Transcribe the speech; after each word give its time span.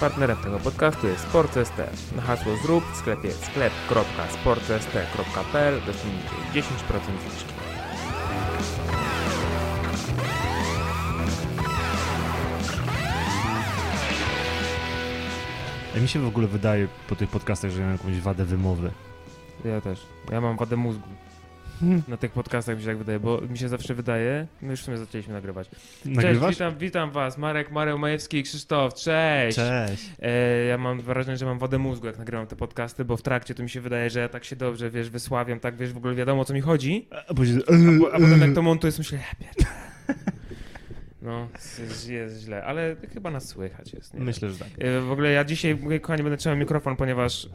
Partnerem 0.00 0.36
tego 0.36 0.58
podcastu 0.58 1.06
jest 1.06 1.22
Sport.st. 1.22 1.82
Na 2.16 2.22
hasło 2.22 2.56
zrób 2.56 2.84
w 2.92 2.96
sklepie 2.96 3.32
sklep.sport.st.pl 3.32 5.80
dostaniecie 5.86 6.28
10% 6.52 6.62
zniżki. 7.30 7.54
Mi 16.02 16.08
się 16.08 16.20
w 16.20 16.26
ogóle 16.26 16.46
wydaje 16.46 16.88
po 17.08 17.16
tych 17.16 17.30
podcastach, 17.30 17.70
że 17.70 17.80
ja 17.80 17.86
mam 17.86 17.96
jakąś 17.96 18.20
wadę 18.20 18.44
wymowy. 18.44 18.90
Ja 19.64 19.80
też. 19.80 20.06
Ja 20.30 20.40
mam 20.40 20.56
wadę 20.56 20.76
mózgu. 20.76 21.08
Na 22.08 22.16
tych 22.16 22.32
podcastach 22.32 22.76
mi 22.76 22.82
się 22.82 22.88
tak 22.88 22.98
wydaje, 22.98 23.20
bo 23.20 23.40
mi 23.40 23.58
się 23.58 23.68
zawsze 23.68 23.94
wydaje, 23.94 24.46
my 24.62 24.70
już 24.70 24.80
w 24.80 24.84
sumie 24.84 24.96
zaczęliśmy 24.96 25.32
nagrywać. 25.34 25.70
Cześć, 26.20 26.40
witam, 26.48 26.78
witam 26.78 27.10
was, 27.10 27.38
Marek, 27.38 27.70
Mareł 27.70 27.98
Majewski 27.98 28.38
i 28.38 28.42
Krzysztof, 28.42 28.94
cześć! 28.94 29.56
Cześć. 29.56 30.10
E, 30.22 30.64
ja 30.64 30.78
mam 30.78 31.00
wrażenie, 31.00 31.36
że 31.36 31.46
mam 31.46 31.58
wodę 31.58 31.78
mózgu, 31.78 32.06
jak 32.06 32.18
nagrywam 32.18 32.46
te 32.46 32.56
podcasty, 32.56 33.04
bo 33.04 33.16
w 33.16 33.22
trakcie 33.22 33.54
to 33.54 33.62
mi 33.62 33.70
się 33.70 33.80
wydaje, 33.80 34.10
że 34.10 34.20
ja 34.20 34.28
tak 34.28 34.44
się 34.44 34.56
dobrze, 34.56 34.90
wiesz, 34.90 35.10
wysławiam, 35.10 35.60
tak, 35.60 35.76
wiesz, 35.76 35.92
w 35.92 35.96
ogóle 35.96 36.14
wiadomo, 36.14 36.42
o 36.42 36.44
co 36.44 36.54
mi 36.54 36.60
chodzi, 36.60 37.08
A, 37.28 37.34
później... 37.34 37.62
a, 37.62 38.00
po, 38.00 38.14
a 38.14 38.18
potem 38.20 38.40
jak 38.40 38.54
to 38.54 38.62
montuję, 38.62 38.92
myślę, 38.98 39.18
ja 39.18 39.46
pierdolę. 39.46 39.80
No, 41.22 41.48
jest, 42.08 42.40
źle, 42.40 42.64
ale 42.64 42.96
chyba 43.14 43.30
nas 43.30 43.48
słychać 43.48 43.92
jest, 43.92 44.14
nie? 44.14 44.20
Myślę, 44.20 44.50
że 44.50 44.58
tak. 44.58 44.68
E, 44.78 45.00
W 45.00 45.12
ogóle 45.12 45.30
ja 45.30 45.44
dzisiaj, 45.44 45.78
kochani, 46.00 46.22
będę 46.22 46.36
trzymał 46.36 46.58
mikrofon, 46.58 46.96
ponieważ 46.96 47.46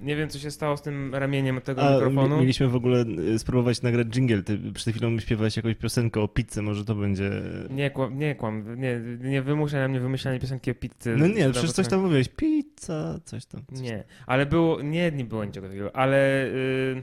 nie 0.00 0.16
wiem, 0.16 0.28
co 0.28 0.38
się 0.38 0.50
stało 0.50 0.76
z 0.76 0.82
tym 0.82 1.14
ramieniem 1.14 1.60
tego 1.60 1.82
A, 1.82 1.94
mikrofonu. 1.94 2.34
mi- 2.34 2.40
mieliśmy 2.40 2.68
w 2.68 2.74
ogóle 2.76 3.04
y, 3.34 3.38
spróbować 3.38 3.82
nagrać 3.82 4.06
jingle. 4.06 4.42
Ty 4.42 4.58
przed 4.74 4.94
chwilą 4.94 5.18
śpiewałeś 5.18 5.56
jakąś 5.56 5.74
piosenkę 5.74 6.20
o 6.20 6.28
pizzy, 6.28 6.62
może 6.62 6.84
to 6.84 6.94
będzie... 6.94 7.30
Nie 7.70 7.90
kłam, 7.90 8.18
nie 8.18 8.34
kłam, 8.34 8.80
nie, 8.80 9.00
nie 9.20 9.42
wymuszaj 9.42 9.80
na 9.80 9.88
mnie 9.88 10.00
wymyślanie 10.00 10.40
piosenki 10.40 10.70
o 10.70 10.74
pizzy. 10.74 11.16
No 11.16 11.26
nie, 11.26 11.50
przecież 11.50 11.72
coś 11.72 11.88
tam 11.88 12.00
mówiłeś. 12.00 12.28
Pizza, 12.28 13.20
coś 13.24 13.46
tam. 13.46 13.62
Coś 13.72 13.80
Nie, 13.80 14.04
ale 14.26 14.46
było, 14.46 14.82
nie, 14.82 15.12
nie 15.12 15.24
było 15.24 15.44
niczego 15.44 15.66
takiego, 15.68 15.96
ale 15.96 16.48
yy, 16.94 17.02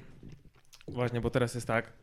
właśnie, 0.88 1.22
bo 1.22 1.30
teraz 1.30 1.56
jest 1.56 1.68
tak, 1.68 1.94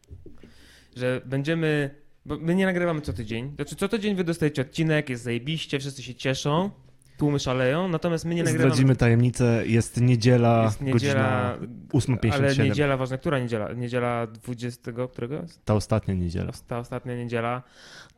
że 0.97 1.21
będziemy, 1.27 1.91
bo 2.27 2.39
my 2.39 2.55
nie 2.55 2.67
nagrywamy 2.67 3.01
co 3.01 3.13
tydzień, 3.13 3.53
znaczy 3.57 3.77
co 3.77 3.89
tydzień 3.89 4.15
wy 4.15 4.25
dostajecie 4.25 4.63
odcinek, 4.63 5.09
jest 5.11 5.23
zajebiście, 5.23 5.79
wszyscy 5.79 6.03
się 6.03 6.15
cieszą, 6.15 6.71
tłumy 7.17 7.39
szaleją, 7.39 7.89
natomiast 7.89 8.25
my 8.25 8.35
nie 8.35 8.43
nagrywamy. 8.43 8.71
Zdradzimy 8.71 8.97
tajemnicę, 8.97 9.63
jest 9.67 10.01
niedziela, 10.01 10.65
jest 10.65 10.81
niedziela, 10.81 11.57
godzina 11.93 12.17
8.57. 12.19 12.33
ale 12.33 12.57
niedziela, 12.69 12.97
ważne, 12.97 13.19
która 13.19 13.39
niedziela? 13.39 13.73
Niedziela 13.73 14.27
20, 14.27 14.93
którego 15.13 15.35
jest? 15.35 15.65
Ta 15.65 15.75
ostatnia 15.75 16.15
niedziela. 16.15 16.53
Ta 16.69 16.79
ostatnia 16.79 17.17
niedziela. 17.17 17.63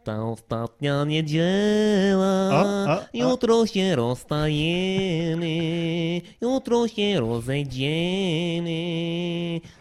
Ta 0.05 0.25
ostatnia 0.25 1.05
niedziela. 1.05 2.51
A, 2.53 2.65
a, 2.65 2.93
a. 2.93 3.07
Jutro 3.15 3.67
się 3.67 3.97
rozstajemy, 3.97 5.47
jutro 6.41 6.89
się 6.89 7.21
rozejdziemy. 7.21 8.71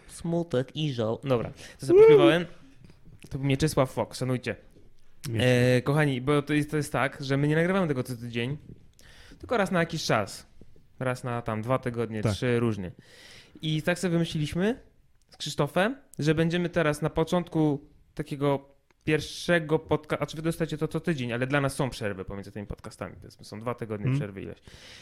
Smutek 0.08 0.76
i 0.76 0.92
żał. 0.92 1.18
Dobra, 1.24 1.50
to 1.80 1.86
sobie 1.86 2.00
pośpiewałem. 2.00 2.46
To 3.30 3.38
był 3.38 3.46
Mieczysław 3.46 3.90
Fox, 3.90 4.18
szanujcie. 4.18 4.56
E, 5.38 5.82
kochani, 5.82 6.20
bo 6.20 6.42
to 6.42 6.54
jest, 6.54 6.70
to 6.70 6.76
jest 6.76 6.92
tak, 6.92 7.18
że 7.20 7.36
my 7.36 7.48
nie 7.48 7.56
nagrywamy 7.56 7.88
tego 7.88 8.02
co 8.02 8.16
tydzień, 8.16 8.56
tylko 9.38 9.56
raz 9.56 9.70
na 9.70 9.80
jakiś 9.80 10.04
czas. 10.04 10.46
Raz 10.98 11.24
na 11.24 11.42
tam 11.42 11.62
dwa 11.62 11.78
tygodnie, 11.78 12.22
Tak. 12.22 12.32
trzy 12.32 12.60
różnie. 12.60 12.92
I 13.62 13.82
tak 13.82 13.98
sobie 13.98 14.12
wymyśliliśmy 14.12 14.80
z 15.30 15.36
Krzysztofem, 15.36 15.96
że 16.18 16.34
będziemy 16.34 16.68
teraz 16.68 17.02
na 17.02 17.10
początku 17.10 17.80
takiego 18.14 18.68
pierwszego 19.04 19.78
podcastu, 19.78 20.22
a 20.22 20.26
czy 20.26 20.36
wy 20.36 20.42
dostajecie 20.42 20.78
to 20.78 20.88
co 20.88 21.00
tydzień, 21.00 21.32
ale 21.32 21.46
dla 21.46 21.60
nas 21.60 21.74
są 21.74 21.90
przerwy 21.90 22.24
pomiędzy 22.24 22.52
tymi 22.52 22.66
podcastami, 22.66 23.14
powiedzmy, 23.20 23.44
są 23.44 23.60
dwa 23.60 23.74
tygodnie 23.74 24.06
Mm. 24.06 24.18
przerwy 24.18 24.42
ileś. 24.42 24.58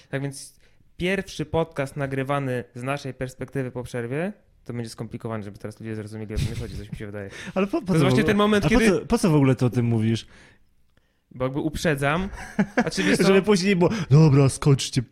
Tak 0.08 0.22
więc 0.22 0.56
pierwszy 0.96 1.46
podcast 1.46 1.96
nagrywany 1.96 2.64
z 2.74 2.82
naszej 2.82 3.14
perspektywy 3.14 3.70
po 3.70 3.82
przerwie, 3.82 4.32
to 4.64 4.72
będzie 4.72 4.90
skomplikowane, 4.90 5.44
żeby 5.44 5.58
teraz 5.58 5.80
ludzie 5.80 5.94
zrozumieli, 5.94 6.34
o 6.34 6.38
co 6.38 6.50
mi 6.50 6.56
chodzi, 6.56 6.76
coś 6.78 6.92
mi 6.92 6.96
się 6.98 7.06
wydaje. 7.06 7.30
Ale 7.54 7.66
po, 7.66 7.80
po 7.80 7.80
To 7.80 7.86
co 7.86 7.92
jest 7.92 7.98
w 7.98 8.00
właśnie 8.00 8.12
ogóle- 8.12 8.24
ten 8.24 8.36
moment, 8.36 8.64
A 8.64 8.68
kiedy... 8.68 8.90
po 8.90 8.98
co, 9.00 9.06
po 9.06 9.18
co 9.18 9.30
w 9.30 9.34
ogóle 9.34 9.54
to 9.54 9.66
o 9.66 9.70
tym 9.70 9.86
mówisz? 9.86 10.26
Bo 11.34 11.44
jakby 11.44 11.60
uprzedzam. 11.60 12.28
A 12.76 12.90
czy 12.90 13.02
wiesz 13.02 13.18
co? 13.18 13.26
Żeby 13.26 13.42
później 13.42 13.68
nie 13.68 13.76
było, 13.76 13.90
dobra, 14.10 14.48
skoczcie, 14.48 15.02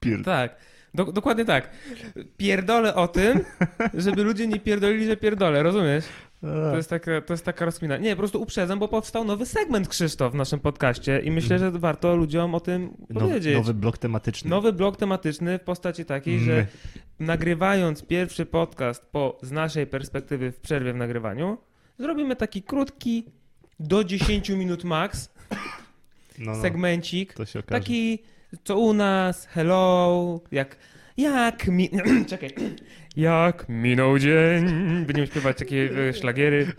pierd... 0.00 0.24
Tak. 0.24 0.56
Do, 0.94 1.04
dokładnie 1.04 1.44
tak. 1.44 1.70
Pierdolę 2.36 2.94
o 2.94 3.08
tym, 3.08 3.40
żeby 3.94 4.22
ludzie 4.22 4.46
nie 4.46 4.60
pierdolili, 4.60 5.06
że 5.06 5.16
pierdolę, 5.16 5.62
rozumiesz? 5.62 6.04
To 6.40 6.76
jest, 6.76 6.90
taka, 6.90 7.20
to 7.20 7.32
jest 7.32 7.44
taka. 7.44 7.66
Nie, 8.00 8.10
po 8.10 8.18
prostu 8.18 8.42
uprzedzam, 8.42 8.78
bo 8.78 8.88
powstał 8.88 9.24
nowy 9.24 9.46
segment 9.46 9.88
Krzysztof 9.88 10.32
w 10.32 10.34
naszym 10.34 10.60
podcaście 10.60 11.20
i 11.20 11.30
myślę, 11.30 11.58
że 11.58 11.70
warto 11.70 12.16
ludziom 12.16 12.54
o 12.54 12.60
tym 12.60 12.96
Nowy, 13.10 13.26
powiedzieć. 13.26 13.54
nowy 13.56 13.74
blok 13.74 13.98
tematyczny. 13.98 14.50
Nowy 14.50 14.72
blok 14.72 14.96
tematyczny 14.96 15.58
w 15.58 15.62
postaci 15.62 16.04
takiej, 16.04 16.40
że 16.40 16.52
My. 16.52 17.26
nagrywając 17.26 18.02
pierwszy 18.02 18.46
podcast 18.46 19.06
po, 19.12 19.38
z 19.42 19.52
naszej 19.52 19.86
perspektywy 19.86 20.52
w 20.52 20.60
przerwie 20.60 20.92
w 20.92 20.96
nagrywaniu, 20.96 21.58
zrobimy 21.98 22.36
taki 22.36 22.62
krótki, 22.62 23.24
do 23.80 24.04
10 24.04 24.48
minut 24.48 24.84
max, 24.84 25.34
No, 26.38 26.52
no, 26.52 26.62
segmencik. 26.62 27.34
Taki, 27.66 28.18
co 28.64 28.78
u 28.78 28.92
nas, 28.92 29.46
hello, 29.46 30.40
jak, 30.50 30.76
jak 31.16 31.68
mi... 31.68 31.90
Czekaj. 32.30 32.50
Jak 33.16 33.68
minął 33.68 34.18
dzień. 34.18 34.64
Będziemy 35.06 35.26
śpiewać 35.26 35.58
takie 35.58 35.90
e, 36.08 36.12
szlagiery. 36.12 36.72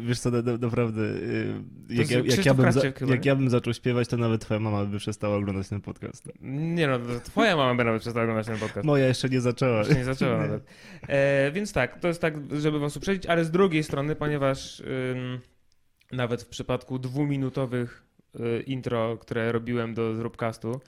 Wiesz 0.00 0.20
co, 0.20 0.30
na, 0.30 0.42
na, 0.42 0.56
naprawdę, 0.56 1.02
y, 1.02 1.54
jak, 1.90 2.10
ja, 2.10 2.18
jak, 2.18 2.46
ja 2.46 2.54
bym 2.54 2.72
za, 2.72 2.80
jak 2.84 3.24
ja 3.24 3.36
bym 3.36 3.50
zaczął 3.50 3.74
śpiewać, 3.74 4.08
to 4.08 4.16
nawet 4.16 4.40
twoja 4.40 4.60
mama 4.60 4.84
by 4.84 4.98
przestała 4.98 5.36
oglądać 5.36 5.68
ten 5.68 5.80
podcast. 5.80 6.28
Nie 6.40 6.86
no, 6.86 6.98
twoja 7.24 7.56
mama 7.56 7.74
by 7.74 7.84
nawet 7.84 8.02
przestała 8.02 8.24
oglądać 8.24 8.46
ten 8.46 8.58
podcast. 8.58 8.86
Moja 8.86 9.06
jeszcze 9.06 9.28
nie 9.28 9.40
zaczęła. 9.40 9.78
Jeszcze 9.78 9.94
nie 9.94 10.04
zaczęła 10.04 10.38
nawet. 10.38 10.64
E, 11.08 11.52
więc 11.52 11.72
tak, 11.72 12.00
to 12.00 12.08
jest 12.08 12.20
tak, 12.20 12.34
żeby 12.52 12.78
was 12.78 12.96
uprzedzić, 12.96 13.26
ale 13.26 13.44
z 13.44 13.50
drugiej 13.50 13.84
strony, 13.84 14.16
ponieważ 14.16 14.80
ym, 14.80 15.40
nawet 16.12 16.42
w 16.42 16.48
przypadku 16.48 16.98
dwuminutowych 16.98 18.04
intro, 18.66 19.16
które 19.20 19.52
robiłem 19.52 19.94
do 19.94 20.14
Zróbcastu, 20.14 20.80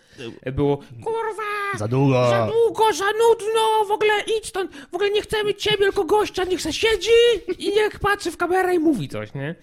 e, 0.43 0.53
było 0.53 0.77
kurwa, 0.77 1.79
Za 1.79 1.89
długo! 1.89 2.29
Za 2.31 2.47
długo, 2.47 2.93
za 2.93 3.05
nudno, 3.05 3.85
w 3.89 3.91
ogóle 3.91 4.13
idź 4.39 4.47
stąd, 4.47 4.77
w 4.77 4.95
ogóle 4.95 5.11
nie 5.11 5.23
chcemy 5.23 5.55
ciebie, 5.55 5.77
tylko 5.79 6.05
gościa, 6.05 6.45
niech 6.45 6.61
se 6.63 6.73
siedzi 6.73 7.11
i 7.59 7.69
niech 7.69 7.99
patrzy 8.01 8.31
w 8.31 8.37
kamerę 8.37 8.75
i 8.75 8.79
mówi 8.79 9.09
coś, 9.09 9.35
nie? 9.35 9.55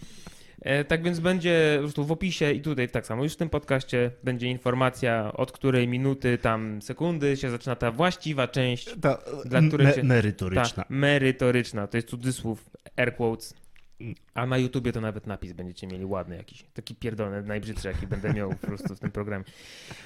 E, 0.62 0.84
tak 0.86 1.04
więc 1.04 1.20
będzie 1.20 1.74
po 1.76 1.82
prostu 1.82 2.06
w 2.06 2.12
opisie 2.12 2.52
i 2.52 2.62
tutaj 2.62 2.90
tak 2.90 3.06
samo, 3.08 3.24
już 3.24 3.34
w 3.34 3.36
tym 3.36 3.50
podcaście 3.50 4.12
będzie 4.24 4.48
informacja, 4.48 5.34
od 5.34 5.52
której 5.52 5.88
minuty, 5.88 6.38
tam 6.38 6.82
sekundy 6.82 7.38
się 7.38 7.50
zaczyna 7.50 7.76
ta 7.76 7.92
właściwa 7.92 8.48
część, 8.48 8.90
Ta, 9.02 9.18
Dla 9.46 9.62
której 9.68 9.88
me, 9.88 9.94
się- 9.94 10.04
merytoryczna. 10.04 10.84
ta 10.84 10.86
merytoryczna, 10.90 11.88
to 11.88 11.98
jest 11.98 12.08
cudzysłów, 12.10 12.66
air 12.98 13.16
quotes, 13.16 13.54
a 14.34 14.46
na 14.46 14.58
YouTubie 14.58 14.92
to 14.92 15.02
nawet 15.02 15.28
napis 15.28 15.54
będziecie 15.54 15.88
mieli 15.88 16.06
ładny 16.06 16.38
jakiś, 16.38 16.64
taki 16.74 16.96
pierdolony, 16.96 17.44
najbrzydszy 17.44 17.88
jaki 17.88 18.08
będę 18.08 18.34
miał 18.34 18.50
po 18.50 18.68
prostu 18.68 18.96
w 18.96 19.00
tym 19.00 19.12
programie. 19.12 19.46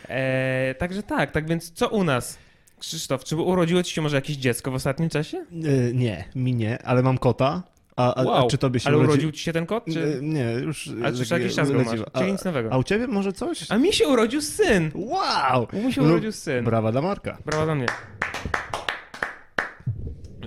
E, 0.09 0.75
także 0.77 1.03
tak, 1.03 1.31
tak 1.31 1.47
więc 1.47 1.71
co 1.71 1.89
u 1.89 2.03
nas? 2.03 2.37
Krzysztof, 2.79 3.23
czy 3.23 3.35
urodziło 3.35 3.83
ci 3.83 3.93
się 3.93 4.01
może 4.01 4.15
jakieś 4.15 4.35
dziecko 4.37 4.71
w 4.71 4.75
ostatnim 4.75 5.09
czasie? 5.09 5.37
Y, 5.65 5.91
nie, 5.95 6.25
mi 6.35 6.53
nie, 6.55 6.83
ale 6.83 7.03
mam 7.03 7.17
kota. 7.17 7.63
A, 7.95 8.15
a, 8.15 8.23
Wow, 8.23 8.45
a 8.45 8.49
czy 8.49 8.57
tobie 8.57 8.79
się 8.79 8.87
Ale 8.87 8.97
urodzi... 8.97 9.11
urodził 9.11 9.31
ci 9.31 9.43
się 9.43 9.53
ten 9.53 9.65
kot? 9.65 9.85
Czy... 9.93 10.19
Nie, 10.21 10.51
już... 10.51 10.89
A 11.05 11.11
czy 11.11 11.33
jakiś 11.33 11.55
czas 11.55 11.71
go 11.71 11.77
masz? 11.77 11.85
leciwe. 11.87 12.05
Czy 12.17 12.23
A, 12.23 12.25
nic 12.27 12.45
nowego? 12.45 12.69
a 12.73 12.77
u 12.77 12.83
ciebie 12.83 13.07
może 13.07 13.33
coś? 13.33 13.71
A 13.71 13.77
mi 13.77 13.93
się 13.93 14.07
urodził 14.07 14.41
syn! 14.41 14.91
Wow! 14.95 15.67
Mi 15.73 15.93
się 15.93 16.01
No, 16.01 16.07
urodził 16.07 16.31
syn. 16.31 16.65
Brawa 16.65 16.91
dla 16.91 17.01
Marka. 17.01 17.37
Brawa 17.45 17.65
dla 17.65 17.75
mnie. 17.75 17.85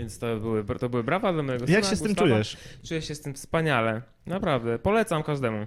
Więc 0.00 0.18
to 0.18 0.36
były, 0.36 0.64
to 0.64 0.88
były 0.88 1.04
brawa 1.04 1.32
dla 1.32 1.42
mojego 1.42 1.66
syna. 1.66 1.78
Jak 1.78 1.86
się 1.86 1.96
z 1.96 2.02
tym 2.02 2.08
Gustawa. 2.08 2.30
czujesz? 2.30 2.56
Czuję 2.88 3.02
się 3.02 3.14
z 3.14 3.20
tym 3.20 3.34
wspaniale. 3.34 4.02
Naprawdę. 4.26 4.78
Polecam 4.78 5.22
każdemu. 5.22 5.66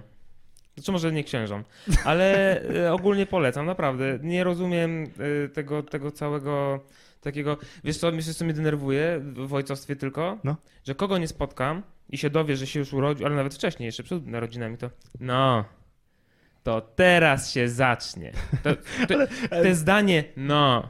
Znaczy 0.74 0.92
może 0.92 1.12
nie 1.12 1.24
księżom, 1.24 1.64
ale 2.04 2.60
e, 2.62 2.92
ogólnie 2.92 3.26
polecam, 3.26 3.66
naprawdę. 3.66 4.18
Nie 4.22 4.44
rozumiem 4.44 5.04
e, 5.44 5.48
tego, 5.48 5.82
tego 5.82 6.10
całego 6.10 6.80
takiego... 7.20 7.56
Wiesz 7.84 7.96
co, 7.96 8.12
wiesz, 8.12 8.36
co 8.36 8.44
mnie 8.44 8.54
denerwuje 8.54 9.20
w 9.46 9.54
ojcostwie 9.54 9.96
tylko? 9.96 10.38
No. 10.44 10.56
Że 10.84 10.94
kogo 10.94 11.18
nie 11.18 11.28
spotkam 11.28 11.82
i 12.10 12.18
się 12.18 12.30
dowie, 12.30 12.56
że 12.56 12.66
się 12.66 12.78
już 12.78 12.92
urodził, 12.92 13.26
ale 13.26 13.36
nawet 13.36 13.54
wcześniej, 13.54 13.86
jeszcze 13.86 14.02
przed 14.02 14.26
narodzinami, 14.26 14.78
to 14.78 14.90
no, 15.20 15.64
to 16.62 16.80
teraz 16.80 17.52
się 17.52 17.68
zacznie. 17.68 18.32
To, 18.62 18.70
to, 19.08 19.14
te 19.62 19.74
zdanie, 19.74 20.24
no, 20.36 20.88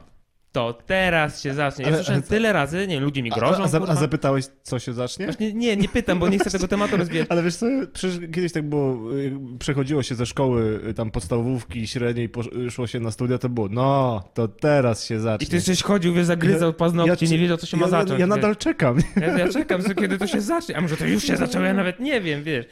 to 0.55 0.77
teraz 0.85 1.41
się 1.43 1.53
zacznie. 1.53 1.81
Ja 1.83 1.87
Ale- 1.87 1.97
słyszałem 1.97 2.21
ale- 2.21 2.29
tyle 2.29 2.53
razy, 2.53 2.87
nie 2.87 2.99
ludzie 2.99 3.23
mi 3.23 3.31
A, 3.31 3.35
grożą, 3.35 3.63
a, 3.63 3.69
kurwa. 3.69 3.87
a 3.87 3.95
zapytałeś, 3.95 4.45
co 4.63 4.79
się 4.79 4.93
zacznie? 4.93 5.25
Właśnie 5.25 5.53
nie, 5.53 5.77
nie 5.77 5.89
pytam, 5.89 6.19
bo 6.19 6.27
nie 6.29 6.39
chcę 6.39 6.49
tego 6.51 6.67
tematu 6.67 6.97
rozwijać. 6.97 7.27
Ale 7.31 7.43
wiesz 7.43 7.55
co, 7.55 7.65
przecież 7.93 8.19
kiedyś 8.33 8.51
tak 8.51 8.69
było, 8.69 9.13
y, 9.15 9.33
przechodziło 9.59 10.03
się 10.03 10.15
ze 10.15 10.25
szkoły 10.25 10.79
y, 10.89 10.93
tam 10.93 11.11
podstawówki 11.11 11.87
średniej, 11.87 12.29
szło 12.69 12.87
się 12.87 12.99
na 12.99 13.11
studia, 13.11 13.37
to 13.37 13.49
było, 13.49 13.67
no, 13.71 14.23
to 14.33 14.47
teraz 14.47 15.05
się 15.05 15.19
zacznie. 15.19 15.47
I 15.47 15.49
ty 15.49 15.59
żeś 15.59 15.83
chodził, 15.83 16.13
wiesz, 16.13 16.25
zagryzał 16.25 16.73
paznokcie, 16.73 17.25
ja- 17.25 17.31
nie 17.31 17.37
wiedział, 17.37 17.57
co 17.57 17.65
się 17.65 17.77
ma 17.77 17.83
ja, 17.83 17.89
zacząć. 17.89 18.09
Ja, 18.09 18.17
ja 18.17 18.25
wiesz. 18.27 18.35
nadal 18.35 18.55
czekam. 18.55 18.97
Ja, 19.21 19.37
ja 19.37 19.49
czekam, 19.49 19.81
co- 19.81 19.95
kiedy 19.95 20.17
to 20.17 20.27
się 20.27 20.41
zacznie. 20.41 20.77
A 20.77 20.81
może 20.81 20.97
to 20.97 21.05
już 21.05 21.23
się 21.23 21.37
zaczęło, 21.37 21.65
ja 21.65 21.73
nawet 21.73 21.99
nie 21.99 22.21
wiem, 22.21 22.43
wiesz. 22.43 22.65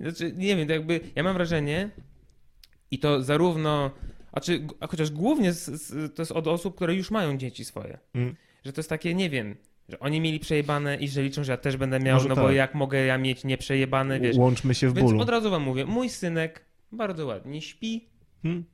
Znaczy, 0.00 0.32
nie 0.36 0.56
wiem, 0.56 0.66
to 0.66 0.72
jakby 0.72 1.00
ja 1.14 1.22
mam 1.22 1.34
wrażenie, 1.34 1.90
i 2.90 2.98
to 2.98 3.22
zarówno 3.22 3.90
A 4.32 4.40
czy, 4.40 4.66
a 4.80 4.86
chociaż 4.86 5.10
głównie 5.10 5.52
z, 5.52 5.64
z, 5.82 6.14
to 6.14 6.22
jest 6.22 6.32
od 6.32 6.46
osób, 6.46 6.74
które 6.76 6.94
już 6.94 7.10
mają 7.10 7.36
dzieci 7.36 7.64
swoje. 7.64 7.98
Mm. 8.14 8.34
Że 8.64 8.72
to 8.72 8.80
jest 8.80 8.88
takie, 8.90 9.14
nie 9.14 9.30
wiem, 9.30 9.56
że 9.88 9.98
oni 10.00 10.20
mieli 10.20 10.40
przejebane 10.40 10.96
i 10.96 11.08
że 11.08 11.22
liczą, 11.22 11.44
że 11.44 11.52
ja 11.52 11.56
też 11.58 11.76
będę 11.76 12.00
miał, 12.00 12.16
Może 12.16 12.28
no 12.28 12.36
bo 12.36 12.46
tak. 12.46 12.54
jak 12.56 12.74
mogę 12.74 13.04
ja 13.04 13.18
mieć 13.18 13.44
nieprzejebane, 13.44 14.20
wiesz. 14.20 14.36
Łączmy 14.36 14.74
się 14.74 14.88
w 14.90 14.94
Więc 14.94 15.10
bólu. 15.10 15.22
od 15.22 15.28
razu 15.28 15.50
wam 15.50 15.62
mówię, 15.62 15.86
mój 15.86 16.08
synek 16.08 16.64
bardzo 16.92 17.26
ładnie 17.26 17.62
śpi, 17.62 18.08
Hmm? 18.42 18.64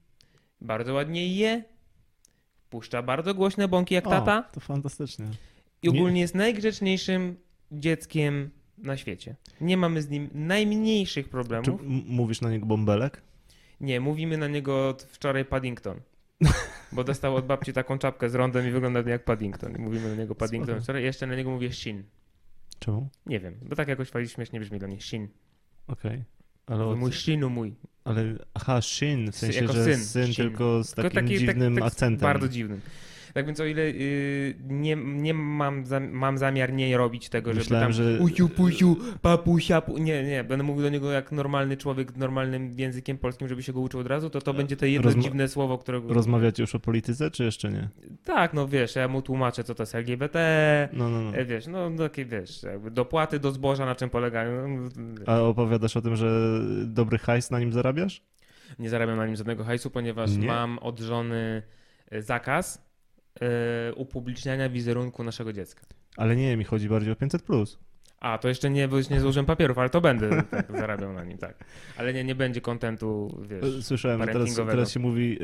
bardzo 0.60 0.94
ładnie 0.94 1.34
je, 1.36 1.64
puszcza 2.70 3.02
bardzo 3.02 3.34
głośne 3.34 3.68
bąki 3.68 3.94
jak 3.94 4.06
O, 4.06 4.10
tata 4.10 4.42
to 4.42 4.60
fantastycznie. 4.60 5.26
i 5.82 5.88
ogólnie 5.88 6.20
jest 6.20 6.34
najgrzeczniejszym 6.34 7.36
dzieckiem 7.72 8.50
na 8.78 8.96
świecie. 8.96 9.36
Nie 9.60 9.76
mamy 9.76 10.02
z 10.02 10.10
nim 10.10 10.30
najmniejszych 10.34 11.26
Czy 11.26 11.30
problemów. 11.30 11.80
m- 11.80 12.02
mówisz 12.06 12.40
na 12.40 12.50
niego 12.50 12.66
bąbelek? 12.66 13.22
Nie, 13.80 14.00
mówimy 14.00 14.38
na 14.38 14.48
niego 14.48 14.88
od 14.88 15.02
wczoraj 15.02 15.44
Paddington. 15.44 16.00
Bo 16.92 17.04
dostał 17.04 17.36
od 17.36 17.46
babci 17.46 17.72
taką 17.72 17.98
czapkę 17.98 18.30
z 18.30 18.34
rondem 18.34 18.68
i 18.68 18.70
wygląda 18.70 19.00
jak 19.06 19.24
Paddington. 19.24 19.76
I 19.76 19.78
mówimy 19.78 20.08
na 20.08 20.14
niego 20.22 20.34
Paddington 20.34 20.68
Spoko. 20.74 20.82
wczoraj. 20.82 21.04
Jeszcze 21.04 21.26
na 21.26 21.36
niego 21.36 21.50
mówię 21.50 21.72
Shin. 21.72 22.02
Czemu? 22.78 23.08
Nie 23.26 23.40
wiem, 23.40 23.54
bo 23.62 23.76
tak 23.76 23.88
jakoś 23.88 24.08
fajnie 24.08 24.28
śmiesznie 24.28 24.60
brzmi 24.60 24.78
dla 24.78 24.88
mnie. 24.88 25.00
Shin. 25.00 25.28
Okej. 25.86 26.24
Ale, 26.66 26.84
od- 26.84 26.98
Mój 26.98 27.12
Shinu 27.12 27.50
mój. 27.50 27.74
ale, 28.04 28.24
aha, 28.54 28.82
Shin, 28.82 29.32
w 29.32 29.36
sensie, 29.36 29.60
jako 29.60 29.72
że 29.72 29.84
syn, 29.84 30.04
syn, 30.04 30.24
Shin. 30.24 30.34
tylko 30.34 30.84
z 30.84 30.94
takim 30.94 31.10
taki- 31.10 31.28
tak- 31.28 31.38
dziwnym 31.38 31.74
tak 31.74 31.84
akcentem. 31.84 32.22
Bardzo 32.22 32.48
dziwnym. 32.48 32.80
Tak 33.36 33.46
więc 33.46 33.60
o 33.60 33.64
ile 33.64 33.82
y, 33.82 34.54
nie, 34.68 34.96
nie 34.96 35.34
mam, 35.34 35.86
za, 35.86 36.00
mam 36.00 36.38
zamiar 36.38 36.72
nie 36.72 36.96
robić 36.96 37.28
tego, 37.28 37.52
Myślałem, 37.54 37.92
żeby 37.92 38.08
tam 38.10 38.18
że- 38.18 38.24
usiu, 38.24 38.48
pusiu, 38.48 38.96
papusia, 39.22 39.80
pu... 39.80 39.98
nie, 39.98 40.24
nie, 40.24 40.44
będę 40.44 40.62
mówił 40.64 40.82
do 40.82 40.88
niego 40.88 41.12
jak 41.12 41.32
normalny 41.32 41.76
człowiek 41.76 42.16
normalnym 42.16 42.70
językiem 42.78 43.18
polskim, 43.18 43.48
żeby 43.48 43.62
się 43.62 43.72
go 43.72 43.80
uczył 43.80 44.00
od 44.00 44.06
razu, 44.06 44.30
to 44.30 44.40
to 44.40 44.54
będzie 44.54 44.76
to 44.76 44.86
jedno 44.86 45.10
Rozma- 45.10 45.22
dziwne 45.22 45.48
słowo, 45.48 45.78
którego... 45.78 46.14
Rozmawiacie 46.14 46.62
już 46.62 46.74
o 46.74 46.80
polityce, 46.80 47.30
czy 47.30 47.44
jeszcze 47.44 47.70
nie? 47.72 47.88
Tak, 48.24 48.54
no 48.54 48.68
wiesz, 48.68 48.96
ja 48.96 49.08
mu 49.08 49.22
tłumaczę, 49.22 49.64
co 49.64 49.74
to 49.74 49.82
jest 49.82 49.94
LGBT, 49.94 50.38
No, 50.92 51.08
no, 51.10 51.20
no. 51.22 51.34
e, 51.36 51.44
wiesz, 51.44 51.66
no 51.66 51.90
takie, 51.98 52.24
wiesz, 52.24 52.62
jakby 52.62 52.90
dopłaty 52.90 53.38
do 53.38 53.52
zboża, 53.52 53.86
na 53.86 53.94
czym 53.94 54.10
polegają. 54.10 54.68
No, 54.68 54.88
A 55.26 55.40
opowiadasz 55.40 55.96
o 55.96 56.02
tym, 56.02 56.16
że 56.16 56.60
dobry 56.86 57.18
hajs 57.18 57.50
na 57.50 57.60
nim 57.60 57.72
zarabiasz? 57.72 58.22
Nie 58.78 58.90
zarabiam 58.90 59.16
na 59.16 59.26
nim 59.26 59.36
żadnego 59.36 59.64
hajsu, 59.64 59.90
ponieważ 59.90 60.36
Nie? 60.36 60.46
mam 60.46 60.78
od 60.78 61.00
żony 61.00 61.62
e, 62.10 62.22
zakaz 62.22 62.76
e, 62.76 62.85
upubliczniania 63.96 64.68
wizerunku 64.68 65.24
naszego 65.24 65.52
dziecka. 65.52 65.82
Ale 66.16 66.36
nie, 66.36 66.56
mi 66.56 66.64
chodzi 66.64 66.88
bardziej 66.88 67.12
o 67.12 67.16
500+. 67.16 67.42
Plus. 67.42 67.78
A, 68.20 68.38
to 68.38 68.48
jeszcze 68.48 68.70
nie, 68.70 68.88
bo 68.88 68.96
już 68.96 69.08
nie 69.08 69.20
złożyłem 69.20 69.46
papierów, 69.46 69.78
ale 69.78 69.90
to 69.90 70.00
będę 70.00 70.42
tak, 70.50 70.72
zarabiał 70.72 71.12
na 71.12 71.24
nim, 71.24 71.38
tak. 71.38 71.64
Ale 71.96 72.12
nie, 72.12 72.24
nie 72.24 72.34
będzie 72.34 72.60
kontentu, 72.60 73.40
wiesz. 73.48 73.84
Słyszałem, 73.84 74.20
że 74.20 74.26
teraz, 74.26 74.54
teraz 74.54 74.90
się 74.90 75.00
mówi, 75.00 75.38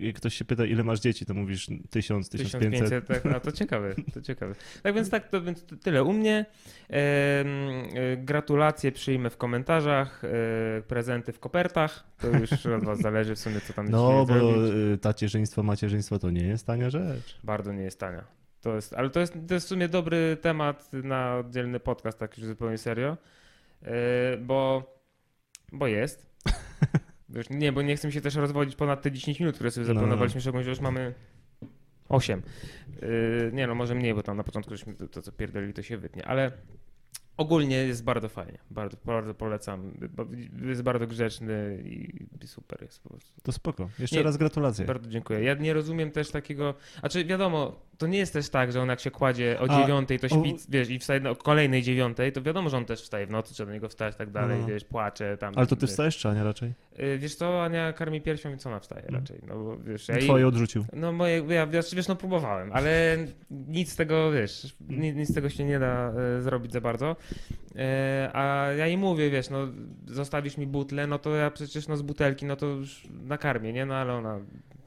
jak 0.00 0.16
ktoś 0.16 0.34
się 0.34 0.44
pyta, 0.44 0.64
ile 0.64 0.84
masz 0.84 1.00
dzieci, 1.00 1.26
to 1.26 1.34
mówisz 1.34 1.66
1000, 1.90 2.28
1500. 2.28 2.60
1500, 2.60 3.06
tak, 3.06 3.26
a 3.34 3.40
to 3.40 3.52
ciekawe, 3.52 3.94
to 4.14 4.20
ciekawe. 4.22 4.54
Tak 4.82 4.94
więc 4.94 5.10
tak, 5.10 5.28
to 5.28 5.42
więc 5.42 5.64
tyle 5.82 6.04
u 6.04 6.12
mnie. 6.12 6.46
E, 6.90 7.44
gratulacje 8.16 8.92
przyjmę 8.92 9.30
w 9.30 9.36
komentarzach, 9.36 10.22
e, 10.24 10.82
prezenty 10.82 11.32
w 11.32 11.38
kopertach. 11.40 12.04
To 12.18 12.28
już 12.28 12.66
od 12.66 12.84
was 12.84 12.98
zależy 13.00 13.34
w 13.34 13.38
sumie, 13.38 13.60
co 13.60 13.72
tam 13.72 13.88
No, 13.88 14.26
bo 14.26 14.26
zrobić. 14.26 14.74
y, 14.94 14.98
tacierzyństwo, 14.98 15.62
macierzyństwo 15.62 16.18
to 16.18 16.30
nie 16.30 16.42
jest 16.46 16.66
tania 16.66 16.90
rzecz. 16.90 17.38
Bardzo 17.44 17.72
nie 17.72 17.82
jest 17.82 18.00
tania. 18.00 18.24
To 18.60 18.74
jest, 18.74 18.94
ale 18.94 19.10
to 19.10 19.20
jest, 19.20 19.34
to 19.48 19.54
jest 19.54 19.66
w 19.66 19.68
sumie 19.68 19.88
dobry 19.88 20.36
temat 20.40 20.90
na 20.92 21.36
oddzielny 21.36 21.80
podcast, 21.80 22.18
tak 22.18 22.38
już 22.38 22.46
zupełnie 22.46 22.78
serio. 22.78 23.16
E, 23.82 24.36
bo, 24.36 24.92
bo 25.72 25.86
jest. 25.86 26.30
Już, 27.34 27.50
nie, 27.50 27.72
bo 27.72 27.82
nie 27.82 27.96
chcę 27.96 28.08
mi 28.08 28.12
się 28.12 28.20
też 28.20 28.34
rozwodzić 28.34 28.76
ponad 28.76 29.02
te 29.02 29.12
10 29.12 29.40
minut, 29.40 29.54
które 29.54 29.70
sobie 29.70 29.86
No, 29.86 29.94
no. 29.94 30.00
zaplanowaliśmy, 30.00 30.40
szczególnie, 30.40 30.64
że 30.64 30.70
już 30.70 30.80
mamy 30.80 31.14
8. 32.08 32.42
Yy, 33.02 33.50
nie 33.52 33.66
no, 33.66 33.74
może 33.74 33.94
mniej, 33.94 34.14
bo 34.14 34.22
tam 34.22 34.36
na 34.36 34.44
początku 34.44 34.70
żeśmy 34.76 34.94
to, 34.94 35.08
to 35.08 35.22
co 35.22 35.32
pierdolili, 35.32 35.72
to 35.72 35.82
się 35.82 35.98
wytnie, 35.98 36.26
ale 36.26 36.52
ogólnie 37.36 37.76
jest 37.76 38.04
bardzo 38.04 38.28
fajnie. 38.28 38.58
Bardzo, 38.70 38.96
bardzo 39.04 39.34
polecam. 39.34 39.92
Jest 40.66 40.82
bardzo 40.82 41.06
grzeczny 41.06 41.82
i 41.84 42.46
super 42.46 42.82
jest 42.82 43.02
po 43.02 43.08
prostu. 43.08 43.32
To 43.42 43.52
spoko. 43.52 43.88
Jeszcze 43.98 44.16
Nie, 44.16 44.22
raz 44.22 44.36
gratulacje. 44.36 44.84
Bardzo 44.84 45.10
dziękuję. 45.10 45.42
Ja 45.42 45.54
nie 45.54 45.72
rozumiem 45.74 46.10
też 46.10 46.30
takiego. 46.30 46.74
A 47.02 47.08
czy 47.08 47.24
wiadomo, 47.24 47.80
to 47.98 48.06
nie 48.06 48.18
jest 48.18 48.32
też 48.32 48.48
tak, 48.48 48.72
że 48.72 48.82
on 48.82 48.88
jak 48.88 49.00
się 49.00 49.10
kładzie 49.10 49.58
o 49.60 49.70
A, 49.70 49.80
dziewiątej, 49.82 50.18
to 50.18 50.28
śpi, 50.28 50.36
o- 50.54 50.56
wiesz, 50.68 50.90
i 50.90 50.98
wstaje 50.98 51.30
o 51.30 51.36
kolejnej 51.36 51.82
dziewiątej, 51.82 52.32
to 52.32 52.42
wiadomo, 52.42 52.70
że 52.70 52.76
on 52.76 52.84
też 52.84 53.02
wstaje 53.02 53.26
w 53.26 53.30
nocy, 53.30 53.54
trzeba 53.54 53.66
do 53.66 53.72
niego 53.74 53.88
wstać, 53.88 54.16
tak 54.16 54.30
dalej, 54.30 54.60
No. 54.60 54.66
wiesz, 54.66 54.84
płacze 54.84 55.36
tam. 55.38 55.54
Ale 55.56 55.66
to 55.66 55.76
ty 55.76 55.80
wiesz. 55.80 55.90
wstajesz, 55.90 56.16
czy 56.18 56.28
Ania 56.28 56.44
raczej? 56.44 56.72
Y, 57.02 57.18
Wiesz 57.18 57.34
co, 57.34 57.62
Ania 57.64 57.92
karmi 57.92 58.20
piersią, 58.20 58.48
więc 58.50 58.66
ona 58.66 58.80
wstaje 58.80 59.02
Mhm. 59.02 59.22
raczej. 59.22 59.40
No 59.48 59.54
bo 59.64 59.76
wiesz, 59.78 60.08
ja 60.08 60.14
jej- 60.16 60.24
Twoje 60.24 60.46
odrzucił. 60.48 60.84
no 60.92 61.12
moje, 61.12 61.44
ja, 61.48 61.66
wiesz, 61.66 61.94
wiesz, 61.94 62.08
no 62.08 62.16
próbowałem, 62.16 62.72
ale 62.72 63.16
nic 63.50 63.92
z 63.92 63.96
tego, 63.96 64.30
wiesz, 64.32 64.76
nic, 64.88 65.16
nic 65.16 65.28
z 65.30 65.34
tego 65.34 65.48
się 65.48 65.64
nie 65.64 65.78
da 65.78 66.12
e, 66.38 66.42
zrobić 66.42 66.72
za 66.72 66.80
bardzo. 66.80 67.16
E, 67.76 68.30
a 68.32 68.72
ja 68.72 68.86
jej 68.86 68.98
mówię, 68.98 69.30
wiesz, 69.30 69.50
no 69.50 69.58
zostawisz 70.06 70.56
mi 70.58 70.66
butlę, 70.66 71.06
no 71.06 71.18
to 71.18 71.34
ja 71.34 71.50
przecież 71.50 71.88
no 71.88 71.96
z 71.96 72.02
butelki, 72.02 72.46
no 72.46 72.56
to 72.56 72.66
już 72.66 73.08
nakarmię, 73.22 73.72
nie? 73.72 73.86
No 73.86 73.94
ale 73.94 74.12
ona 74.14 74.38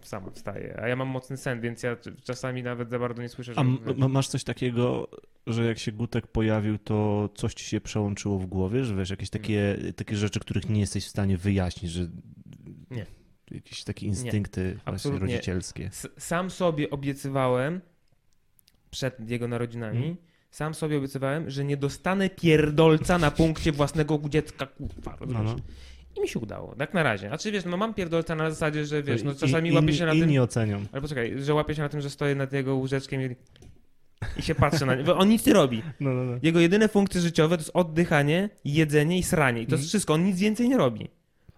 sama 0.08 0.30
wstaje. 0.32 0.80
A 0.80 0.88
ja 0.88 0.96
mam 0.96 1.08
mocny 1.08 1.38
sen, 1.38 1.62
więc 1.62 1.84
ja 1.84 1.98
czasami 2.24 2.64
nawet 2.64 2.90
za 2.90 3.00
bardzo 3.00 3.22
nie 3.22 3.30
słyszę, 3.30 3.54
że... 3.54 3.62
A 4.04 4.08
masz 4.08 4.28
coś 4.28 4.44
takiego, 4.44 5.08
że 5.48 5.66
jak 5.66 5.80
się 5.80 5.92
Gutek 5.92 6.28
pojawił, 6.28 6.78
to 6.78 7.30
coś 7.36 7.54
ci 7.54 7.66
się 7.66 7.82
przełączyło 7.82 8.40
w 8.40 8.46
głowie, 8.46 8.86
że 8.86 8.96
wiesz, 8.96 9.10
jakieś 9.10 9.30
takie, 9.30 9.78
takie 9.96 10.16
rzeczy, 10.16 10.40
których 10.40 10.70
nie 10.70 10.80
jesteś 10.80 11.06
w 11.06 11.10
stanie 11.10 11.38
wyjaśnić, 11.38 11.92
że... 11.92 12.08
Nie. 12.92 13.06
Jakieś 13.52 13.84
takie 13.84 14.06
instynkty 14.08 14.64
właśnie 14.74 14.82
absolutnie. 14.94 15.28
rodzicielskie. 15.28 15.90
Sam 16.18 16.50
sobie 16.52 16.90
obiecywałem 16.90 17.82
przed 18.92 19.30
jego 19.30 19.48
narodzinami, 19.48 19.98
Mhm. 19.98 20.16
sam 20.52 20.74
sobie 20.74 20.98
obiecywałem, 20.98 21.50
że 21.50 21.66
nie 21.66 21.78
dostanę 21.78 22.30
pierdolca 22.30 23.18
na 23.18 23.32
punkcie 23.32 23.72
własnego 23.72 24.20
dziecka, 24.30 24.66
kurwa, 24.66 25.18
No, 25.20 25.26
rozumiesz? 25.26 25.54
no. 25.58 25.74
I 26.18 26.22
mi 26.22 26.28
się 26.28 26.40
udało, 26.40 26.76
tak 26.76 26.94
na 26.94 27.04
razie. 27.04 27.32
A 27.32 27.38
czy 27.38 27.52
wiesz, 27.52 27.66
no 27.66 27.78
mam 27.78 27.94
pierdolca 27.94 28.36
na 28.36 28.50
zasadzie, 28.50 28.86
że 28.86 29.04
wiesz, 29.04 29.24
no 29.24 29.36
czasami 29.36 29.70
i- 29.70 29.74
łapię 29.74 29.94
się 29.94 30.06
na 30.06 30.12
tym... 30.12 30.22
Inni 30.24 30.40
ocenią. 30.40 30.82
Ale 30.92 31.02
poczekaj, 31.02 31.34
że 31.44 31.54
łapię 31.54 31.76
się 31.76 31.82
na 31.82 31.90
tym, 31.90 32.02
że 32.02 32.10
stoję 32.10 32.36
nad 32.36 32.54
jego 32.54 32.76
łóżeczkiem 32.76 33.22
i, 33.22 33.36
i 34.40 34.42
się 34.42 34.56
patrzę 34.56 34.86
na 34.86 34.96
niego. 34.96 35.18
On 35.18 35.30
nic 35.30 35.46
nie 35.46 35.54
robi. 35.54 35.84
No, 36.00 36.14
no, 36.14 36.24
no. 36.24 36.38
Jego 36.44 36.60
jedyne 36.60 36.88
funkcje 36.88 37.22
życiowe 37.22 37.58
to 37.58 37.62
jest 37.62 37.72
oddychanie, 37.74 38.50
jedzenie 38.66 39.18
i 39.18 39.24
sranie. 39.24 39.62
I 39.62 39.66
to 39.66 39.72
jest 39.72 39.82
Mhm. 39.82 39.88
wszystko, 39.90 40.14
on 40.14 40.24
nic 40.24 40.40
więcej 40.40 40.70
nie 40.70 40.78
robi. 40.78 41.08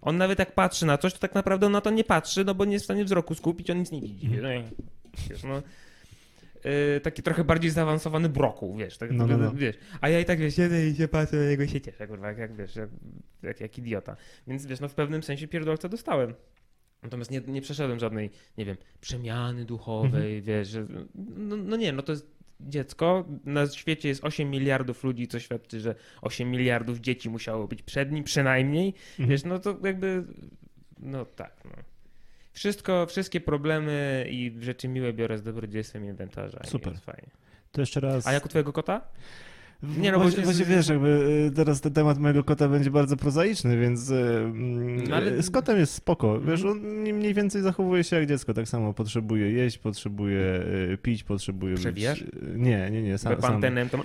On 0.02 0.18
nawet 0.18 0.40
jak 0.40 0.56
patrzy 0.56 0.86
na 0.86 0.98
coś, 0.98 1.14
to 1.14 1.20
tak 1.20 1.36
naprawdę 1.36 1.66
on 1.66 1.72
na 1.72 1.82
to 1.82 1.90
nie 1.90 2.04
patrzy, 2.04 2.44
no 2.46 2.56
bo 2.56 2.66
nie 2.66 2.74
jest 2.74 2.84
w 2.84 2.88
stanie 2.88 3.06
wzroku 3.06 3.36
skupić, 3.36 3.70
on 3.70 3.78
nic 3.80 3.92
nie 3.92 4.02
widzi. 4.02 4.26
Mhm. 4.28 4.64
Wiesz, 5.30 5.44
no, 5.44 5.62
Yy, 6.94 7.00
taki 7.02 7.24
trochę 7.24 7.44
bardziej 7.44 7.72
zaawansowany 7.72 8.30
brokuł, 8.30 8.76
wiesz, 8.78 8.98
tak, 8.98 9.12
No, 9.12 9.28
no, 9.28 9.38
no. 9.38 9.52
wiesz. 9.54 9.76
A 10.02 10.10
ja 10.10 10.20
i 10.20 10.26
tak, 10.26 10.40
wiesz, 10.40 10.56
siedzę 10.56 10.88
i 10.88 10.96
się 10.96 11.08
patrzę 11.08 11.36
na 11.38 11.50
niego 11.50 11.64
i 11.64 11.70
się 11.70 11.82
cieszę, 11.82 12.08
kurwa, 12.08 12.28
jak, 12.28 12.38
jak 12.38 12.56
wiesz, 12.56 12.76
jak, 12.76 12.90
jak, 13.44 13.62
jak 13.62 13.78
idiota. 13.78 14.16
Więc, 14.48 14.66
wiesz, 14.66 14.80
no 14.80 14.88
w 14.88 14.94
pewnym 14.94 15.24
sensie 15.24 15.48
pierdolca 15.48 15.90
dostałem. 15.90 16.34
Natomiast 17.04 17.32
nie, 17.32 17.42
nie 17.48 17.62
przeszedłem 17.62 18.00
żadnej, 18.00 18.30
nie 18.58 18.66
wiem, 18.66 18.78
przemiany 19.02 19.66
duchowej, 19.66 20.42
wiesz, 20.42 20.68
że, 20.68 20.86
no, 21.16 21.58
no 21.58 21.76
nie, 21.76 21.92
no 21.92 22.02
to 22.02 22.12
jest 22.12 22.36
dziecko, 22.60 23.26
na 23.46 23.68
świecie 23.68 24.10
jest 24.10 24.24
8 24.24 24.50
miliardów 24.50 25.04
ludzi, 25.04 25.28
co 25.28 25.40
świadczy, 25.40 25.80
że 25.80 25.96
8 26.22 26.52
miliardów 26.52 27.00
dzieci 27.00 27.30
musiało 27.30 27.68
być 27.68 27.82
przed 27.82 28.12
nim 28.12 28.24
przynajmniej, 28.24 28.94
Mhm. 29.12 29.30
wiesz, 29.30 29.44
no 29.44 29.60
to 29.60 29.78
jakby, 29.84 30.24
no 31.00 31.26
tak, 31.26 31.62
no. 31.66 31.72
Wszystko, 32.56 33.06
wszystkie 33.06 33.42
problemy 33.42 34.26
i 34.30 34.52
rzeczy 34.62 34.88
miłe 34.88 35.14
biorę 35.14 35.38
z 35.38 35.44
dobrodziejstwem 35.44 36.06
inwentarza. 36.06 36.60
i 36.64 36.68
Super. 36.68 36.94
Fajnie. 37.00 37.30
To 37.72 37.82
jeszcze 37.82 38.00
raz. 38.00 38.28
A 38.28 38.34
jak 38.34 38.46
u 38.46 38.50
twojego 38.50 38.74
kota? 38.74 39.02
Nie, 39.84 40.12
no 40.12 40.18
no, 40.18 40.24
bo 40.24 40.30
właśnie, 40.30 40.44
właśnie 40.44 40.66
wiesz, 40.66 40.88
jakby 40.90 41.08
y, 41.48 41.52
teraz 41.56 41.82
ten 41.82 41.94
temat 41.94 42.18
mojego 42.18 42.44
kota 42.44 42.68
będzie 42.68 42.92
bardzo 42.92 43.18
prozaiczny, 43.18 43.78
więc 43.78 44.12
No, 45.10 45.16
ale- 45.16 45.32
y, 45.32 45.44
z 45.44 45.52
kotem 45.52 45.78
jest 45.78 45.94
spoko. 45.94 46.40
Wiesz, 46.42 46.64
on 46.64 46.80
mniej- 46.80 47.34
więcej 47.34 47.62
zachowuje 47.62 48.04
się 48.04 48.16
jak 48.16 48.26
dziecko, 48.26 48.54
tak 48.54 48.68
samo 48.68 48.94
potrzebuje 48.94 49.52
jeść, 49.52 49.78
potrzebuje 49.78 50.64
pić, 51.02 51.24
potrzebuje 51.24 51.76
Przewijasz? 51.76 52.24
być... 52.24 52.34
Nie, 52.56 52.90
nie, 52.92 53.02
nie, 53.02 53.18
sam, 53.18 53.32
sam. 53.34 53.42
Bepantenem 53.42 53.90
to... 53.90 53.98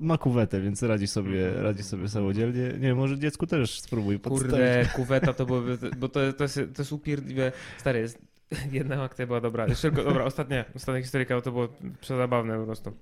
Ma 0.00 0.18
kuwetę, 0.18 0.60
więc 0.60 0.82
radzi 0.82 1.06
sobie, 1.06 1.52
radzi 1.52 1.82
sobie 1.82 2.08
samodzielnie. 2.08 2.72
Nie, 2.80 2.94
może 2.94 3.18
dziecku 3.18 3.46
też 3.46 3.80
spróbuj 3.80 4.18
podstawić. 4.18 4.50
Kurde, 4.50 4.88
kuweta 4.96 5.32
to 5.32 5.46
byłoby, 5.46 5.78
bo 5.98 6.08
to, 6.08 6.32
to, 6.32 6.44
jest, 6.44 6.54
to 6.54 6.82
jest 6.82 6.92
upierdliwe. 6.92 7.52
Stary, 7.78 7.98
jest, 7.98 8.18
jedna 8.72 9.02
akcja 9.02 9.26
była 9.26 9.40
dobra. 9.40 9.66
Jeszcze 9.66 9.90
dobra, 9.90 10.24
ostatnia, 10.24 10.64
ostatnia 10.76 11.02
historyka, 11.02 11.34
bo 11.34 11.42
to 11.42 11.52
było 11.52 11.68
przezabawne 12.00 12.58
po 12.58 12.64
prostu. 12.64 12.92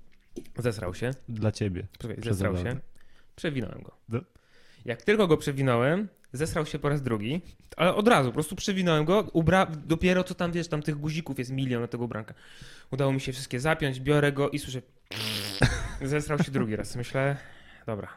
Zesrał 0.57 0.93
się. 0.93 1.11
Dla 1.29 1.51
ciebie. 1.51 1.87
Zesrał 2.17 2.57
się. 2.57 2.79
Przewinąłem 3.35 3.81
go. 3.81 3.91
No. 4.09 4.19
Jak 4.85 5.01
tylko 5.01 5.27
go 5.27 5.37
przewinąłem, 5.37 6.07
zesrał 6.33 6.65
się 6.65 6.79
po 6.79 6.89
raz 6.89 7.01
drugi, 7.01 7.41
ale 7.77 7.95
od 7.95 8.07
razu, 8.07 8.29
po 8.29 8.33
prostu 8.33 8.55
przewinąłem 8.55 9.05
go, 9.05 9.27
ubra... 9.33 9.65
dopiero 9.85 10.23
co 10.23 10.35
tam, 10.35 10.51
wiesz, 10.51 10.67
tam 10.67 10.81
tych 10.81 10.95
guzików 10.95 11.39
jest 11.39 11.51
milion 11.51 11.81
na 11.81 11.87
tego 11.87 12.03
ubranka. 12.03 12.33
Udało 12.91 13.13
mi 13.13 13.21
się 13.21 13.31
wszystkie 13.31 13.59
zapiąć, 13.59 13.99
biorę 13.99 14.31
go 14.31 14.49
i 14.49 14.59
słyszę... 14.59 14.81
Zesrał 16.01 16.39
się 16.43 16.51
drugi 16.51 16.75
raz. 16.75 16.95
Myślę, 16.95 17.37
dobra. 17.85 18.07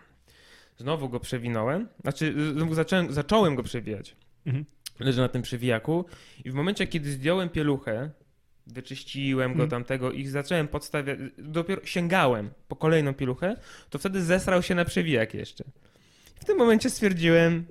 Znowu 0.76 1.08
go 1.08 1.20
przewinąłem, 1.20 1.88
znaczy 2.02 2.34
znowu 2.52 2.74
zacząłem, 2.74 3.12
zacząłem 3.12 3.54
go 3.54 3.62
przewijać. 3.62 4.16
Mhm. 4.46 4.64
leży 5.00 5.20
na 5.20 5.28
tym 5.28 5.42
przewijaku 5.42 6.04
i 6.44 6.50
w 6.50 6.54
momencie, 6.54 6.86
kiedy 6.86 7.10
zdjąłem 7.10 7.48
pieluchę, 7.48 8.10
wyczyściłem 8.66 9.52
go 9.52 9.58
Mm. 9.62 9.70
tamtego 9.70 10.12
i 10.12 10.26
zacząłem 10.26 10.68
podstawiać, 10.68 11.18
dopiero 11.38 11.86
sięgałem 11.86 12.50
po 12.68 12.76
kolejną 12.76 13.14
pieluchę, 13.14 13.56
to 13.90 13.98
wtedy 13.98 14.22
zesrał 14.22 14.62
się 14.62 14.74
na 14.74 14.84
przewijak 14.84 15.34
jeszcze. 15.34 15.64
W 16.40 16.44
tym 16.44 16.58
momencie 16.58 16.90
stwierdziłem, 16.90 17.66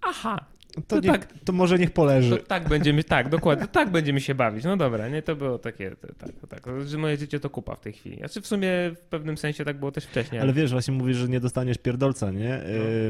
aha, 0.00 0.44
To, 0.74 0.82
To 0.82 1.00
nie, 1.00 1.08
tak. 1.08 1.28
to 1.44 1.52
może 1.52 1.78
niech 1.78 1.90
poleży. 1.90 2.38
tak 2.38 2.68
będziemy, 2.68 3.04
tak, 3.04 3.28
dokładnie, 3.28 3.66
tak 3.66 3.90
będziemy 3.90 4.20
się 4.20 4.34
bawić. 4.34 4.64
No 4.64 4.76
dobra, 4.76 5.08
nie, 5.08 5.22
to 5.22 5.36
było 5.36 5.58
takie, 5.58 5.90
to, 5.90 6.06
tak, 6.14 6.32
to, 6.40 6.46
tak, 6.46 6.66
że 6.86 6.98
moje 6.98 7.16
życie 7.16 7.40
to 7.40 7.50
kupa 7.50 7.74
w 7.74 7.80
tej 7.80 7.92
chwili. 7.92 8.16
Znaczy 8.16 8.40
w 8.40 8.46
sumie 8.46 8.68
w 8.96 9.00
pewnym 9.00 9.36
sensie 9.38 9.64
tak 9.64 9.78
było 9.78 9.92
też 9.92 10.04
wcześniej. 10.04 10.40
Ale 10.40 10.52
wiesz, 10.52 10.70
właśnie 10.72 10.94
mówisz, 10.94 11.16
że 11.16 11.28
nie 11.28 11.40
dostaniesz 11.40 11.78
pierdolca, 11.78 12.30
nie? 12.30 12.60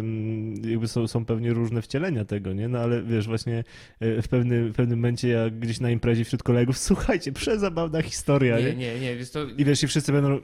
No. 0.03 0.69
Jakby 0.71 0.89
są, 0.89 1.09
są 1.09 1.25
pewnie 1.25 1.53
różne 1.53 1.83
wcielenia 1.83 2.25
tego, 2.25 2.53
nie? 2.53 2.69
No 2.69 2.79
ale 2.79 3.03
wiesz, 3.03 3.27
właśnie 3.27 3.65
y, 4.03 4.23
w 4.23 4.29
pewnym, 4.29 4.73
w 4.73 4.77
pewnym 4.77 4.99
momencie 4.99 5.29
jak 5.29 5.59
gdzieś 5.59 5.81
na 5.81 5.91
imprezie 5.91 6.25
wśród 6.25 6.43
kolegów, 6.43 6.79
słuchajcie, 6.89 7.33
przezabawna 7.33 8.03
historia, 8.03 8.59
nie, 8.59 8.65
nie? 8.65 8.75
nie, 8.75 9.01
nie, 9.01 9.17
wiesz 9.17 9.31
to, 9.31 9.45
I 9.45 9.65
wiesz, 9.65 9.83
i 9.83 9.87
wszyscy 9.87 10.13
będą, 10.13 10.41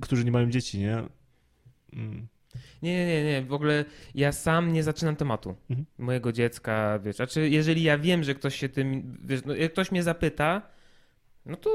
którzy 0.00 0.24
nie 0.24 0.32
mają 0.32 0.50
dzieci, 0.50 0.78
nie? 0.78 1.02
Mm. 1.92 2.26
Nie, 2.86 3.06
nie, 3.06 3.24
nie, 3.24 3.42
w 3.42 3.52
ogóle 3.52 3.84
ja 4.14 4.32
sam 4.32 4.72
nie 4.72 4.82
zaczynam 4.82 5.16
tematu 5.16 5.54
Mhm. 5.70 5.86
mojego 5.98 6.32
dziecka, 6.32 6.98
wiesz, 6.98 7.16
znaczy 7.16 7.48
jeżeli 7.48 7.82
ja 7.82 7.98
wiem, 7.98 8.24
że 8.24 8.34
ktoś 8.34 8.56
się 8.56 8.68
tym, 8.68 9.18
wiesz, 9.24 9.44
no, 9.44 9.54
jak 9.54 9.72
ktoś 9.72 9.90
mnie 9.92 10.02
zapyta, 10.02 10.62
no 11.46 11.56
to 11.56 11.70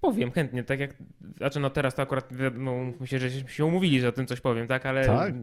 powiem 0.00 0.30
chętnie, 0.30 0.64
tak 0.64 0.80
jak, 0.80 0.94
znaczy 1.36 1.60
no 1.60 1.70
teraz 1.70 1.94
to 1.94 2.02
akurat, 2.02 2.30
no 2.54 2.92
myślę, 3.00 3.18
że 3.18 3.30
się 3.30 3.64
umówili, 3.64 4.00
że 4.00 4.08
o 4.08 4.12
tym 4.12 4.26
coś 4.26 4.40
powiem, 4.40 4.66
tak, 4.66 4.86
ale, 4.86 5.06
Tak? 5.06 5.34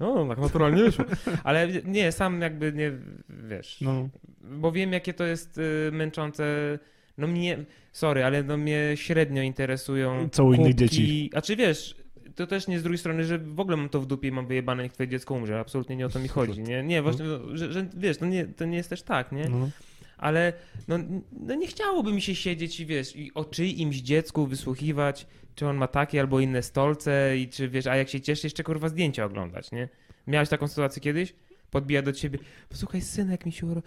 no 0.00 0.28
tak 0.28 0.38
naturalnie 0.38 0.82
wyszło, 0.84 1.04
ale 1.44 1.68
nie, 1.84 2.12
sam 2.12 2.40
jakby 2.40 2.72
nie, 2.72 2.92
wiesz, 3.48 3.80
No, 3.80 4.08
bo 4.40 4.72
wiem 4.72 4.92
jakie 4.92 5.14
to 5.14 5.24
jest 5.24 5.58
y, 5.58 5.90
męczące, 5.92 6.78
no 7.18 7.26
mnie, 7.26 7.64
sorry, 7.92 8.24
ale 8.24 8.42
no 8.42 8.56
mnie 8.56 8.92
średnio 8.94 9.42
interesują 9.42 10.28
Co 10.32 10.44
u 10.44 10.52
innych 10.52 10.74
dzieci. 10.74 11.30
A 11.34 11.42
czy 11.42 11.56
wiesz, 11.56 11.96
to 12.34 12.46
też 12.46 12.68
nie 12.68 12.78
z 12.78 12.82
drugiej 12.82 12.98
strony, 12.98 13.24
że 13.24 13.38
w 13.38 13.60
ogóle 13.60 13.76
mam 13.76 13.88
to 13.88 14.00
w 14.00 14.06
dupie 14.06 14.28
i 14.28 14.32
mam 14.32 14.46
wyjebane, 14.46 14.82
niech 14.82 14.92
twoje 14.92 15.08
dziecko 15.08 15.34
umrze. 15.34 15.60
Absolutnie 15.60 15.96
nie 15.96 16.06
o 16.06 16.08
to 16.08 16.18
mi 16.18 16.28
chodzi, 16.28 16.62
nie? 16.62 16.82
Nie, 16.82 17.02
właśnie, 17.02 17.24
no, 17.24 17.56
że, 17.56 17.72
że 17.72 17.86
wiesz, 17.96 18.18
to 18.18 18.26
nie, 18.26 18.46
to 18.46 18.64
nie 18.64 18.76
jest 18.76 18.90
też 18.90 19.02
tak, 19.02 19.32
nie? 19.32 19.48
no. 19.48 19.70
Ale 20.18 20.52
no, 20.88 20.98
no 21.32 21.54
nie 21.54 21.66
chciałoby 21.66 22.12
mi 22.12 22.22
się 22.22 22.34
siedzieć 22.34 22.80
i 22.80 22.86
wiesz, 22.86 23.16
i 23.16 23.34
o 23.34 23.44
czyimś 23.44 23.96
dziecku 23.96 24.46
wysłuchiwać, 24.46 25.26
czy 25.54 25.66
on 25.66 25.76
ma 25.76 25.88
takie 25.88 26.20
albo 26.20 26.40
inne 26.40 26.62
stolce 26.62 27.38
i 27.38 27.48
czy 27.48 27.68
wiesz, 27.68 27.86
a 27.86 27.96
jak 27.96 28.08
się 28.08 28.20
cieszy, 28.20 28.46
jeszcze 28.46 28.64
kurwa 28.64 28.88
zdjęcia 28.88 29.24
oglądać, 29.24 29.72
nie? 29.72 29.88
Miałeś 30.26 30.48
taką 30.48 30.68
sytuację 30.68 31.02
kiedyś? 31.02 31.34
Podbija 31.70 32.02
do 32.02 32.12
ciebie, 32.12 32.38
posłuchaj 32.68 33.00
synek 33.00 33.46
mi 33.46 33.52
się 33.52 33.66
uro... 33.66 33.82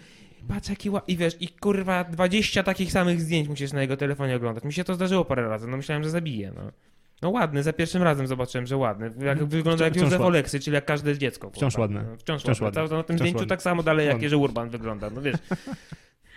Patrz 0.47 0.69
jaki 0.69 0.89
ła... 0.89 1.01
I 1.07 1.17
wiesz, 1.17 1.37
i 1.39 1.47
kurwa 1.47 2.03
20 2.03 2.63
takich 2.63 2.91
samych 2.91 3.21
zdjęć 3.21 3.47
musisz 3.47 3.73
na 3.73 3.81
jego 3.81 3.97
telefonie 3.97 4.35
oglądać. 4.35 4.63
Mi 4.63 4.73
się 4.73 4.83
to 4.83 4.95
zdarzyło 4.95 5.25
parę 5.25 5.49
razy, 5.49 5.67
no 5.67 5.77
myślałem, 5.77 6.03
że 6.03 6.09
zabije, 6.09 6.51
no. 6.55 6.71
No 7.21 7.29
ładny, 7.29 7.63
za 7.63 7.73
pierwszym 7.73 8.03
razem 8.03 8.27
zobaczyłem, 8.27 8.67
że 8.67 8.77
ładny. 8.77 9.05
Jak 9.05 9.15
Mhm. 9.17 9.47
wygląda 9.49 9.85
jak 9.85 9.95
Józef. 9.95 10.21
Oleksy, 10.21 10.59
czyli 10.59 10.75
jak 10.75 10.85
każde 10.85 11.17
dziecko. 11.17 11.49
Wciąż 11.49 11.73
kurwa. 11.75 11.81
ładny. 11.95 12.11
No, 12.11 12.17
Wciąż, 12.17 12.41
Wciąż 12.41 12.61
ładny. 12.61 12.81
ładny. 12.81 12.97
Na 12.97 13.03
tym 13.03 13.15
Wciąż 13.15 13.19
zdjęciu 13.25 13.37
ładny. 13.37 13.49
tak 13.49 13.61
samo 13.61 13.83
dalej 13.83 14.07
jak. 14.07 14.21
Jerzy 14.21 14.37
Urban 14.37 14.69
wygląda, 14.69 15.09
no 15.09 15.21
wiesz. 15.21 15.35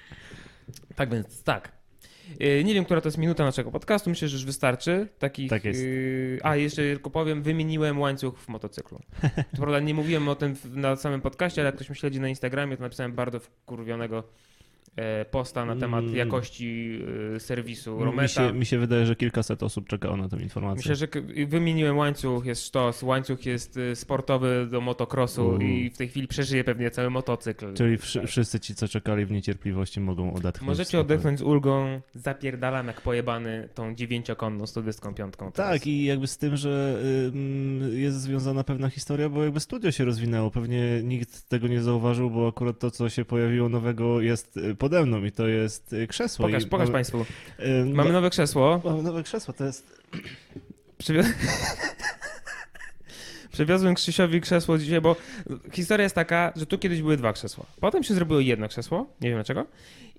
tak 0.96 1.10
więc, 1.10 1.42
tak. 1.42 1.72
Yy, 2.40 2.64
Nie 2.64 2.74
wiem, 2.74 2.84
która 2.84 3.00
to 3.00 3.08
jest 3.08 3.18
minuta 3.18 3.44
naszego 3.44 3.70
podcastu, 3.70 4.10
myślę, 4.10 4.28
że 4.28 4.36
już 4.36 4.44
wystarczy. 4.44 5.08
Takich, 5.18 5.50
Tak 5.50 5.64
jest. 5.64 5.80
yy, 5.80 6.38
A, 6.42 6.56
jeszcze 6.56 6.82
tylko 6.82 7.10
powiem, 7.10 7.42
wymieniłem 7.42 7.98
łańcuch 8.00 8.38
w 8.40 8.48
motocyklu. 8.48 8.98
To 9.50 9.56
prawda, 9.56 9.80
nie 9.80 9.94
mówiłem 9.94 10.28
o 10.28 10.34
tym 10.34 10.54
na 10.64 10.96
samym 10.96 11.20
podcaście, 11.20 11.60
ale 11.60 11.66
jak 11.66 11.74
ktoś 11.74 11.88
mnie 11.88 11.96
śledzi 11.96 12.20
na 12.20 12.28
Instagramie, 12.28 12.76
to 12.76 12.82
napisałem 12.82 13.12
bardzo 13.12 13.40
wkurwionego 13.40 14.24
posta 15.30 15.64
na 15.64 15.76
temat 15.76 16.04
Mm. 16.04 16.16
jakości 16.16 16.98
e, 17.36 17.40
serwisu 17.40 18.04
Rometa. 18.04 18.22
Mi 18.22 18.48
się, 18.48 18.58
mi 18.58 18.66
się 18.66 18.78
wydaje, 18.78 19.06
że 19.06 19.16
kilkaset 19.16 19.62
osób 19.62 19.88
czekało 19.88 20.16
na 20.16 20.28
tę 20.28 20.36
informację. 20.42 20.76
Myślę, 20.90 20.96
że 20.96 21.08
wymieniłem 21.46 21.96
łańcuch, 21.98 22.44
jest 22.46 22.66
sztos, 22.66 23.02
łańcuch 23.02 23.46
jest 23.46 23.76
y, 23.76 23.96
sportowy 23.96 24.68
do 24.70 24.80
motocrossu 24.80 25.46
Uuu. 25.48 25.60
i 25.60 25.90
w 25.90 25.96
tej 25.98 26.08
chwili 26.08 26.28
przeżyje 26.28 26.64
pewnie 26.64 26.90
cały 26.90 27.10
motocykl. 27.10 27.74
Czyli 27.74 27.96
wszy, 27.98 28.26
wszyscy 28.26 28.60
ci, 28.60 28.74
co 28.74 28.88
czekali 28.88 29.26
w 29.26 29.30
niecierpliwości, 29.30 30.00
mogą 30.00 30.34
odetchnąć. 30.34 30.68
Możecie 30.68 31.00
odetchnąć 31.00 31.38
z 31.38 31.42
ulgą, 31.42 32.00
zapierdalam 32.14 32.86
jak 32.86 33.00
pojebany 33.00 33.68
tą 33.74 33.94
dziewięciokonną 33.94 34.66
125. 34.66 35.34
teraz. 35.36 35.54
Tak, 35.54 35.86
i 35.86 36.04
jakby 36.04 36.26
z 36.26 36.38
tym, 36.38 36.56
że 36.56 37.00
ym, 37.34 37.80
jest 37.92 38.20
związana 38.20 38.64
pewna 38.64 38.90
historia, 38.90 39.28
bo 39.28 39.44
jakby 39.44 39.60
studio 39.60 39.90
się 39.90 40.04
rozwinęło. 40.04 40.50
Pewnie 40.50 41.00
nikt 41.04 41.48
tego 41.48 41.68
nie 41.68 41.80
zauważył, 41.82 42.30
bo 42.30 42.48
akurat 42.48 42.78
to, 42.78 42.90
co 42.90 43.08
się 43.08 43.24
pojawiło 43.24 43.68
nowego, 43.68 44.20
jest 44.20 44.56
y, 44.56 44.74
pode 44.80 45.06
mną 45.06 45.24
i 45.24 45.32
to 45.32 45.48
jest 45.48 45.92
y, 45.92 46.06
krzesło. 46.06 46.46
Pokaż, 46.46 46.66
pokaż 46.66 46.86
mamy, 46.86 46.92
Państwu. 46.92 47.26
ym, 47.60 47.92
Mamy 47.92 48.08
no- 48.08 48.14
nowe 48.14 48.30
krzesło. 48.30 48.80
Mamy 48.84 49.02
nowe 49.02 49.22
krzesło, 49.22 49.54
to 49.54 49.64
jest. 49.64 50.00
Przywiozłem... 50.98 51.34
Przywiozłem 53.52 53.94
Krzysiowi 53.94 54.40
krzesło 54.40 54.78
dzisiaj, 54.78 55.00
bo 55.00 55.16
historia 55.72 56.02
jest 56.02 56.14
taka, 56.14 56.52
że 56.56 56.66
tu 56.66 56.78
kiedyś 56.78 57.02
były 57.02 57.16
dwa 57.16 57.32
krzesła. 57.32 57.66
Potem 57.80 58.02
się 58.02 58.14
zrobiło 58.14 58.40
jedno 58.40 58.68
krzesło, 58.68 59.06
nie 59.20 59.28
wiem 59.28 59.36
dlaczego. 59.36 59.66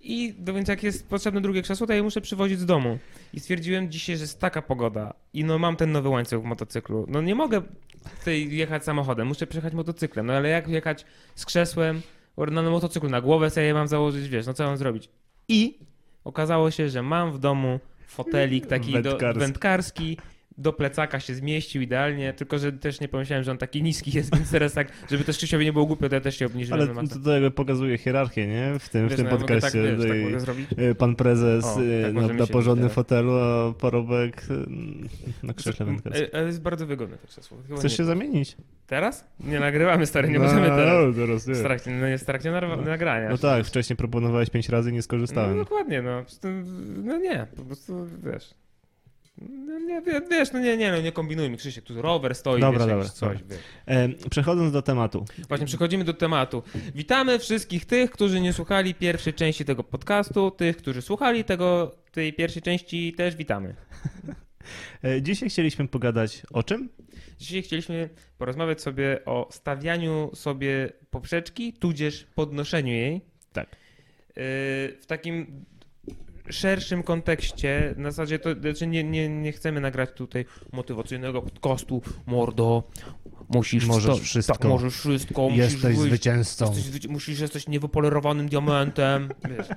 I 0.01 0.35
no 0.45 0.53
więc 0.53 0.67
jak 0.67 0.83
jest 0.83 1.09
potrzebne 1.09 1.41
drugie 1.41 1.61
krzesło, 1.61 1.87
to 1.87 1.93
ja 1.93 1.97
je 1.97 2.03
muszę 2.03 2.21
przywozić 2.21 2.59
z 2.59 2.65
domu. 2.65 2.99
I 3.33 3.39
stwierdziłem 3.39 3.91
dzisiaj, 3.91 4.17
że 4.17 4.21
jest 4.21 4.39
taka 4.39 4.61
pogoda 4.61 5.13
i 5.33 5.43
no 5.43 5.59
mam 5.59 5.75
ten 5.75 5.91
nowy 5.91 6.09
łańcuch 6.09 6.41
w 6.41 6.45
motocyklu. 6.45 7.05
No 7.09 7.21
nie 7.21 7.35
mogę 7.35 7.61
tutaj 8.19 8.51
jechać 8.51 8.83
samochodem, 8.83 9.27
muszę 9.27 9.47
przejechać 9.47 9.73
motocyklem. 9.73 10.25
No 10.25 10.33
ale 10.33 10.49
jak 10.49 10.67
jechać 10.67 11.05
z 11.35 11.45
krzesłem 11.45 12.01
na 12.37 12.61
motocyklu, 12.61 13.09
na 13.09 13.21
głowę 13.21 13.49
sobie 13.49 13.65
je 13.65 13.73
mam 13.73 13.87
założyć, 13.87 14.29
wiesz, 14.29 14.47
no 14.47 14.53
co 14.53 14.63
mam 14.63 14.77
zrobić? 14.77 15.09
I 15.47 15.79
okazało 16.23 16.71
się, 16.71 16.89
że 16.89 17.01
mam 17.01 17.31
w 17.31 17.39
domu 17.39 17.79
fotelik 18.07 18.67
taki 18.67 19.01
do, 19.01 19.17
Wędkarski. 19.35 20.17
Do 20.57 20.73
plecaka 20.73 21.19
się 21.19 21.35
zmieścił 21.35 21.81
idealnie, 21.81 22.33
tylko 22.33 22.59
że 22.59 22.71
też 22.71 22.99
nie 23.01 23.07
pomyślałem, 23.07 23.43
że 23.43 23.51
on 23.51 23.57
taki 23.57 23.83
niski 23.83 24.11
jest, 24.17 24.35
więc 24.35 24.51
teraz 24.51 24.73
tak, 24.73 24.87
żeby 25.11 25.23
też 25.23 25.37
Krzysiowi 25.37 25.65
nie 25.65 25.73
było 25.73 25.85
głupio, 25.85 26.09
to 26.09 26.15
ja 26.15 26.21
też 26.21 26.37
się 26.37 26.45
obniżyłem. 26.45 26.97
Ale 26.97 27.07
to, 27.07 27.19
to 27.19 27.31
jakby 27.31 27.51
pokazuje 27.51 27.97
hierarchię, 27.97 28.47
nie? 28.47 28.79
W 28.79 28.89
tym, 28.89 29.07
w 29.07 29.09
Wiesz, 29.09 29.17
tym 29.17 29.25
no, 29.25 29.31
ja 29.31 29.37
mogę 29.37 29.53
podcaście. 29.53 29.97
Tak, 29.97 30.33
wiesz, 30.33 30.43
tak 30.43 30.79
y, 30.79 30.95
Pan 30.95 31.15
prezes 31.15 31.65
O, 31.65 31.83
y, 31.83 32.03
tak 32.03 32.13
na, 32.13 32.27
na 32.27 32.47
porządnym 32.47 32.89
fotelu, 32.89 33.31
a 33.37 33.73
parobek 33.73 34.43
y, 35.43 35.45
na 35.47 35.53
krześle 35.53 35.85
wędkarskim. 35.85 36.27
E, 36.33 36.39
e, 36.39 36.45
jest 36.45 36.61
bardzo 36.61 36.85
wygodne 36.87 37.17
to 37.17 37.27
krzesło. 37.27 37.57
Chyba 37.67 37.79
Chcesz 37.79 37.91
nie- 37.91 37.97
się 37.97 38.03
zamienić? 38.03 38.57
Teraz? 38.87 39.25
Nie 39.39 39.59
nagrywamy, 39.59 40.05
stary, 40.05 40.29
nie 40.29 40.39
No, 40.39 40.45
możemy 40.45 40.67
teraz. 40.67 41.07
No, 41.07 41.25
teraz 41.25 41.47
nie. 41.47 41.53
W 41.55 41.61
trakcie, 41.61 41.91
no 41.91 42.07
jest 42.07 42.23
w 42.23 42.27
trakcie 42.27 42.51
No. 42.51 42.75
nagrania. 42.75 43.29
No 43.29 43.37
tak, 43.37 43.65
wcześniej 43.65 43.97
proponowałeś 43.97 44.49
pięć 44.49 44.69
razy 44.69 44.89
i 44.89 44.93
nie 44.93 44.99
No 44.99 45.03
skorzystałem. 45.03 45.57
dokładnie, 45.57 46.01
no. 46.01 46.17
Po 46.19 46.23
prostu, 46.23 46.47
No 47.03 47.17
nie, 47.17 47.47
po 47.57 47.63
prostu 47.63 48.07
wiesz. 48.23 48.60
No 49.37 49.79
nie, 49.79 50.01
wie- 50.01 50.21
wiesz, 50.31 50.51
no 50.51 50.59
nie, 50.59 50.77
nie, 50.77 50.91
no 50.91 51.01
nie 51.01 51.11
kombinujmy, 51.11 51.57
Krzysiek, 51.57 51.83
tu 51.83 52.01
rower 52.01 52.35
stoi, 52.35 52.61
Dobra, 52.61 52.85
wiesz, 52.85 52.93
dobra, 52.95 53.09
coś, 53.09 53.39
dobra. 53.41 53.57
E, 53.85 54.09
przechodząc 54.29 54.71
do 54.73 54.81
tematu. 54.81 55.25
Właśnie 55.47 55.65
przechodzimy 55.65 56.03
do 56.03 56.13
tematu. 56.13 56.63
Witamy 56.95 57.39
wszystkich 57.39 57.85
tych, 57.85 58.11
którzy 58.11 58.41
nie 58.41 58.53
słuchali 58.53 58.95
pierwszej 58.95 59.33
części 59.33 59.65
tego 59.65 59.83
podcastu, 59.83 60.51
tych, 60.51 60.77
którzy 60.77 61.01
słuchali 61.01 61.43
tego, 61.43 61.95
tej 62.11 62.33
pierwszej 62.33 62.61
części 62.61 63.13
też 63.13 63.35
witamy. 63.35 63.75
E, 65.03 65.21
dzisiaj 65.21 65.49
chcieliśmy 65.49 65.87
pogadać 65.87 66.41
o 66.53 66.63
czym? 66.63 66.89
Dzisiaj 67.39 67.61
chcieliśmy 67.61 68.09
porozmawiać 68.37 68.81
sobie 68.81 69.25
o 69.25 69.47
stawianiu 69.51 70.31
sobie 70.33 70.89
poprzeczki, 71.11 71.73
tudzież 71.73 72.27
podnoszeniu 72.35 72.93
jej. 72.93 73.21
Tak. 73.53 73.67
Yy, 73.69 74.33
W 74.99 75.03
takim 75.07 75.65
szerszym 76.51 77.03
kontekście, 77.03 77.93
na 77.97 78.11
zasadzie 78.11 78.39
to 78.39 78.49
znaczy 78.61 78.87
nie, 78.87 79.03
nie, 79.03 79.29
nie 79.29 79.51
chcemy 79.51 79.81
nagrać 79.81 80.09
tutaj 80.15 80.45
motywacyjnego 80.71 81.41
podcastu, 81.41 82.01
mordo, 82.25 82.83
musisz 83.49 83.85
Możesz 83.85 84.19
wszystko. 84.19 84.53
Tak, 84.57 84.67
możesz 84.69 84.93
wszystko, 84.97 85.41
musisz 85.41 85.57
Jesteś 85.57 85.81
wyjść, 85.81 86.01
zwycięzcą. 86.01 86.65
Jesteś, 86.65 86.83
zwyci- 86.83 87.09
musisz, 87.09 87.39
jesteś 87.39 87.67
niewypolerowanym 87.67 88.49
diamentem. 88.49 89.29
Wiesz. 89.57 89.67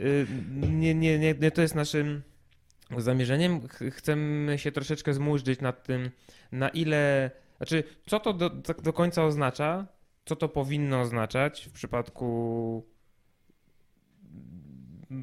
Y, 0.00 0.26
Nie, 0.70 0.94
nie, 0.94 1.18
nie, 1.18 1.34
nie 1.34 1.50
to 1.50 1.62
jest 1.62 1.74
naszym 1.74 2.22
zamierzeniem. 2.98 3.68
Ch- 3.68 3.94
Chcemy 3.94 4.58
się 4.58 4.72
troszeczkę 4.72 5.14
zmużdżyć 5.14 5.60
nad 5.60 5.82
tym, 5.84 6.10
na 6.52 6.68
ile. 6.68 7.30
Znaczy, 7.56 7.84
co 8.06 8.20
to 8.20 8.32
do, 8.32 8.50
tak 8.50 8.82
do 8.82 8.92
końca 8.92 9.24
oznacza, 9.24 9.86
co 10.24 10.36
to 10.36 10.48
powinno 10.48 11.00
oznaczać 11.00 11.68
w 11.68 11.72
przypadku 11.72 12.86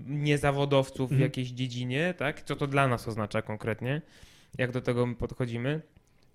niezawodowców 0.07 1.09
w 1.09 1.13
Mhm. 1.13 1.21
jakiejś 1.21 1.49
dziedzinie, 1.49 2.13
tak? 2.17 2.41
Co 2.43 2.55
to 2.55 2.67
dla 2.67 2.87
nas 2.87 3.07
oznacza 3.07 3.41
konkretnie? 3.41 4.01
Jak 4.57 4.71
do 4.71 4.81
tego 4.81 5.07
podchodzimy? 5.19 5.81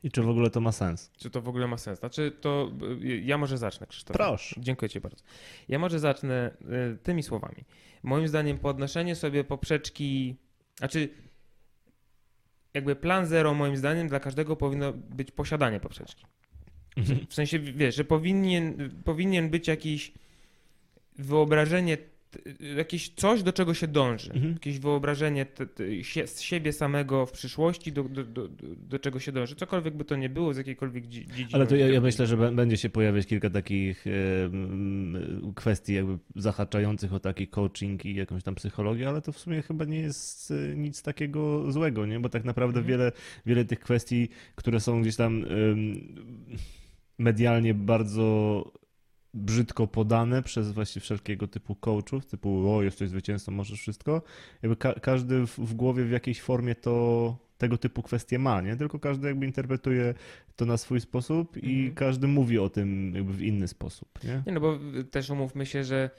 I 0.02 0.10
czy 0.10 0.22
w 0.22 0.28
ogóle 0.28 0.50
to 0.50 0.60
ma 0.60 0.72
sens? 0.72 1.10
Czy 1.18 1.30
to 1.30 1.42
w 1.42 1.48
ogóle 1.48 1.66
ma 1.66 1.76
sens? 1.78 1.98
Znaczy, 1.98 2.32
to 2.40 2.70
y, 3.02 3.20
ja 3.20 3.38
może 3.38 3.58
zacznę, 3.58 3.86
Krzysztof. 3.86 4.16
Proszę. 4.16 4.56
Dziękuję 4.58 4.88
Ci 4.88 5.00
bardzo. 5.00 5.24
Ja 5.68 5.78
może 5.78 5.98
zacznę 5.98 6.50
y, 6.94 6.98
tymi 7.02 7.22
słowami. 7.22 7.64
Moim 8.02 8.28
zdaniem 8.28 8.58
podnoszenie 8.58 9.14
sobie 9.16 9.44
poprzeczki, 9.44 10.36
znaczy 10.78 11.08
jakby 12.74 12.96
plan 12.96 13.26
zero 13.26 13.54
moim 13.54 13.76
zdaniem 13.76 14.08
dla 14.08 14.20
każdego 14.20 14.56
powinno 14.56 14.92
być 14.92 15.30
posiadanie 15.30 15.80
poprzeczki. 15.80 16.24
W 17.28 17.34
sensie, 17.34 17.58
wiesz, 17.58 17.94
że 17.96 18.04
powinien, 18.04 18.90
powinien 19.04 19.50
być 19.50 19.68
jakiś 19.68 20.12
wyobrażenie, 21.18 21.98
jakieś 22.76 23.08
coś, 23.08 23.42
do 23.42 23.52
czego 23.52 23.74
się 23.74 23.86
dąży. 23.88 24.32
Mhm. 24.32 24.52
Jakieś 24.52 24.78
wyobrażenie 24.78 25.46
sie, 26.02 26.26
z 26.26 26.40
siebie 26.40 26.72
samego 26.72 27.26
w 27.26 27.32
przyszłości, 27.32 27.92
do, 27.92 28.04
do, 28.04 28.24
do, 28.24 28.48
do, 28.76 28.98
czego 28.98 29.20
się 29.20 29.32
dąży. 29.32 29.54
Cokolwiek 29.56 29.96
by 29.96 30.04
to 30.04 30.16
nie 30.16 30.28
było, 30.28 30.54
z 30.54 30.56
jakiejkolwiek 30.56 31.06
dzie- 31.06 31.26
dziedziny. 31.26 31.48
Ale 31.52 31.66
to 31.66 31.76
ja, 31.76 31.88
ja 31.88 32.00
myślę, 32.00 32.26
że 32.26 32.36
będzie 32.52 32.76
się 32.76 32.88
pojawiać 32.90 33.26
kilka 33.26 33.50
takich 33.50 34.04
kwestii 35.54 35.94
jakby 35.94 36.18
zahaczających 36.36 37.14
o 37.14 37.20
taki 37.20 37.48
coaching 37.48 38.04
i 38.06 38.14
jakąś 38.14 38.42
tam 38.42 38.54
psychologię, 38.54 39.08
ale 39.08 39.22
to 39.22 39.32
w 39.32 39.38
sumie 39.38 39.62
chyba 39.62 39.84
nie 39.84 40.00
jest 40.00 40.50
e, 40.50 40.76
nic 40.76 41.02
takiego 41.02 41.72
złego, 41.72 42.06
nie? 42.06 42.20
Bo 42.20 42.28
tak 42.28 42.44
naprawdę 42.44 42.80
Mhm. 42.80 42.86
wiele, 42.98 43.12
wiele 43.46 43.64
tych 43.64 43.80
kwestii, 43.80 44.28
które 44.54 44.80
są 44.80 45.00
gdzieś 45.02 45.16
tam 45.16 45.44
medialnie 47.18 47.74
bardzo 47.74 48.64
brzydko 49.34 49.86
podane 49.86 50.42
przez 50.42 50.72
właśnie 50.72 51.02
wszelkiego 51.02 51.48
typu 51.48 51.74
coachów, 51.74 52.26
typu 52.26 52.74
o, 52.76 52.82
jesteś 52.82 53.08
zwycięzcą, 53.08 53.52
możesz 53.52 53.80
wszystko. 53.80 54.22
Jakby 54.62 54.76
ka 54.76 54.94
każdy 54.94 55.46
w, 55.46 55.58
w 55.58 55.74
głowie 55.74 56.04
w 56.04 56.10
jakiejś 56.10 56.40
formie 56.40 56.74
to 56.74 57.36
tego 57.58 57.78
typu 57.78 58.02
kwestie 58.02 58.38
ma, 58.38 58.60
nie? 58.60 58.76
Tylko 58.76 58.98
każdy 58.98 59.28
jakby 59.28 59.46
interpretuje 59.46 60.14
to 60.56 60.66
na 60.66 60.76
swój 60.76 61.00
sposób 61.00 61.56
i 61.56 61.76
Mhm. 61.78 61.94
każdy 61.94 62.26
mówi 62.26 62.58
o 62.58 62.68
tym 62.70 63.14
jakby 63.14 63.32
w 63.32 63.42
inny 63.42 63.68
sposób, 63.68 64.08
nie? 64.24 64.42
Nie 64.46 64.52
no, 64.52 64.60
bo 64.60 64.78
y, 65.00 65.04
też 65.04 65.30
umówmy 65.30 65.66
się, 65.66 65.84
że 65.84 66.10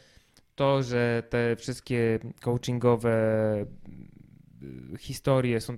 to, 0.55 0.83
że 0.83 1.23
te 1.29 1.55
wszystkie 1.55 2.19
coachingowe 2.41 3.65
y, 4.93 4.97
historie 4.97 5.61
są, 5.61 5.77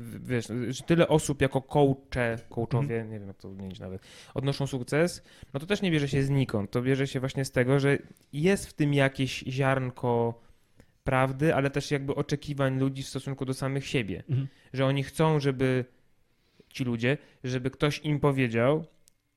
wiesz, 0.00 0.46
że 0.68 0.82
tyle 0.82 1.08
osób 1.08 1.40
jako 1.42 1.62
coache, 1.62 2.38
coachowie, 2.50 2.94
Mhm. 2.96 3.10
nie 3.10 3.18
wiem 3.18 3.28
jak 3.28 3.36
to 3.36 3.48
odmienić 3.48 3.80
nawet, 3.80 4.02
odnoszą 4.34 4.66
sukces, 4.66 5.22
no 5.54 5.60
to 5.60 5.66
też 5.66 5.82
nie 5.82 5.90
bierze 5.90 6.08
się 6.08 6.22
znikąd. 6.22 6.70
To 6.70 6.82
bierze 6.82 7.06
się 7.06 7.20
właśnie 7.20 7.44
z 7.44 7.50
tego, 7.50 7.80
że 7.80 7.98
jest 8.32 8.66
w 8.66 8.72
tym 8.72 8.94
jakieś 8.94 9.38
ziarnko 9.48 10.40
prawdy, 11.04 11.54
ale 11.54 11.70
też 11.70 11.90
jakby 11.90 12.14
oczekiwań 12.14 12.78
ludzi 12.78 13.02
w 13.02 13.08
stosunku 13.08 13.44
do 13.44 13.54
samych 13.54 13.86
siebie. 13.86 14.22
Mhm. 14.28 14.48
Że 14.72 14.86
oni 14.86 15.02
chcą, 15.04 15.40
żeby 15.40 15.84
ci 16.68 16.84
ludzie, 16.84 17.18
żeby 17.44 17.70
ktoś 17.70 17.98
im 18.04 18.20
powiedział, 18.20 18.84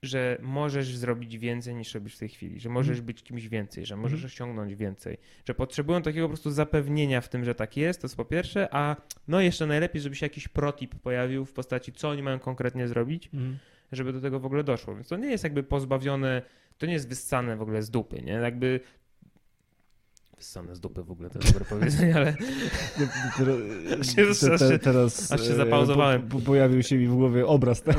że 0.04 0.38
możesz 0.42 0.96
zrobić 0.98 1.38
więcej 1.38 1.76
niż 1.76 1.94
robisz 1.94 2.16
w 2.16 2.20
tej 2.20 2.30
chwili, 2.30 2.60
że 2.60 2.70
możesz 2.70 2.90
Mhm. 2.98 3.06
być 3.06 3.24
kimś 3.24 3.48
więcej, 3.48 3.86
że 3.86 3.96
możesz 3.96 4.14
Mhm. 4.20 4.26
osiągnąć 4.28 4.76
więcej, 4.76 5.18
że 5.48 5.54
potrzebują 5.56 6.02
takiego 6.02 6.26
po 6.26 6.30
prostu 6.30 6.52
zapewnienia 6.52 7.22
w 7.22 7.30
tym, 7.30 7.44
że 7.46 7.56
tak 7.56 7.78
jest, 7.78 8.02
to 8.02 8.06
jest 8.06 8.16
po 8.18 8.26
pierwsze, 8.26 8.68
a 8.72 8.96
no 9.28 9.42
jeszcze 9.42 9.66
najlepiej, 9.66 10.02
żeby 10.02 10.16
się 10.16 10.26
jakiś 10.26 10.48
protip 10.48 10.96
pojawił 10.96 11.46
w 11.46 11.54
postaci, 11.54 11.92
co 11.94 12.10
oni 12.10 12.24
mają 12.24 12.40
konkretnie 12.40 12.88
zrobić, 12.88 13.30
Mhm. 13.34 13.58
żeby 13.92 14.14
do 14.14 14.22
tego 14.22 14.40
w 14.40 14.46
ogóle 14.46 14.64
doszło. 14.64 14.96
Więc 14.96 15.08
to 15.08 15.18
nie 15.18 15.28
jest 15.32 15.44
jakby 15.44 15.64
pozbawione, 15.64 16.42
to 16.78 16.86
nie 16.86 16.94
jest 16.94 17.10
wyssane 17.10 17.58
w 17.58 17.62
ogóle 17.62 17.82
z 17.84 17.90
dupy, 17.90 18.22
nie? 18.22 18.32
Jakby 18.34 18.80
wyssane 20.38 20.76
z 20.76 20.80
dupy 20.80 21.04
w 21.04 21.12
ogóle, 21.12 21.30
to 21.30 21.40
dobre 21.40 21.66
powiedzenie, 21.66 22.16
ale 22.16 22.36
Teraz, 23.38 24.08
się- 24.16 24.52
aż 24.54 24.60
się- 24.72 24.80
teraz 24.80 25.32
aż 25.32 25.42
się 25.42 25.52
e, 25.52 25.56
zapauzowałem. 25.56 26.22
Po, 26.22 26.40
po, 26.40 26.46
pojawił 26.46 26.84
się 26.84 26.98
mi 26.98 27.08
w 27.08 27.14
głowie 27.16 27.48
obraz. 27.48 27.82
tak? 27.84 27.98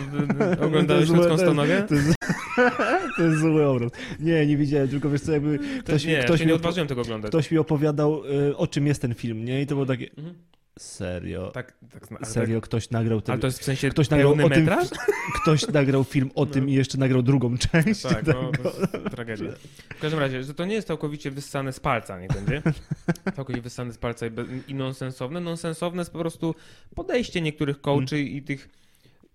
oglądałeś 0.61 0.87
To 0.89 0.95
jest 0.95 1.09
ludzką 1.11 1.23
to 1.25 1.29
jest- 1.31 1.43
stonogę? 1.45 1.83
To 1.83 1.95
jest, 1.95 2.15
to 3.17 3.23
jest 3.23 3.39
zły 3.39 3.67
obraz. 3.67 3.91
Nie, 4.21 4.47
nie 4.47 4.57
widziałem, 4.57 4.89
tylko 4.89 5.11
wiesz 5.11 5.21
co, 5.21 5.33
jakby 5.33 5.59
To, 5.59 5.65
ktoś, 5.85 6.05
nie, 6.05 6.19
ktoś, 6.25 6.39
się 6.41 6.45
mi, 6.45 6.49
nie 6.49 6.55
opo- 6.55 6.57
odważyłem 6.57 6.89
tego 6.89 7.01
oglądać. 7.01 7.29
ktoś 7.31 7.51
mi 7.51 7.59
opowiadał, 7.59 8.23
e, 8.51 8.57
o 8.57 8.67
czym 8.67 8.87
jest 8.87 9.03
ten 9.03 9.15
film, 9.15 9.45
nie? 9.45 9.63
I 9.63 9.67
to 9.67 9.75
było 9.75 9.87
takie, 9.87 10.11
Mhm. 10.11 10.35
Serio, 10.79 11.51
Tak, 11.51 11.73
tak, 11.93 12.27
serio, 12.29 12.61
ktoś 12.61 12.91
nagrał 12.91 13.21
Tak, 13.21 13.27
ten 13.27 13.33
ale 13.33 13.41
to 13.41 13.47
jest 13.47 13.61
w 13.61 13.65
sensie 13.65 13.91
Ktoś 13.91 14.11
nagrał 14.11 14.33
o 14.33 14.49
tym-? 14.49 14.69
Ktoś 15.43 15.69
nagrał 15.69 16.05
film 16.05 16.31
o 16.35 16.47
tym 16.47 16.65
No. 16.65 16.71
i 16.71 16.75
jeszcze 16.75 16.99
nagrał 16.99 17.23
drugą 17.23 17.59
część. 17.59 18.03
Tak, 18.03 18.25
tego. 18.25 18.43
no, 18.43 18.51
to 18.53 18.81
jest 18.81 18.93
tragedia. 19.11 19.51
W 19.97 20.01
każdym 20.01 20.21
razie, 20.21 20.45
że 20.45 20.55
to 20.55 20.65
nie 20.65 20.75
jest 20.75 20.89
całkowicie 20.89 21.31
wyssane 21.31 21.73
z 21.73 21.81
palca, 21.81 22.21
nie 22.21 22.29
będzie. 22.29 22.63
Całkowicie 23.37 23.63
wyssane 23.63 23.93
z 23.93 23.99
palca 23.99 24.27
i, 24.27 24.31
be, 24.31 24.45
i 24.69 24.75
nonsensowne. 24.75 25.41
Nonsensowne 25.41 26.01
jest 26.01 26.11
po 26.13 26.19
prostu 26.19 26.55
podejście 26.95 27.41
niektórych 27.41 27.81
coachy 27.81 28.21
i 28.21 28.43
tych, 28.43 28.69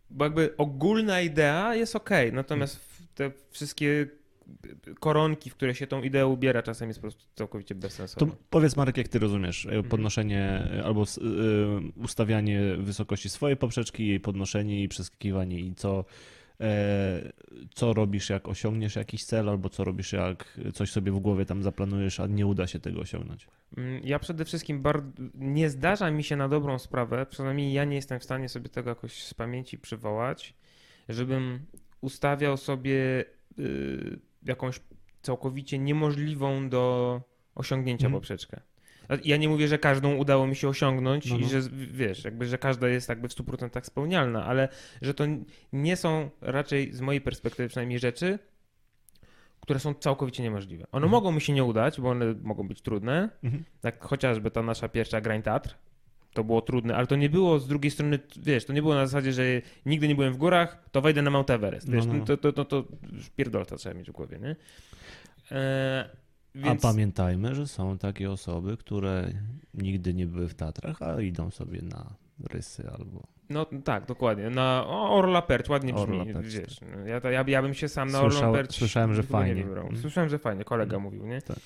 bo 0.09 0.25
jakby 0.25 0.53
ogólna 0.57 1.21
idea 1.21 1.75
jest 1.75 1.95
okej, 1.95 2.33
natomiast 2.33 2.75
w- 2.75 3.07
te 3.15 3.31
wszystkie 3.51 4.07
koronki, 4.99 5.49
w 5.49 5.53
które 5.55 5.75
się 5.75 5.87
tą 5.87 6.01
ideę 6.01 6.27
ubiera, 6.27 6.61
czasem 6.63 6.87
jest 6.87 6.99
po 6.99 7.01
prostu 7.01 7.23
całkowicie 7.35 7.75
To 7.75 7.81
bezsensowne. 7.81 8.33
powiedz 8.49 8.75
Marek, 8.77 8.97
jak 8.97 9.07
ty 9.07 9.19
rozumiesz 9.19 9.65
e, 9.65 9.69
Mhm. 9.69 9.83
podnoszenie 9.89 10.41
e, 10.77 10.83
albo 10.85 11.01
e, 11.03 11.05
ustawianie 11.95 12.61
wysokości 12.77 13.29
swojej 13.29 13.57
poprzeczki, 13.57 14.07
jej 14.07 14.19
podnoszenie 14.19 14.83
i 14.83 14.87
przeskakiwanie 14.87 15.59
i 15.59 15.75
co, 15.75 16.05
co 17.75 17.93
robisz 17.93 18.29
jak 18.29 18.47
osiągniesz 18.47 18.95
jakiś 18.95 19.23
cel 19.25 19.49
albo 19.49 19.69
co 19.69 19.83
robisz 19.83 20.13
jak 20.13 20.59
coś 20.73 20.91
sobie 20.91 21.11
w 21.11 21.19
głowie 21.19 21.45
tam 21.45 21.63
zaplanujesz, 21.63 22.19
a 22.19 22.27
nie 22.27 22.45
uda 22.47 22.67
się 22.67 22.79
tego 22.79 22.99
osiągnąć. 22.99 23.47
Mm, 23.77 24.01
Ja 24.03 24.19
przede 24.19 24.45
wszystkim 24.45 24.81
bardzo, 24.81 25.07
nie 25.35 25.69
zdarza 25.69 26.11
mi 26.11 26.23
się 26.23 26.35
na 26.35 26.49
dobrą 26.49 26.79
sprawę, 26.79 27.25
przynajmniej 27.29 27.73
ja 27.73 27.85
nie 27.85 27.95
jestem 27.95 28.19
w 28.19 28.23
stanie 28.23 28.49
sobie 28.49 28.69
tego 28.69 28.89
jakoś 28.89 29.23
z 29.23 29.33
pamięci 29.33 29.77
przywołać, 29.79 30.53
żebym 31.09 31.59
ustawiał 32.01 32.57
sobie 32.57 33.25
y, 33.59 34.19
jakąś 34.43 34.79
całkowicie 35.21 35.79
niemożliwą 35.79 36.69
do 36.69 37.21
osiągnięcia 37.55 38.05
Mhm. 38.05 38.21
poprzeczkę. 38.21 38.59
Ja 39.25 39.37
nie 39.37 39.49
mówię, 39.49 39.67
że 39.67 39.77
każdą 39.79 40.15
udało 40.15 40.47
mi 40.47 40.55
się 40.55 40.69
osiągnąć 40.69 41.29
No, 41.31 41.37
i 41.37 41.41
no. 41.41 41.47
że 41.47 41.61
wiesz, 41.91 42.23
jakby, 42.23 42.45
że 42.45 42.57
każda 42.57 42.87
jest 42.87 43.09
jakby 43.09 43.27
w 43.29 43.31
100% 43.33 43.85
spełnialna, 43.85 44.45
ale 44.45 44.67
że 45.01 45.13
to 45.13 45.23
nie 45.73 45.95
są 45.95 46.29
raczej 46.41 46.93
z 46.93 47.01
mojej 47.01 47.21
perspektywy 47.21 47.69
przynajmniej 47.69 47.99
rzeczy, 47.99 48.39
które 49.61 49.79
są 49.79 49.93
całkowicie 49.93 50.43
niemożliwe. 50.43 50.83
One 50.91 51.05
Mhm. 51.05 51.11
mogą 51.11 51.31
mi 51.31 51.41
się 51.41 51.53
nie 51.53 51.63
udać, 51.63 52.01
bo 52.01 52.09
one 52.09 52.35
mogą 52.43 52.67
być 52.67 52.81
trudne, 52.81 53.29
Mhm. 53.43 53.63
tak 53.81 54.03
chociażby 54.03 54.51
ta 54.51 54.63
nasza 54.63 54.89
pierwsza 54.89 55.21
Grań 55.21 55.41
Tatr, 55.41 55.75
to 56.39 56.43
było 56.43 56.61
trudne, 56.61 56.95
ale 56.95 57.07
to 57.07 57.15
nie 57.15 57.29
było 57.29 57.59
z 57.59 57.67
drugiej 57.67 57.91
strony, 57.91 58.19
wiesz, 58.43 58.65
to 58.65 58.73
nie 58.73 58.81
było 58.81 58.93
na 58.95 59.07
zasadzie, 59.07 59.33
że 59.33 59.43
nigdy 59.85 60.07
nie 60.07 60.15
byłem 60.15 60.33
w 60.33 60.37
górach, 60.37 60.89
to 60.91 61.01
wejdę 61.01 61.21
na 61.21 61.29
Mount 61.29 61.49
Everest, 61.49 61.89
wiesz, 61.91 62.05
No, 62.05 62.13
no. 62.13 62.25
to, 62.25 62.37
to, 62.37 62.53
to, 62.53 62.65
to 62.65 62.83
już 63.11 63.29
pierdolca 63.29 63.75
trzeba 63.75 63.95
mieć 63.95 64.09
w 64.09 64.13
głowie, 64.13 64.39
nie? 64.39 64.55
E, 65.51 66.09
więc, 66.55 66.85
A 66.85 66.87
pamiętajmy, 66.87 67.55
że 67.55 67.67
są 67.67 67.97
takie 67.97 68.31
osoby, 68.31 68.77
które 68.77 69.31
nigdy 69.73 70.13
nie 70.13 70.25
były 70.25 70.47
w 70.47 70.53
Tatrach, 70.55 71.01
a 71.01 71.21
idą 71.21 71.51
sobie 71.51 71.81
na 71.81 72.13
rysy 72.49 72.89
albo... 72.99 73.23
no 73.49 73.65
tak, 73.83 74.05
dokładnie, 74.05 74.49
na 74.49 74.85
Orla 74.87 75.41
Perch, 75.41 75.69
ładnie 75.69 75.93
brzmi, 75.93 76.19
Orla 76.19 76.41
wiesz, 76.41 76.81
no, 76.81 77.05
ja, 77.07 77.21
to- 77.21 77.29
ja, 77.29 77.43
ja 77.47 77.61
bym 77.61 77.73
się 77.73 77.87
sam 77.87 78.11
na 78.11 78.19
Słysza- 78.19 78.37
Orlą 78.37 78.53
Perch 78.53 78.71
słyszałem, 78.71 79.13
że 79.13 79.23
fajnie. 79.23 79.63
Mm. 79.63 79.97
Słyszałem, 79.97 80.29
że 80.29 80.39
fajnie, 80.39 80.63
kolega 80.63 80.97
Mm. 80.97 81.03
mówił, 81.03 81.25
nie? 81.27 81.41
Tak. 81.41 81.57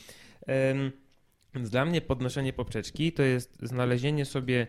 Więc 1.56 1.70
dla 1.70 1.86
mnie 1.86 2.02
podnoszenie 2.02 2.54
poprzeczki 2.54 3.12
to 3.12 3.24
jest 3.24 3.58
znalezienie 3.62 4.26
sobie 4.26 4.68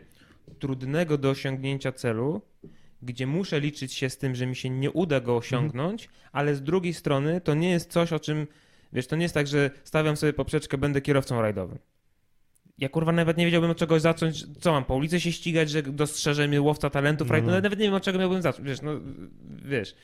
trudnego 0.59 1.19
do 1.19 1.31
osiągnięcia 1.31 1.93
celu, 1.93 2.41
gdzie 3.03 3.27
muszę 3.27 3.61
liczyć 3.61 3.93
się 3.95 4.11
z 4.11 4.19
tym, 4.19 4.35
że 4.35 4.47
mi 4.47 4.57
się 4.57 4.71
nie 4.71 4.91
uda 4.91 5.21
go 5.21 5.37
osiągnąć, 5.37 6.09
ale 6.33 6.55
z 6.55 6.63
drugiej 6.63 6.95
strony 6.95 7.41
to 7.41 7.55
nie 7.55 7.71
jest 7.71 7.91
coś, 7.91 8.13
o 8.13 8.21
czym, 8.21 8.47
wiesz, 8.93 9.07
to 9.07 9.17
nie 9.17 9.23
jest 9.23 9.35
tak, 9.35 9.47
że 9.47 9.71
stawiam 9.85 10.17
sobie 10.17 10.33
poprzeczkę, 10.33 10.79
będę 10.79 11.01
kierowcą 11.01 11.43
rajdowym. 11.43 11.79
Ja 12.79 12.89
kurwa 12.89 13.13
nawet 13.13 13.37
nie 13.37 13.45
wiedziałbym 13.45 13.71
od 13.71 13.77
czegoś 13.77 14.03
zacząć, 14.03 14.47
co 14.61 14.73
mam, 14.73 14.85
po 14.85 14.95
ulicy 14.95 15.21
się 15.21 15.33
ścigać, 15.33 15.71
że 15.71 15.83
dostrzeże 15.83 16.49
mnie 16.49 16.61
łowca 16.61 16.91
talentów, 16.91 17.29
No, 17.29 17.33
rajd... 17.33 17.45
no. 17.47 17.53
no, 17.53 17.61
nawet 17.61 17.79
nie 17.79 17.85
wiem 17.85 17.95
od 17.95 18.03
czego 18.03 18.19
miałbym 18.19 18.43
zacząć, 18.43 18.69
wiesz, 18.69 18.83
no, 18.83 18.91
wiesz. 19.65 19.95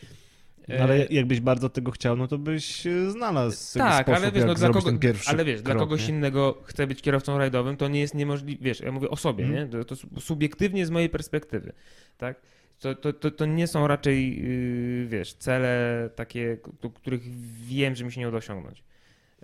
No, 0.69 0.75
ale 0.85 0.95
E, 0.95 1.07
jakbyś 1.11 1.41
bardzo 1.41 1.69
tego 1.69 1.91
chciał, 1.91 2.17
no 2.17 2.27
to 2.27 2.39
byś 2.39 2.87
e, 2.87 3.11
znalazł 3.11 3.79
tak, 3.79 4.05
sposób, 4.05 4.23
ale 4.23 4.33
wiesz, 4.33 4.45
no, 4.45 4.55
dla 4.55 4.69
kogo, 4.69 4.83
ten 4.83 4.99
pierwszy 4.99 5.31
ale 5.31 5.45
wiesz, 5.45 5.63
dla 5.63 5.75
krok, 5.75 5.83
kogoś 5.89 6.09
nie? 6.09 6.15
innego 6.15 6.63
chce 6.65 6.87
być 6.87 7.03
kierowcą 7.03 7.39
rajdowym, 7.39 7.77
to 7.77 7.89
nie 7.89 8.01
jest 8.01 8.15
niemożliwe, 8.15 8.65
wiesz, 8.65 8.81
ja 8.81 8.93
mówię 8.93 9.11
o 9.11 9.17
sobie, 9.17 9.45
Mhm. 9.45 9.65
nie? 9.65 9.79
To, 9.79 9.85
to 9.85 9.97
su- 9.97 10.21
subiektywnie 10.21 10.87
z 10.87 10.91
mojej 10.91 11.09
perspektywy, 11.09 11.73
tak? 12.19 12.41
To, 12.81 12.95
to, 12.95 13.13
to, 13.13 13.31
to 13.31 13.47
nie 13.47 13.67
są 13.67 13.87
raczej, 13.87 14.43
yy, 15.01 15.07
wiesz, 15.09 15.33
cele 15.35 16.11
takie, 16.15 16.59
których 16.95 17.23
wiem, 17.67 17.95
że 17.95 18.05
mi 18.05 18.13
się 18.13 18.21
nie 18.21 18.29
uda 18.29 18.39
osiągnąć. 18.39 18.83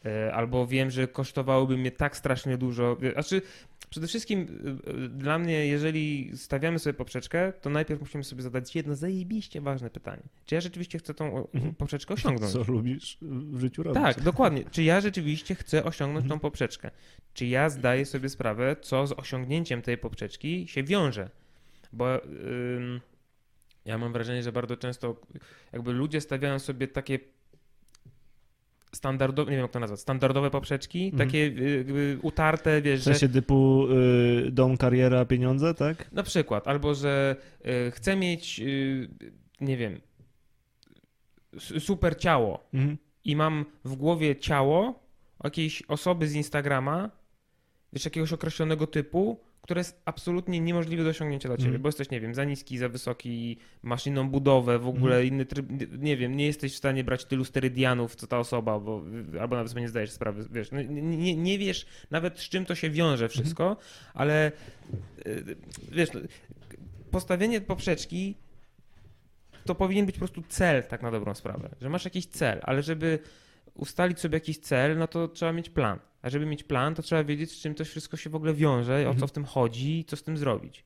E, 0.05 0.33
Albo 0.35 0.67
wiem, 0.67 0.91
że 0.91 1.09
kosztowałyby 1.09 1.77
mnie 1.77 1.91
tak 1.91 2.17
strasznie 2.17 2.59
dużo. 2.59 2.97
Znaczy, 3.13 3.43
przede 3.90 4.07
wszystkim 4.07 4.40
y, 4.87 4.90
y, 5.05 5.09
dla 5.09 5.38
mnie, 5.38 5.66
jeżeli 5.66 6.31
stawiamy 6.37 6.79
sobie 6.79 6.94
poprzeczkę, 6.94 7.53
to 7.61 7.70
najpierw 7.70 8.01
musimy 8.01 8.25
sobie 8.25 8.42
zadać 8.42 8.77
jedno 8.77 8.94
zajebiście 8.94 9.61
ważne 9.61 9.90
pytanie. 9.90 10.22
Czy 10.46 10.55
ja 10.55 10.61
rzeczywiście 10.61 10.99
chcę 10.99 11.14
tą 11.14 11.46
Mhm. 11.55 11.75
poprzeczkę 11.75 12.14
osiągnąć? 12.14 12.53
Co 12.53 12.64
lubisz 12.72 13.18
w 13.22 13.61
życiu 13.61 13.83
robić? 13.83 14.03
Tak, 14.03 14.20
dokładnie. 14.33 14.64
Czy 14.70 14.83
ja 14.83 15.01
rzeczywiście 15.01 15.55
chcę 15.55 15.85
osiągnąć 15.85 16.25
Mhm. 16.25 16.40
tą 16.40 16.42
poprzeczkę? 16.42 16.90
Czy 17.35 17.46
ja 17.46 17.70
zdaję 17.70 18.07
sobie 18.07 18.29
sprawę, 18.29 18.77
co 18.83 19.07
z 19.07 19.12
osiągnięciem 19.12 19.83
tej 19.83 19.99
poprzeczki 19.99 20.68
się 20.68 20.83
wiąże? 20.85 21.31
Bo 21.92 22.25
ym, 22.25 23.01
ja 23.85 23.99
mam 23.99 24.12
wrażenie, 24.12 24.42
że 24.42 24.53
bardzo 24.53 24.77
często 24.77 25.16
jakby 25.72 25.92
ludzie 25.92 26.20
stawiają 26.20 26.59
sobie 26.59 26.88
takie 26.88 27.18
standardowe, 28.97 29.51
nie 29.51 29.57
wiem 29.57 29.65
jak 29.65 29.73
to 29.73 29.81
nazwać, 29.81 30.01
standardowe 30.01 30.51
poprzeczki, 30.51 31.05
Mhm. 31.13 31.29
takie 31.29 31.39
y, 31.39 32.19
utarte, 32.23 32.83
wiesz, 32.83 33.01
W 33.01 33.05
że 33.05 33.11
sensie 33.15 33.29
typu 33.29 33.87
y, 34.47 34.51
dom, 34.53 34.77
kariera, 34.77 35.25
pieniądze, 35.25 35.75
tak? 35.75 36.13
na 36.13 36.23
przykład, 36.23 36.69
albo 36.69 36.95
że 36.95 37.37
y, 37.89 37.91
chcę 37.91 38.17
mieć, 38.17 38.61
y, 38.61 39.09
nie 39.61 39.77
wiem, 39.77 40.01
super 41.59 42.17
ciało, 42.19 42.69
Mhm. 42.75 42.97
i 43.25 43.37
mam 43.37 43.65
w 43.85 43.97
głowie 43.97 44.37
ciało, 44.37 45.03
jakiejś 45.45 45.83
osoby 45.83 46.29
z 46.29 46.35
Instagrama, 46.35 47.11
wiesz, 47.93 48.05
jakiegoś 48.05 48.33
określonego 48.33 48.87
typu, 48.87 49.41
które 49.67 49.81
jest 49.81 50.03
absolutnie 50.05 50.61
niemożliwe 50.61 51.05
do 51.05 51.11
osiągnięcia 51.11 51.49
dla 51.49 51.57
ciebie, 51.57 51.67
Mhm. 51.69 51.83
bo 51.83 51.89
jesteś, 51.89 52.11
nie 52.11 52.21
wiem, 52.21 52.35
za 52.35 52.45
niski, 52.45 52.79
za 52.79 52.89
wysoki, 52.89 53.59
masz 53.83 54.07
inną 54.07 54.29
budowę, 54.29 54.79
w 54.79 54.89
ogóle 54.89 55.17
Mhm. 55.17 55.27
inny 55.35 55.47
tryb, 55.47 55.67
nie- 55.99 56.17
wiem, 56.17 56.37
nie 56.37 56.47
jesteś 56.47 56.73
w 56.75 56.77
stanie 56.77 57.05
brać 57.05 57.25
tylu 57.25 57.45
sterydianów, 57.45 58.17
co 58.17 58.27
ta 58.27 58.39
osoba, 58.39 58.81
bo, 58.81 59.03
albo 59.41 59.57
nawet 59.57 59.71
sobie 59.71 59.83
nie 59.83 59.89
zdajesz 59.89 60.11
sprawy, 60.11 60.47
wiesz, 60.53 60.71
no, 60.73 60.83
nie, 60.83 61.37
nie, 61.37 61.59
wiesz 61.59 61.87
nawet 62.11 62.39
z 62.39 62.49
czym 62.49 62.65
to 62.65 62.75
się 62.75 62.91
wiąże 62.91 63.29
wszystko, 63.29 63.77
ale 64.15 64.53
y, 65.27 65.57
wiesz, 65.93 66.13
no, 66.13 66.21
postawienie 67.11 67.61
poprzeczki 67.61 68.35
to 69.65 69.75
powinien 69.75 70.07
być 70.07 70.15
po 70.15 70.19
prostu 70.19 70.43
cel, 70.49 70.83
tak 70.83 71.03
na 71.03 71.11
dobrą 71.11 71.35
sprawę, 71.35 71.69
że 71.81 71.89
masz 71.89 72.05
jakiś 72.05 72.27
cel, 72.27 72.61
ale 72.63 72.83
żeby 72.83 73.19
ustalić 73.75 74.21
sobie 74.21 74.37
jakiś 74.37 74.59
cel, 74.59 74.99
no 74.99 75.09
to 75.09 75.29
trzeba 75.29 75.53
mieć 75.53 75.71
plan. 75.71 75.99
A 76.23 76.31
żeby 76.31 76.47
mieć 76.47 76.63
plan, 76.65 76.95
to 76.95 77.03
trzeba 77.03 77.25
wiedzieć, 77.25 77.51
z 77.53 77.61
czym 77.61 77.75
to 77.75 77.85
wszystko 77.85 78.17
się 78.17 78.31
w 78.31 78.35
ogóle 78.35 78.55
wiąże, 78.55 79.01
o 79.01 79.05
co 79.05 79.11
Mhm. 79.11 79.29
w 79.29 79.33
tym 79.33 79.45
chodzi 79.45 79.99
i 79.99 80.05
co 80.05 80.17
z 80.17 80.23
tym 80.23 80.37
zrobić. 80.37 80.85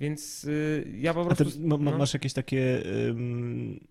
Więc 0.00 0.44
y, 0.44 0.92
ja 0.96 1.14
po 1.14 1.26
A 1.30 1.34
ty 1.34 1.44
prostu... 1.44 1.60
ma, 1.66 1.76
ma, 1.76 1.90
no. 1.90 1.98
masz 1.98 2.14
jakieś 2.14 2.32
takie 2.32 2.82
ym, 3.08 3.86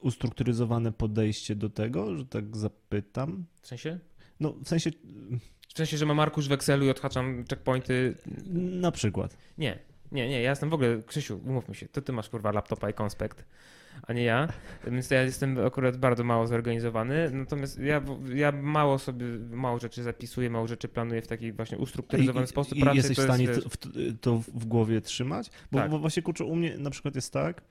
ustrukturyzowane 0.00 0.92
podejście 0.92 1.54
do 1.56 1.70
tego, 1.70 2.16
że 2.16 2.26
tak 2.26 2.56
zapytam? 2.56 3.44
W 3.62 3.66
sensie? 3.66 3.98
No, 4.40 4.52
w 4.64 4.68
sensie, 4.68 4.90
W 5.68 5.76
sensie, 5.76 5.96
że 5.96 6.06
mam 6.06 6.20
arkusz 6.20 6.48
w 6.48 6.52
Excelu 6.52 6.86
i 6.86 6.90
odhaczam 6.90 7.44
checkpointy. 7.50 8.14
na 8.54 8.90
przykład. 8.92 9.36
Nie, 9.58 9.78
nie, 10.12 10.28
nie, 10.28 10.42
ja 10.42 10.50
jestem 10.50 10.70
w 10.70 10.74
ogóle, 10.74 11.02
Krzysiu, 11.06 11.40
umówmy 11.46 11.74
się, 11.74 11.88
to 11.88 12.02
ty 12.02 12.12
masz 12.12 12.28
kurwa 12.28 12.52
laptopa 12.52 12.90
i 12.90 12.94
konspekt, 12.94 13.44
a 14.02 14.12
nie 14.12 14.22
ja, 14.22 14.48
więc 14.86 15.10
ja 15.10 15.22
jestem 15.22 15.58
akurat 15.66 15.96
bardzo 15.96 16.24
mało 16.24 16.46
zorganizowany, 16.46 17.30
natomiast 17.32 17.78
ja, 17.78 18.02
ja 18.34 18.52
mało 18.52 18.98
sobie, 18.98 19.26
mało 19.50 19.78
rzeczy 19.78 20.02
zapisuję, 20.02 20.50
mało 20.50 20.66
rzeczy 20.68 20.88
planuję 20.88 21.22
w 21.22 21.26
taki 21.26 21.52
właśnie 21.52 21.78
ustrukturyzowany 21.78 22.44
I- 22.44 22.48
sposób. 22.48 22.78
I 22.78 22.84
Raczej 22.84 22.96
jesteś 22.96 23.18
w 23.18 23.22
stanie 23.22 23.44
jest, 23.44 23.62
to, 23.62 23.68
w, 23.68 23.76
to 24.20 24.38
w 24.38 24.66
głowie 24.66 25.00
trzymać? 25.00 25.50
Bo, 25.72 25.78
Tak. 25.78 25.90
bo 25.90 25.98
właśnie 25.98 26.22
kurczę, 26.22 26.44
u 26.44 26.56
mnie 26.56 26.78
na 26.78 26.90
przykład 26.90 27.14
jest 27.14 27.32
tak, 27.32 27.62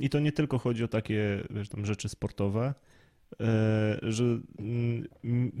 i 0.00 0.10
to 0.10 0.18
nie 0.20 0.32
tylko 0.32 0.58
chodzi 0.58 0.84
o 0.84 0.88
takie 0.88 1.42
wiesz, 1.50 1.68
tam 1.68 1.86
rzeczy 1.86 2.08
sportowe, 2.08 2.74
e, 3.40 3.98
że 4.02 4.24
mm, 4.58 5.52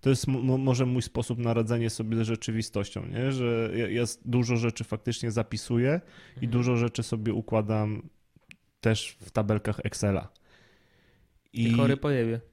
to 0.00 0.10
jest 0.10 0.26
mo- 0.26 0.58
może 0.58 0.86
mój 0.86 1.02
sposób 1.02 1.38
na 1.38 1.54
radzenie 1.54 1.90
sobie 1.90 2.16
z 2.16 2.20
rzeczywistością, 2.20 3.06
nie? 3.06 3.32
że 3.32 3.70
ja, 3.74 3.88
ja 3.88 4.04
dużo 4.24 4.56
rzeczy 4.56 4.84
faktycznie 4.84 5.30
zapisuję 5.30 6.00
i 6.30 6.34
Mhm. 6.34 6.52
dużo 6.52 6.76
rzeczy 6.76 7.02
sobie 7.02 7.32
układam 7.34 8.02
też 8.82 9.16
w 9.20 9.30
tabelkach 9.30 9.80
Excela. 9.84 10.28
I 11.52 11.72
chory 11.72 11.96
pojebie. 11.96 12.40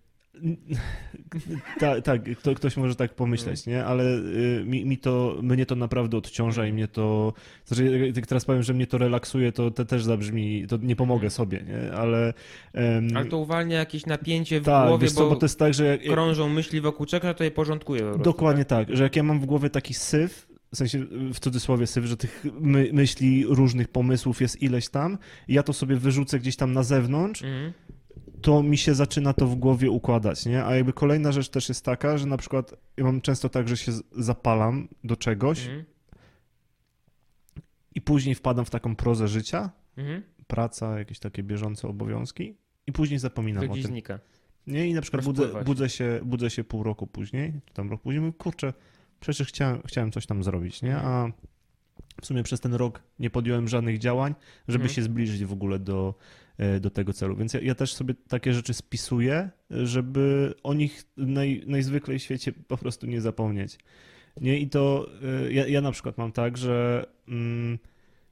Tak, 1.79 2.03
tak, 2.03 2.37
kto, 2.37 2.55
ktoś 2.55 2.77
może 2.77 2.95
tak 2.95 3.13
pomyśleć, 3.13 3.65
nie? 3.65 3.85
Ale 3.85 4.03
y, 4.03 4.63
mi, 4.65 4.85
mi 4.85 4.97
to, 4.97 5.37
mnie 5.41 5.65
to 5.65 5.75
naprawdę 5.75 6.17
odciąża 6.17 6.67
i 6.67 6.73
mnie 6.73 6.87
to, 6.87 7.33
znaczy 7.65 8.11
jak 8.15 8.27
teraz 8.27 8.45
powiem, 8.45 8.63
że 8.63 8.73
mnie 8.73 8.87
to 8.87 8.97
relaksuje, 8.97 9.51
to, 9.51 9.71
to 9.71 9.85
też 9.85 10.03
zabrzmi, 10.03 10.67
to 10.67 10.77
nie 10.77 10.95
pomogę 10.95 11.15
Mhm. 11.27 11.31
sobie, 11.31 11.63
nie? 11.67 11.91
Ale, 11.93 12.33
em, 12.73 13.07
Ale 13.15 13.25
to 13.25 13.37
uwalnia 13.37 13.79
jakieś 13.79 14.05
napięcie 14.05 14.61
w 14.61 14.65
tak, 14.65 14.87
głowie, 14.87 15.01
wiesz 15.01 15.13
co, 15.13 15.23
bo, 15.23 15.29
bo 15.29 15.35
to 15.35 15.45
jest 15.45 15.59
tak, 15.59 15.73
że 15.73 15.85
jak, 15.85 16.03
krążą 16.03 16.49
myśli 16.49 16.81
wokół 16.81 17.05
no 17.23 17.33
to 17.33 17.43
je 17.43 17.51
porządkuje 17.51 18.01
po 18.01 18.07
prostu. 18.07 18.23
dokładnie 18.23 18.65
tak, 18.65 18.95
że 18.97 19.03
jak 19.03 19.15
ja 19.15 19.23
mam 19.23 19.39
w 19.39 19.45
głowie 19.45 19.69
taki 19.69 19.93
syf, 19.93 20.48
w 20.73 20.77
sensie 20.77 21.05
w 21.33 21.39
cudzysłowie 21.39 21.87
syf, 21.87 22.05
że 22.05 22.17
tych 22.17 22.45
my, 22.59 22.89
myśli, 22.93 23.45
różnych 23.45 23.87
pomysłów 23.87 24.41
jest 24.41 24.61
ileś 24.61 24.89
tam, 24.89 25.17
i 25.47 25.53
ja 25.53 25.63
to 25.63 25.73
sobie 25.73 25.95
wyrzucę 25.95 26.39
gdzieś 26.39 26.55
tam 26.55 26.73
na 26.73 26.83
zewnątrz, 26.83 27.43
Mhm. 27.43 27.73
to 28.41 28.63
mi 28.63 28.77
się 28.77 28.95
zaczyna 28.95 29.33
to 29.33 29.47
w 29.47 29.55
głowie 29.55 29.91
układać, 29.91 30.45
nie? 30.45 30.65
A 30.65 30.75
jakby 30.75 30.93
kolejna 30.93 31.31
rzecz 31.31 31.49
też 31.49 31.69
jest 31.69 31.85
taka, 31.85 32.17
że 32.17 32.25
na 32.25 32.37
przykład 32.37 32.73
ja 32.97 33.03
mam 33.03 33.21
często 33.21 33.49
tak, 33.49 33.67
że 33.69 33.77
się 33.77 33.91
zapalam 34.11 34.87
do 35.03 35.15
czegoś 35.15 35.59
Mhm. 35.65 35.83
i 37.95 38.01
później 38.01 38.35
wpadam 38.35 38.65
w 38.65 38.69
taką 38.69 38.95
prozę 38.95 39.27
życia, 39.27 39.69
Mhm. 39.97 40.23
praca, 40.47 40.99
jakieś 40.99 41.19
takie 41.19 41.43
bieżące 41.43 41.87
obowiązki 41.87 42.55
i 42.87 42.91
później 42.91 43.19
zapominam 43.19 43.65
To 43.65 43.71
o 43.71 43.75
tym. 43.75 43.83
znika. 43.83 44.19
Nie? 44.67 44.87
I 44.87 44.93
na 44.93 45.01
przykład 45.01 45.23
budzę, 45.23 45.63
budzę, 45.65 45.89
się, 45.89 46.19
budzę 46.25 46.49
się 46.49 46.63
pół 46.63 46.83
roku 46.83 47.07
później, 47.07 47.53
czy 47.65 47.73
tam 47.73 47.89
rok 47.89 48.01
później, 48.01 48.21
mówię, 48.21 48.33
kurczę, 48.37 48.73
przecież 49.19 49.47
chciałem, 49.47 49.81
chciałem 49.85 50.11
coś 50.11 50.25
tam 50.25 50.43
zrobić, 50.43 50.81
nie? 50.81 50.95
A 50.97 51.31
w 52.21 52.25
sumie 52.25 52.43
przez 52.43 52.59
ten 52.59 52.73
rok 52.73 53.01
nie 53.19 53.29
podjąłem 53.29 53.67
żadnych 53.67 53.97
działań, 53.97 54.35
żeby 54.67 54.83
Mhm. 54.83 54.95
się 54.95 55.01
zbliżyć 55.01 55.45
w 55.45 55.53
ogóle 55.53 55.79
do, 55.79 56.15
e, 56.57 56.79
do 56.79 56.89
tego 56.89 57.13
celu. 57.13 57.35
Więc 57.35 57.53
ja, 57.53 57.59
ja 57.59 57.75
też 57.75 57.93
sobie 57.93 58.13
takie 58.27 58.53
rzeczy 58.53 58.73
spisuję, 58.73 59.49
żeby 59.69 60.53
o 60.63 60.73
nich 60.73 61.03
naj, 61.17 61.63
najzwyklej 61.67 62.19
w 62.19 62.23
świecie 62.23 62.51
po 62.51 62.77
prostu 62.77 63.07
nie 63.07 63.21
zapomnieć. 63.21 63.77
Nie? 64.41 64.59
I 64.59 64.69
to 64.69 65.09
e, 65.45 65.53
ja, 65.53 65.67
ja 65.67 65.81
na 65.81 65.91
przykład 65.91 66.17
mam 66.17 66.31
tak, 66.31 66.57
że 66.57 67.05
mm, 67.27 67.79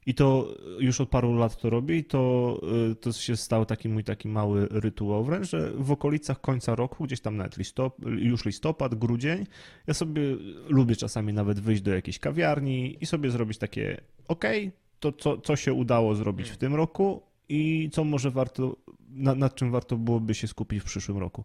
i 0.08 0.14
to 0.14 0.54
już 0.78 1.00
od 1.00 1.08
paru 1.08 1.34
lat 1.34 1.56
to 1.56 1.70
robię 1.70 1.96
i 1.96 2.04
to, 2.04 2.60
y, 2.90 2.94
to 2.94 3.12
się 3.12 3.36
stał 3.36 3.66
taki 3.66 3.88
mój 3.88 4.04
taki 4.04 4.28
mały 4.28 4.68
rytuał 4.70 5.24
wręcz, 5.24 5.50
że 5.50 5.72
w 5.74 5.92
okolicach 5.92 6.40
końca 6.40 6.74
roku, 6.74 7.04
gdzieś 7.04 7.20
tam 7.20 7.36
nawet 7.36 7.56
listop, 7.56 7.96
już 8.06 8.44
listopad, 8.44 8.94
grudzień, 8.94 9.46
ja 9.86 9.94
sobie 9.94 10.22
lubię 10.68 10.96
czasami 10.96 11.32
nawet 11.32 11.60
wyjść 11.60 11.82
do 11.82 11.94
jakiejś 11.94 12.18
kawiarni 12.18 12.96
i 13.00 13.06
sobie 13.06 13.30
zrobić 13.30 13.58
takie, 13.58 14.00
ok, 14.28 14.44
to 15.00 15.12
co, 15.12 15.38
co 15.38 15.56
się 15.56 15.72
udało 15.72 16.14
zrobić 16.14 16.50
w 16.50 16.56
tym 16.56 16.74
roku 16.74 17.22
i 17.48 17.90
co 17.92 18.04
może 18.04 18.30
warto, 18.30 18.76
na, 19.10 19.34
nad 19.34 19.54
czym 19.54 19.70
warto 19.70 19.96
byłoby 19.96 20.34
się 20.34 20.48
skupić 20.48 20.80
w 20.80 20.84
przyszłym 20.84 21.18
roku. 21.18 21.44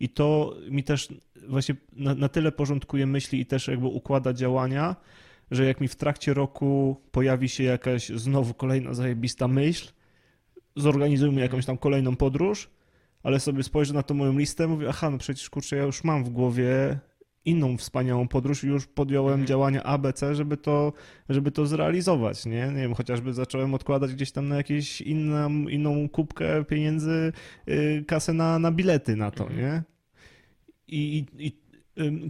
I 0.00 0.08
to 0.08 0.56
mi 0.70 0.84
też 0.84 1.08
właśnie 1.48 1.74
na, 1.92 2.14
na 2.14 2.28
tyle 2.28 2.52
porządkuje 2.52 3.06
myśli 3.06 3.40
i 3.40 3.46
też 3.46 3.68
jakby 3.68 3.86
układa 3.86 4.32
działania, 4.32 4.96
że 5.50 5.64
jak 5.64 5.80
mi 5.80 5.88
w 5.88 5.96
trakcie 5.96 6.34
roku 6.34 6.96
pojawi 7.10 7.48
się 7.48 7.64
jakaś 7.64 8.08
znowu 8.08 8.54
kolejna 8.54 8.94
zajebista 8.94 9.48
myśl, 9.48 9.92
zorganizujmy 10.76 11.40
jakąś 11.40 11.66
tam 11.66 11.78
kolejną 11.78 12.16
podróż, 12.16 12.70
ale 13.22 13.40
sobie 13.40 13.62
spojrzę 13.62 13.94
na 13.94 14.02
tą 14.02 14.14
moją 14.14 14.38
listę, 14.38 14.66
mówię, 14.66 14.86
aha, 14.88 15.10
no 15.10 15.18
przecież 15.18 15.50
kurczę, 15.50 15.76
ja 15.76 15.82
już 15.82 16.04
mam 16.04 16.24
w 16.24 16.28
głowie 16.28 16.98
inną 17.44 17.76
wspaniałą 17.76 18.28
podróż 18.28 18.64
i 18.64 18.66
już 18.66 18.86
podjąłem 18.86 19.32
Mhm. 19.32 19.46
działania 19.46 19.82
ABC, 19.82 20.34
żeby 20.34 20.56
to, 20.56 20.92
żeby 21.28 21.50
to 21.50 21.66
zrealizować, 21.66 22.46
nie? 22.46 22.66
Nie 22.66 22.80
wiem, 22.80 22.94
chociażby 22.94 23.32
zacząłem 23.32 23.74
odkładać 23.74 24.14
gdzieś 24.14 24.32
tam 24.32 24.48
na 24.48 24.56
jakieś 24.56 25.00
inną, 25.00 25.50
inną 25.50 26.08
kubkę 26.08 26.64
pieniędzy, 26.64 27.32
yy, 27.66 28.04
kasę 28.06 28.32
na, 28.32 28.58
na 28.58 28.72
bilety 28.72 29.16
na 29.16 29.30
to, 29.30 29.44
Mhm. 29.44 29.60
nie? 29.60 29.82
I, 30.88 31.24
i, 31.38 31.52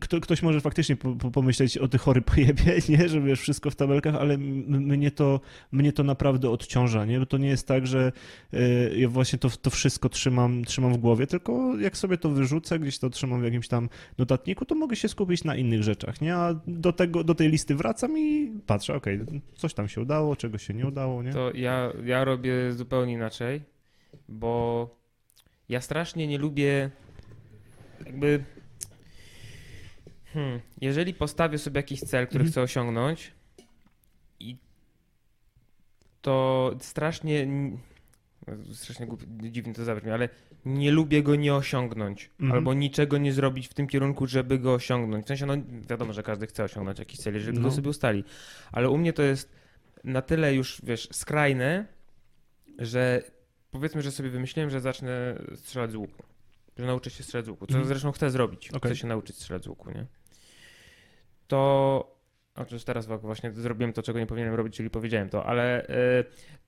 kto, 0.01 0.21
ktoś 0.21 0.43
może 0.43 0.61
faktycznie 0.61 0.97
po, 0.97 1.17
po, 1.17 1.31
pomyśleć 1.31 1.79
o 1.79 1.89
tych 1.89 2.01
chory 2.01 2.23
pojebie, 2.23 2.79
nie? 2.89 3.09
Że 3.09 3.21
wiesz, 3.21 3.41
wszystko 3.41 3.71
w 3.71 3.77
tabelkach, 3.77 4.15
ale 4.15 4.39
mnie 4.39 5.11
to, 5.11 5.41
mnie 5.73 5.93
to 5.93 6.03
naprawdę 6.03 6.51
odciąża, 6.51 7.05
nie? 7.05 7.21
Bo 7.21 7.27
to 7.27 7.39
nie 7.39 7.49
jest 7.49 7.69
tak, 7.69 7.87
że 7.87 8.13
y, 8.55 8.95
ja 8.97 9.09
właśnie 9.09 9.39
to, 9.39 9.51
to 9.51 9.71
wszystko 9.71 10.09
trzymam, 10.09 10.65
trzymam 10.65 10.93
w 10.93 10.97
głowie, 10.97 11.27
tylko 11.27 11.79
jak 11.79 11.97
sobie 11.97 12.19
to 12.19 12.29
wyrzucę, 12.29 12.79
gdzieś 12.79 12.99
to 12.99 13.11
trzymam 13.11 13.41
w 13.41 13.45
jakimś 13.45 13.69
tam 13.69 13.89
notatniku, 14.19 14.65
to 14.65 14.75
mogę 14.75 14.97
się 14.97 15.09
skupić 15.09 15.45
na 15.45 15.57
innych 15.57 15.83
rzeczach, 15.83 16.21
nie? 16.21 16.37
A 16.37 16.61
do, 16.67 16.93
tego, 16.93 17.25
do 17.25 17.35
tej 17.35 17.49
listy 17.49 17.75
wracam 17.75 18.19
i 18.19 18.53
patrzę, 18.67 18.95
okej, 18.95 19.21
coś 19.55 19.75
tam 19.75 19.89
się 19.89 20.01
udało, 20.01 20.37
czego 20.37 20.59
się 20.59 20.75
nie 20.75 20.87
udało, 20.87 21.23
nie? 21.23 21.33
To 21.33 21.53
ja, 21.55 21.93
ja 22.05 22.25
robię 22.25 22.73
zupełnie 22.73 23.13
inaczej, 23.13 23.63
bo 24.29 24.89
ja 25.69 25.81
strasznie 25.81 26.27
nie 26.27 26.39
lubię 26.39 26.91
jakby. 28.07 28.45
Hmm, 30.35 30.61
jeżeli 30.81 31.15
postawię 31.15 31.59
sobie 31.59 31.79
jakiś 31.79 32.01
cel, 32.01 32.27
który 32.27 32.41
Mhm. 32.43 32.53
chcę 32.53 32.63
osiągnąć, 32.63 33.33
i 34.41 34.57
to 36.23 36.71
strasznie. 36.81 37.47
Strasznie 38.73 39.07
głupi, 39.07 39.27
dziwnie 39.51 39.75
to 39.75 39.85
zabrzmi, 39.85 40.11
ale 40.11 40.29
nie 40.65 40.91
lubię 40.91 41.23
go 41.23 41.37
nie 41.37 41.55
osiągnąć. 41.55 42.31
Mhm. 42.41 42.53
Albo 42.53 42.75
niczego 42.75 43.19
nie 43.19 43.33
zrobić 43.33 43.69
w 43.69 43.75
tym 43.75 43.87
kierunku, 43.87 44.27
żeby 44.27 44.59
go 44.59 44.75
osiągnąć. 44.75 45.25
W 45.25 45.29
sensie, 45.29 45.47
no 45.47 45.55
wiadomo, 45.89 46.13
że 46.13 46.23
każdy 46.23 46.47
chce 46.47 46.65
osiągnąć 46.65 46.99
jakiś 46.99 47.21
cel, 47.21 47.35
jeżeli 47.35 47.59
No. 47.59 47.65
go 47.65 47.71
sobie 47.75 47.91
ustali. 47.91 48.25
Ale 48.73 48.91
u 48.91 48.99
mnie 48.99 49.13
to 49.13 49.23
jest 49.23 49.53
na 50.05 50.23
tyle 50.23 50.55
już, 50.55 50.81
wiesz, 50.85 51.09
skrajne, 51.13 51.87
że 52.79 53.23
powiedzmy, 53.71 54.03
że 54.03 54.11
sobie 54.13 54.31
wymyśliłem, 54.31 54.71
że 54.71 54.81
zacznę 54.81 55.39
strzelać 55.55 55.91
z 55.91 55.95
łuku. 55.95 56.23
Że 56.79 56.87
nauczę 56.87 57.11
się 57.11 57.23
strzelać 57.25 57.47
z 57.47 57.49
łuku. 57.49 57.67
Co 57.67 57.71
Mhm. 57.73 57.89
zresztą 57.89 58.13
chcę 58.13 58.31
zrobić. 58.31 58.71
Okej. 58.71 58.91
Chcę 58.91 58.97
się 59.01 59.07
nauczyć 59.07 59.37
strzelać 59.37 59.65
z 59.65 59.67
łuku, 59.67 59.91
nie? 59.91 60.07
To. 61.49 62.15
Przecież 62.55 62.85
teraz 62.85 63.07
właśnie 63.07 63.53
zrobiłem 63.53 63.93
to, 63.93 64.03
czego 64.03 64.19
nie 64.19 64.27
powinienem 64.27 64.55
robić, 64.55 64.77
czyli 64.77 64.91
powiedziałem 64.91 65.29
to, 65.29 65.47
ale 65.47 65.87
y, 65.89 66.25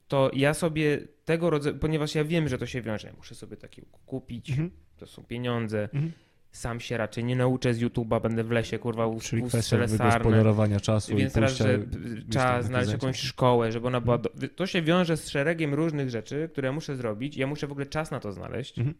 to 0.08 0.30
ja 0.32 0.54
sobie 0.54 0.98
tego 1.24 1.50
rodzaju, 1.50 1.76
ponieważ 1.78 2.14
ja 2.14 2.24
wiem, 2.24 2.48
że 2.48 2.58
to 2.58 2.66
się 2.66 2.82
wiąże, 2.82 3.12
muszę 3.16 3.34
sobie 3.34 3.56
taki 3.56 3.82
kupić, 4.06 4.50
Mhm. 4.50 4.70
to 4.96 5.06
są 5.06 5.24
pieniądze, 5.24 5.82
Mhm. 5.82 6.12
sam 6.52 6.80
się 6.80 6.96
raczej 6.96 7.24
nie 7.24 7.36
nauczę 7.36 7.74
z 7.74 7.80
YouTube'a, 7.82 8.20
będę 8.22 8.44
w 8.44 8.50
lesie, 8.50 8.78
kurwa, 8.78 9.06
u- 9.06 9.20
Czyli 9.20 9.42
kwestia 9.42 9.76
wygospodarowania 9.76 10.80
czasu 10.80 11.16
Więc 11.16 11.36
i 11.36 11.40
raz, 11.40 11.50
pójścia 11.50 11.64
że 11.72 11.78
gdzieś 11.78 11.94
tam 12.12 12.14
na 12.24 12.30
trzeba 12.30 12.62
znaleźć 12.62 12.92
jakąś 12.92 13.20
szkołę, 13.20 13.72
żeby 13.72 13.86
ona 13.86 14.00
była. 14.00 14.18
Do... 14.18 14.30
To 14.56 14.66
się 14.66 14.82
wiąże 14.82 15.16
z 15.16 15.28
szeregiem 15.28 15.74
różnych 15.74 16.10
rzeczy, 16.10 16.48
które 16.52 16.72
muszę 16.72 16.96
zrobić. 16.96 17.36
Ja 17.36 17.46
muszę 17.46 17.66
w 17.66 17.72
ogóle 17.72 17.86
czas 17.86 18.10
na 18.10 18.20
to 18.20 18.32
znaleźć. 18.32 18.78
Mhm. 18.78 18.96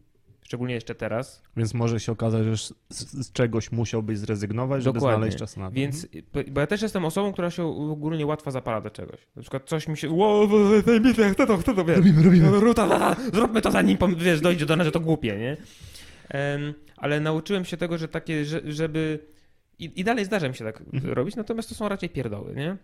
Szczególnie 0.47 0.75
jeszcze 0.75 0.95
teraz. 0.95 1.43
Więc 1.57 1.75
może 1.75 2.01
się 2.01 2.13
okazać, 2.13 2.45
że 2.45 2.57
z, 2.57 2.75
z 3.27 3.33
czegoś 3.33 3.73
musiałbyś 3.73 4.19
zrezygnować, 4.19 4.83
żeby 4.83 4.95
Dokładnie. 4.95 5.17
znaleźć 5.17 5.39
czas 5.39 5.57
na 5.57 5.69
to. 5.69 5.75
Więc, 5.75 6.07
bo 6.51 6.61
ja 6.61 6.67
też 6.67 6.83
jestem 6.83 7.05
osobą, 7.05 7.33
która 7.33 7.51
się 7.51 7.65
ogólnie 7.65 8.27
łatwo 8.27 8.51
zapala 8.51 8.81
do 8.81 8.91
czegoś. 8.91 9.21
Na 9.37 9.43
przykład 9.43 9.65
coś 9.69 9.89
mi 9.89 9.97
się, 9.97 10.11
wow, 10.11 10.49
chcę 11.33 11.47
to, 11.47 11.57
chcę 11.57 11.75
to, 11.75 11.85
wiesz. 11.85 11.97
Robimy, 11.97 12.23
robimy. 12.23 12.61
Ruta, 12.61 12.89
ta, 12.89 12.99
ta, 12.99 13.17
zróbmy 13.33 13.63
to 13.63 13.71
zanim, 13.71 13.99
wiesz, 14.17 14.41
dojdzie 14.41 14.67
do 14.67 14.77
nas, 14.77 14.85
że 14.85 14.93
to 14.93 15.01
głupie, 15.01 15.37
nie? 15.39 15.57
Em, 16.29 16.75
ale 16.97 17.21
nauczyłem 17.21 17.65
się 17.65 17.77
tego, 17.77 17.99
że 17.99 18.09
takie, 18.09 18.45
że, 18.45 18.61
żeby... 18.65 19.19
I, 19.79 20.01
I 20.01 20.05
dalej 20.05 20.25
zdarza 20.25 20.49
mi 20.49 20.55
się 20.55 20.65
tak 20.65 20.81
Mhm. 20.93 21.15
robić, 21.15 21.37
natomiast 21.37 21.69
to 21.69 21.75
są 21.75 21.89
raczej 21.89 22.09
pierdoły, 22.09 22.55
nie? 22.55 22.77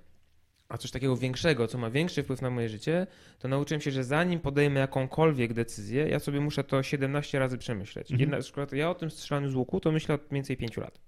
A 0.72 0.78
coś 0.78 0.90
takiego 0.90 1.16
większego, 1.16 1.66
co 1.68 1.78
ma 1.78 1.90
większy 1.90 2.22
wpływ 2.22 2.42
na 2.42 2.50
moje 2.50 2.68
życie, 2.68 3.06
to 3.38 3.48
nauczyłem 3.48 3.80
się, 3.80 3.90
że 3.90 4.04
zanim 4.04 4.40
podejmę 4.40 4.80
jakąkolwiek 4.80 5.52
decyzję, 5.52 6.08
ja 6.08 6.18
sobie 6.18 6.40
muszę 6.40 6.64
to 6.64 6.82
17 6.82 7.38
razy 7.38 7.58
przemyśleć. 7.58 8.10
Mhm. 8.10 8.20
Jedna, 8.20 8.36
na 8.36 8.42
przykład 8.42 8.72
ja 8.72 8.90
o 8.90 8.94
tym 8.94 9.10
strzelaniu 9.10 9.48
z 9.50 9.54
łuku 9.54 9.80
to 9.80 9.92
myślę 9.92 10.14
od 10.14 10.20
mniej 10.20 10.38
więcej 10.38 10.56
5 10.56 10.76
lat. 10.76 11.00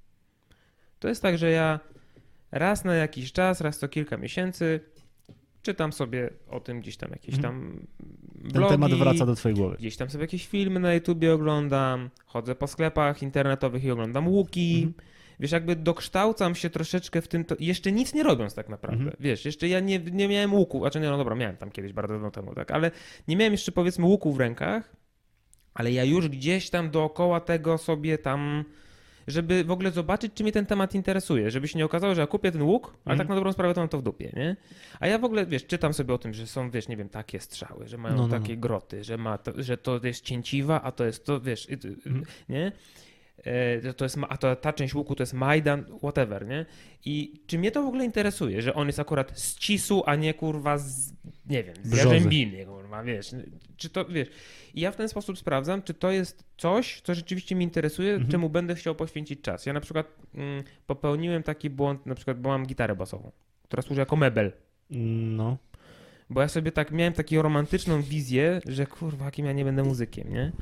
To 0.98 1.08
jest 1.08 1.22
tak, 1.22 1.38
że 1.38 1.50
ja 1.50 1.80
raz 2.52 2.84
na 2.84 2.94
jakiś 2.94 3.32
czas, 3.32 3.60
raz 3.60 3.78
co 3.78 3.88
kilka 3.88 4.16
miesięcy 4.16 4.80
czytam 5.62 5.92
sobie 5.92 6.30
o 6.48 6.60
tym 6.60 6.80
gdzieś 6.80 6.96
tam 6.96 7.10
jakieś 7.10 7.34
Mhm. 7.34 7.54
tam 7.54 7.86
Ten 8.42 8.52
blogi, 8.52 8.72
temat 8.72 8.94
wraca 8.94 9.26
do 9.26 9.34
twojej 9.34 9.56
głowy. 9.56 9.76
Gdzieś 9.78 9.96
tam 9.96 10.10
sobie 10.10 10.24
jakieś 10.24 10.46
filmy 10.46 10.80
na 10.80 10.94
YouTubie 10.94 11.34
oglądam, 11.34 12.10
chodzę 12.26 12.54
po 12.54 12.66
sklepach 12.66 13.22
internetowych 13.22 13.84
i 13.84 13.90
oglądam 13.90 14.28
łuki. 14.28 14.74
Mhm. 14.74 15.13
Wiesz, 15.40 15.52
jakby 15.52 15.76
dokształcam 15.76 16.54
się 16.54 16.70
troszeczkę 16.70 17.22
w 17.22 17.28
tym, 17.28 17.44
to 17.44 17.56
jeszcze 17.60 17.92
nic 17.92 18.14
nie 18.14 18.22
robiąc 18.22 18.54
tak 18.54 18.68
naprawdę. 18.68 18.98
Mhm. 19.00 19.16
Wiesz, 19.20 19.44
jeszcze 19.44 19.68
ja 19.68 19.80
nie, 19.80 19.98
nie 19.98 20.28
miałem 20.28 20.54
łuku, 20.54 20.78
znaczy 20.80 21.00
nie, 21.00 21.10
no 21.10 21.16
dobra, 21.18 21.34
miałem 21.34 21.56
tam 21.56 21.70
kiedyś 21.70 21.92
bardzo 21.92 22.14
dawno 22.14 22.30
temu, 22.30 22.54
tak, 22.54 22.70
ale 22.70 22.90
nie 23.28 23.36
miałem 23.36 23.52
jeszcze 23.52 23.72
powiedzmy 23.72 24.04
łuku 24.06 24.32
w 24.32 24.40
rękach, 24.40 24.96
ale 25.74 25.92
ja 25.92 26.04
już 26.04 26.28
gdzieś 26.28 26.70
tam 26.70 26.90
dookoła 26.90 27.40
tego 27.40 27.78
sobie 27.78 28.18
tam, 28.18 28.64
żeby 29.26 29.64
w 29.64 29.70
ogóle 29.70 29.90
zobaczyć, 29.90 30.32
czy 30.34 30.42
mnie 30.42 30.52
ten 30.52 30.66
temat 30.66 30.94
interesuje, 30.94 31.50
żeby 31.50 31.68
się 31.68 31.78
nie 31.78 31.84
okazało, 31.84 32.14
że 32.14 32.20
ja 32.20 32.26
kupię 32.26 32.52
ten 32.52 32.62
łuk, 32.62 32.86
ale 32.86 33.12
Mhm. 33.12 33.18
tak 33.18 33.28
na 33.28 33.34
dobrą 33.34 33.52
sprawę 33.52 33.74
to 33.74 33.80
mam 33.80 33.88
to 33.88 33.98
w 33.98 34.02
dupie, 34.02 34.30
nie? 34.36 34.56
A 35.00 35.06
ja 35.06 35.18
w 35.18 35.24
ogóle, 35.24 35.46
wiesz, 35.46 35.66
czytam 35.66 35.94
sobie 35.94 36.14
o 36.14 36.18
tym, 36.18 36.34
że 36.34 36.46
są, 36.46 36.70
wiesz, 36.70 36.88
nie 36.88 36.96
wiem, 36.96 37.08
takie 37.08 37.40
strzały, 37.40 37.88
że 37.88 37.98
mają 37.98 38.16
No, 38.16 38.22
no, 38.22 38.28
no. 38.28 38.40
takie 38.40 38.56
groty, 38.56 39.04
że, 39.04 39.16
ma 39.16 39.38
to, 39.38 39.52
że 39.62 39.76
to 39.78 40.00
jest 40.02 40.24
cięciwa, 40.24 40.82
a 40.82 40.92
to 40.92 41.04
jest 41.04 41.26
to, 41.26 41.40
wiesz, 41.40 41.68
Mhm. 42.06 42.24
nie? 42.48 42.72
E, 43.44 43.92
To 43.94 44.04
jest, 44.04 44.18
a 44.28 44.36
to, 44.36 44.56
ta 44.56 44.72
część 44.72 44.94
łuku 44.94 45.14
to 45.14 45.22
jest 45.22 45.32
Majdan, 45.34 45.84
whatever, 45.98 46.46
nie? 46.46 46.66
I 47.04 47.40
czy 47.46 47.58
mnie 47.58 47.70
to 47.70 47.82
w 47.82 47.86
ogóle 47.86 48.04
interesuje, 48.04 48.62
że 48.62 48.74
on 48.74 48.86
jest 48.86 49.00
akurat 49.00 49.38
z 49.38 49.58
Cisu, 49.58 50.02
a 50.06 50.16
nie 50.16 50.34
kurwa 50.34 50.78
z, 50.78 51.12
nie 51.46 51.64
wiem, 51.64 51.74
z. 51.82 51.96
Jarzębiny, 51.96 52.66
kurwa, 52.66 53.02
wiesz. 53.02 53.30
Czy 53.76 53.90
to, 53.90 54.04
wiesz, 54.04 54.28
i 54.74 54.80
ja 54.80 54.90
w 54.92 54.96
ten 54.96 55.08
sposób 55.08 55.38
sprawdzam, 55.38 55.82
czy 55.82 55.94
to 55.94 56.10
jest 56.10 56.44
coś, 56.56 57.00
co 57.00 57.14
rzeczywiście 57.14 57.56
mnie 57.56 57.64
interesuje, 57.64 58.12
Mhm. 58.12 58.30
czemu 58.30 58.50
będę 58.50 58.74
chciał 58.74 58.94
poświęcić 58.94 59.40
czas. 59.40 59.66
Ja 59.66 59.72
na 59.72 59.80
przykład 59.80 60.06
mm, 60.34 60.64
popełniłem 60.86 61.42
taki 61.42 61.70
błąd, 61.70 62.06
na 62.06 62.14
przykład, 62.14 62.40
bo 62.40 62.48
mam 62.48 62.66
gitarę 62.66 62.96
basową, 62.96 63.30
która 63.62 63.82
służy 63.82 64.00
jako 64.00 64.16
mebel. 64.16 64.52
No. 64.90 65.56
Bo 66.30 66.40
ja 66.40 66.48
sobie 66.48 66.72
tak 66.72 66.90
miałem 66.90 67.12
taką 67.12 67.42
romantyczną 67.42 68.02
wizję, 68.02 68.60
że 68.66 68.86
kurwa, 68.86 69.24
jakim 69.24 69.46
ja 69.46 69.52
nie 69.52 69.64
będę 69.64 69.82
muzykiem, 69.82 70.32
nie? 70.32 70.52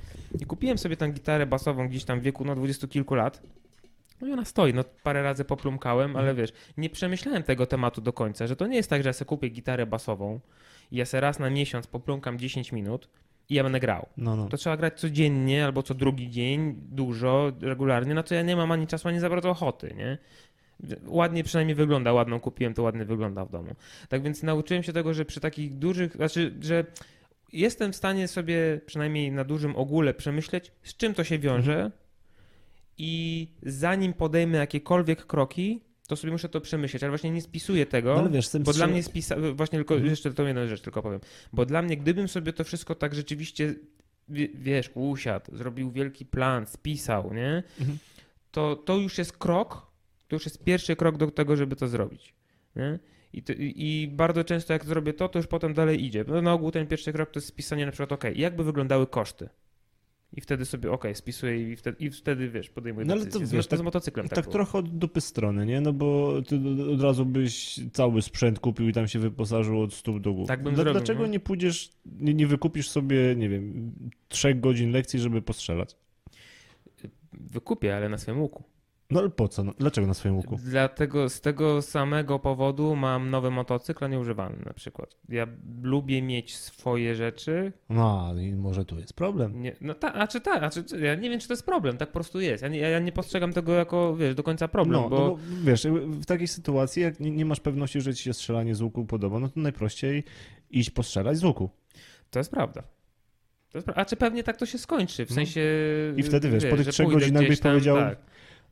I 0.40 0.46
kupiłem 0.46 0.78
sobie 0.78 0.96
tę 0.96 1.08
gitarę 1.08 1.46
basową 1.46 1.88
gdzieś 1.88 2.04
tam 2.04 2.20
w 2.20 2.22
wieku, 2.22 2.44
no 2.44 2.54
dwudziestu 2.54 2.88
kilku 2.88 3.14
lat. 3.14 3.42
No 4.20 4.28
i 4.28 4.32
ona 4.32 4.44
stoi, 4.44 4.74
no 4.74 4.84
parę 5.02 5.22
razy 5.22 5.44
poplumkałem, 5.44 6.16
ale 6.16 6.34
wiesz, 6.34 6.52
nie 6.76 6.90
przemyślałem 6.90 7.42
tego 7.42 7.66
tematu 7.66 8.00
do 8.00 8.12
końca, 8.12 8.46
że 8.46 8.56
to 8.56 8.66
nie 8.66 8.76
jest 8.76 8.90
tak, 8.90 9.02
że 9.02 9.08
ja 9.08 9.12
sobie 9.12 9.28
kupię 9.28 9.48
gitarę 9.48 9.86
basową 9.86 10.40
i 10.90 10.96
ja 10.96 11.06
sobie 11.06 11.20
raz 11.20 11.38
na 11.38 11.50
miesiąc 11.50 11.86
poplumkam 11.86 12.38
10 12.38 12.72
minut 12.72 13.08
i 13.48 13.54
ja 13.54 13.62
będę 13.62 13.80
grał. 13.80 14.06
No, 14.16 14.36
no. 14.36 14.48
To 14.48 14.56
trzeba 14.56 14.76
grać 14.76 15.00
codziennie 15.00 15.64
albo 15.64 15.82
co 15.82 15.94
drugi 15.94 16.30
dzień, 16.30 16.74
dużo, 16.76 17.52
regularnie, 17.60 18.14
na 18.14 18.22
co 18.22 18.34
ja 18.34 18.42
nie 18.42 18.56
mam 18.56 18.72
ani 18.72 18.86
czasu, 18.86 19.08
ani 19.08 19.20
za 19.20 19.30
bardzo 19.30 19.50
ochoty, 19.50 19.94
nie? 19.96 20.18
Ładnie 21.06 21.44
przynajmniej 21.44 21.74
wygląda, 21.74 22.12
ładną 22.12 22.40
kupiłem, 22.40 22.74
to 22.74 22.82
ładnie 22.82 23.04
wygląda 23.04 23.44
w 23.44 23.50
domu. 23.50 23.74
Tak 24.08 24.22
więc 24.22 24.42
nauczyłem 24.42 24.82
się 24.82 24.92
tego, 24.92 25.14
że 25.14 25.24
przy 25.24 25.40
takich 25.40 25.74
dużych, 25.78 26.16
znaczy, 26.16 26.54
że 26.60 26.84
jestem 27.52 27.92
w 27.92 27.96
stanie 27.96 28.28
sobie 28.28 28.80
przynajmniej 28.86 29.32
na 29.32 29.44
dużym 29.44 29.76
ogóle 29.76 30.14
przemyśleć, 30.14 30.72
z 30.82 30.96
czym 30.96 31.14
to 31.14 31.24
się 31.24 31.38
wiąże 31.38 31.90
i 32.98 33.48
zanim 33.62 34.12
podejmę 34.12 34.58
jakiekolwiek 34.58 35.26
kroki, 35.26 35.80
to 36.08 36.16
sobie 36.16 36.32
muszę 36.32 36.48
to 36.48 36.60
przemyśleć, 36.60 37.02
ale 37.02 37.10
właśnie 37.10 37.30
nie 37.30 37.42
spisuję 37.42 37.86
tego. 37.86 38.22
No, 38.22 38.30
wiesz, 38.30 38.48
Bo 38.60 38.72
dla 38.72 38.86
mnie 38.86 39.02
spisa... 39.02 39.36
właśnie 39.54 39.78
tylko, 39.78 39.94
Mhm. 39.94 40.10
jeszcze 40.10 40.34
tą 40.34 40.46
jedną 40.46 40.66
rzecz 40.68 40.80
tylko 40.80 41.02
powiem. 41.02 41.20
Bo 41.52 41.66
dla 41.66 41.82
mnie, 41.82 41.96
gdybym 41.96 42.28
sobie 42.28 42.52
to 42.52 42.64
wszystko 42.64 42.94
tak 42.94 43.14
rzeczywiście, 43.14 43.74
wie- 44.28 44.48
wiesz, 44.54 44.90
usiadł, 44.94 45.56
zrobił 45.56 45.90
wielki 45.90 46.26
plan, 46.26 46.66
spisał, 46.66 47.34
nie? 47.34 47.62
Mhm. 47.80 47.98
To, 48.50 48.76
to 48.76 48.96
już 48.96 49.18
jest 49.18 49.38
krok, 49.38 49.91
to 50.32 50.36
już 50.36 50.44
jest 50.44 50.64
pierwszy 50.64 50.96
krok 50.96 51.16
do 51.16 51.30
tego, 51.30 51.56
żeby 51.56 51.76
to 51.76 51.88
zrobić, 51.88 52.34
nie? 52.76 52.98
I, 53.32 53.42
to, 53.42 53.52
i, 53.58 54.08
bardzo 54.12 54.44
często 54.44 54.72
jak 54.72 54.84
zrobię 54.84 55.12
to, 55.12 55.28
to 55.28 55.38
już 55.38 55.46
potem 55.46 55.74
dalej 55.74 56.04
idzie. 56.04 56.24
No, 56.28 56.42
na 56.42 56.52
ogół 56.52 56.70
ten 56.70 56.86
pierwszy 56.86 57.12
krok 57.12 57.30
to 57.30 57.38
jest 57.38 57.48
spisanie 57.48 57.86
na 57.86 57.92
przykład, 57.92 58.12
ok, 58.12 58.24
jakby 58.34 58.64
wyglądały 58.64 59.06
koszty? 59.06 59.48
I 60.32 60.40
wtedy 60.40 60.64
sobie, 60.64 60.90
ok, 60.92 61.04
spisuję 61.14 61.72
i 61.72 61.76
wtedy, 61.76 62.04
i 62.04 62.10
wtedy 62.10 62.48
wiesz, 62.50 62.70
podejmuję 62.70 63.06
No 63.06 63.12
ale 63.12 63.24
decyzję. 63.24 63.40
to 63.40 63.46
Z- 63.46 63.52
wiesz, 63.52 63.64
z, 63.64 63.68
tak- 63.68 63.80
motocyklem 63.82 64.28
tak, 64.28 64.34
Tak 64.36 64.44
było. 64.44 64.52
trochę 64.52 64.78
od 64.78 64.98
dupy 64.98 65.20
strony, 65.20 65.66
nie? 65.66 65.80
No 65.80 65.92
bo 65.92 66.42
ty 66.42 66.60
od 66.94 67.02
razu 67.02 67.26
byś 67.26 67.80
cały 67.92 68.22
sprzęt 68.22 68.58
kupił 68.60 68.88
i 68.88 68.92
tam 68.92 69.08
się 69.08 69.18
wyposażył 69.18 69.80
od 69.82 69.94
stóp 69.94 70.20
do 70.20 70.32
głów. 70.32 70.48
Tak 70.48 70.62
bym 70.62 70.74
Dla- 70.74 70.84
zrobił, 70.84 71.00
Dlaczego 71.00 71.20
no. 71.20 71.26
nie 71.26 71.40
pójdziesz, 71.40 71.90
nie, 72.06 72.34
nie 72.34 72.46
wykupisz 72.46 72.88
sobie, 72.90 73.36
nie 73.36 73.48
wiem, 73.48 73.92
trzech 74.28 74.60
godzin 74.60 74.90
lekcji, 74.90 75.18
żeby 75.20 75.42
postrzelać? 75.42 75.96
Wykupię, 77.32 77.96
ale 77.96 78.08
na 78.08 78.18
swoim 78.18 78.40
łuku. 78.40 78.62
No 79.12 79.20
ale 79.20 79.30
po 79.30 79.48
co? 79.48 79.64
No, 79.64 79.72
dlaczego 79.78 80.06
na 80.06 80.14
swoim 80.14 80.36
łuku? 80.36 80.58
Dlatego 80.64 81.28
z 81.28 81.40
tego 81.40 81.82
samego 81.82 82.38
powodu 82.38 82.96
mam 82.96 83.30
nowy 83.30 83.50
motocykl, 83.50 84.04
a 84.04 84.08
nie 84.08 84.18
używany 84.18 84.56
na 84.66 84.72
przykład. 84.72 85.16
Ja 85.28 85.46
lubię 85.82 86.22
mieć 86.22 86.56
swoje 86.56 87.14
rzeczy. 87.14 87.72
No 87.88 88.34
i 88.40 88.54
może 88.54 88.84
tu 88.84 88.98
jest 88.98 89.12
problem. 89.14 89.62
Nie, 89.62 89.76
no 89.80 89.94
a 90.14 90.26
czy 90.26 90.40
tak, 90.40 90.62
a 90.62 90.70
czy, 90.70 90.84
ja 90.98 91.14
nie 91.14 91.30
wiem, 91.30 91.40
czy 91.40 91.48
to 91.48 91.52
jest 91.52 91.66
problem, 91.66 91.96
tak 91.96 92.08
po 92.08 92.14
prostu 92.14 92.40
jest. 92.40 92.62
Ja 92.62 92.68
nie, 92.68 92.78
ja 92.78 92.98
nie 92.98 93.12
postrzegam 93.12 93.52
tego 93.52 93.72
jako, 93.72 94.16
wiesz, 94.16 94.34
do 94.34 94.42
końca 94.42 94.68
problem, 94.68 95.02
no, 95.02 95.08
bo, 95.08 95.18
no 95.18 95.30
bo 95.30 95.38
wiesz, 95.64 95.86
w 96.06 96.26
takiej 96.26 96.48
sytuacji, 96.48 97.02
jak 97.02 97.20
nie, 97.20 97.30
nie 97.30 97.44
masz 97.44 97.60
pewności, 97.60 98.00
że 98.00 98.14
ci 98.14 98.24
się 98.24 98.32
strzelanie 98.32 98.74
z 98.74 98.82
łuku 98.82 99.04
podoba, 99.04 99.38
no 99.40 99.48
to 99.48 99.60
najprościej 99.60 100.24
iść 100.70 100.90
postrzelać 100.90 101.36
z 101.38 101.44
łuku. 101.44 101.70
to 102.30 102.38
jest 102.40 102.50
prawda. 102.50 102.82
To 103.72 103.78
jest 103.78 103.88
pra- 103.88 103.92
a 103.96 104.04
czy 104.04 104.16
pewnie 104.16 104.42
tak 104.42 104.56
to 104.56 104.66
się 104.66 104.78
skończy, 104.78 105.26
w 105.26 105.30
No. 105.30 105.34
sensie... 105.34 105.60
I 106.16 106.22
wtedy, 106.22 106.50
wiesz, 106.50 106.64
po 106.66 106.76
tych 106.76 106.86
trzech 106.88 107.08
godzinach 107.08 107.48
byś 107.48 107.60
tam, 107.60 107.72
powiedział, 107.72 107.96
tak. 107.96 108.18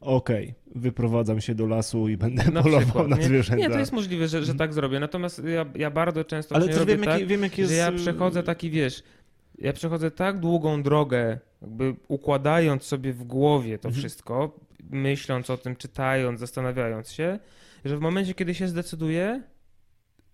Okej, 0.01 0.55
wyprowadzam 0.75 1.41
się 1.41 1.55
do 1.55 1.67
lasu 1.67 2.09
i 2.09 2.17
będę 2.17 2.45
Na 2.51 2.63
polował 2.63 2.81
przykład, 2.85 3.09
na 3.09 3.17
nie? 3.17 3.23
zwierzęta. 3.23 3.65
Nie, 3.67 3.71
to 3.71 3.79
jest 3.79 3.93
możliwe, 3.93 4.29
że, 4.29 4.45
że 4.45 4.55
tak 4.55 4.73
zrobię, 4.75 5.01
natomiast 5.01 5.43
ja, 5.45 5.67
ja 5.75 5.91
bardzo 5.91 6.25
często 6.25 6.55
Ale 6.55 6.67
robię 6.67 6.87
wiem, 6.97 7.05
tak, 7.05 7.15
jaki, 7.15 7.27
wiem, 7.27 7.43
jaki 7.43 7.61
jest... 7.61 7.73
że 7.73 7.79
ja 7.79 7.93
przechodzę 7.93 8.43
taki, 8.43 8.71
wiesz, 8.71 9.03
ja 9.59 9.73
przechodzę 9.73 10.11
tak 10.11 10.39
długą 10.39 10.83
drogę, 10.83 11.39
jakby 11.63 11.95
układając 12.09 12.83
sobie 12.83 13.13
w 13.13 13.25
głowie 13.25 13.79
to 13.79 13.89
Mhm. 13.89 13.99
wszystko, 14.01 14.61
myśląc 14.91 15.51
o 15.51 15.57
tym, 15.57 15.77
czytając, 15.77 16.41
zastanawiając 16.41 17.11
się, 17.13 17.39
że 17.85 17.97
w 17.97 18.01
momencie, 18.01 18.35
kiedy 18.35 18.55
się 18.55 18.69
zdecyduję, 18.69 19.43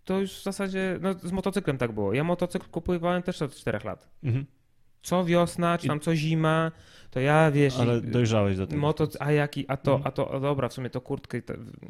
to 0.04 0.20
już 0.20 0.32
w 0.32 0.42
zasadzie, 0.42 0.98
no 1.00 1.14
z 1.14 1.32
motocyklem 1.32 1.78
tak 1.78 1.92
było. 1.92 2.12
Ja 2.14 2.24
motocykl 2.24 2.66
kupowałem 2.70 3.22
też 3.22 3.42
od 3.42 3.54
4 3.54 3.78
lat. 3.84 4.08
Mhm. 4.24 4.46
Co 5.02 5.24
wiosna, 5.24 5.78
czy 5.78 5.88
tam 5.88 6.00
co 6.00 6.16
zima, 6.16 6.72
to 7.10 7.20
ja, 7.20 7.50
wiesz... 7.50 7.78
Ale 7.78 8.00
dojrzałeś 8.00 8.56
do 8.56 8.66
tego. 8.66 8.80
Moto, 8.80 9.08
a 9.20 9.32
jaki, 9.32 9.64
a 9.68 9.76
to, 9.76 9.92
Mhm. 9.94 10.08
a 10.08 10.10
to, 10.10 10.34
a 10.34 10.40
dobra, 10.40 10.68
w 10.68 10.72
sumie 10.72 10.90
to 10.90 11.00
kurtkę, 11.00 11.40